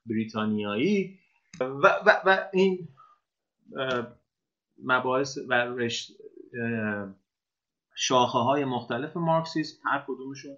بریتانیایی. 0.05 1.19
و, 1.59 1.87
و, 2.05 2.21
و 2.25 2.49
این 2.53 2.87
مباحث 4.83 5.37
و 5.47 5.53
رشت 5.53 6.11
شاخه 7.95 8.37
های 8.37 8.65
مختلف 8.65 9.17
مارکسیسم 9.17 9.77
هر 9.85 10.03
کدومشون 10.07 10.57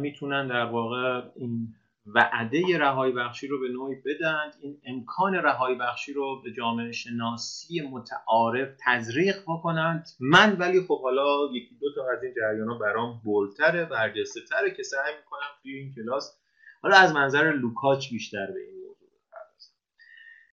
می‌تونن 0.00 0.48
در 0.48 0.64
واقع 0.64 1.30
این 1.36 1.74
وعده 2.06 2.78
رهایی 2.78 3.12
بخشی 3.12 3.46
رو 3.46 3.60
به 3.60 3.68
نوعی 3.68 3.96
بدند. 4.04 4.54
این 4.62 4.80
امکان 4.86 5.34
رهایی 5.34 5.76
بخشی 5.76 6.12
رو 6.12 6.42
به 6.44 6.52
جامعه 6.52 6.92
شناسی 6.92 7.80
متعارف 7.80 8.68
تزریق 8.84 9.42
بکنند. 9.42 10.08
من 10.20 10.56
ولی 10.56 10.80
خب 10.80 11.02
حالا 11.02 11.26
یکی 11.52 11.74
دو 11.80 11.94
تا 11.94 12.10
از 12.16 12.24
این 12.24 12.34
جریان 12.34 12.68
ها 12.68 12.78
برام 12.78 13.20
بولتره 13.24 13.84
برجسته 13.84 14.40
تره 14.50 14.70
که 14.70 14.82
سعی 14.82 15.14
می‌کنم 15.16 15.48
توی 15.62 15.74
این 15.74 15.94
کلاس 15.94 16.36
حالا 16.82 16.96
از 16.96 17.14
منظر 17.14 17.52
لوکاچ 17.52 18.10
بیشتر 18.10 18.46
به 18.46 18.60
این 18.60 18.79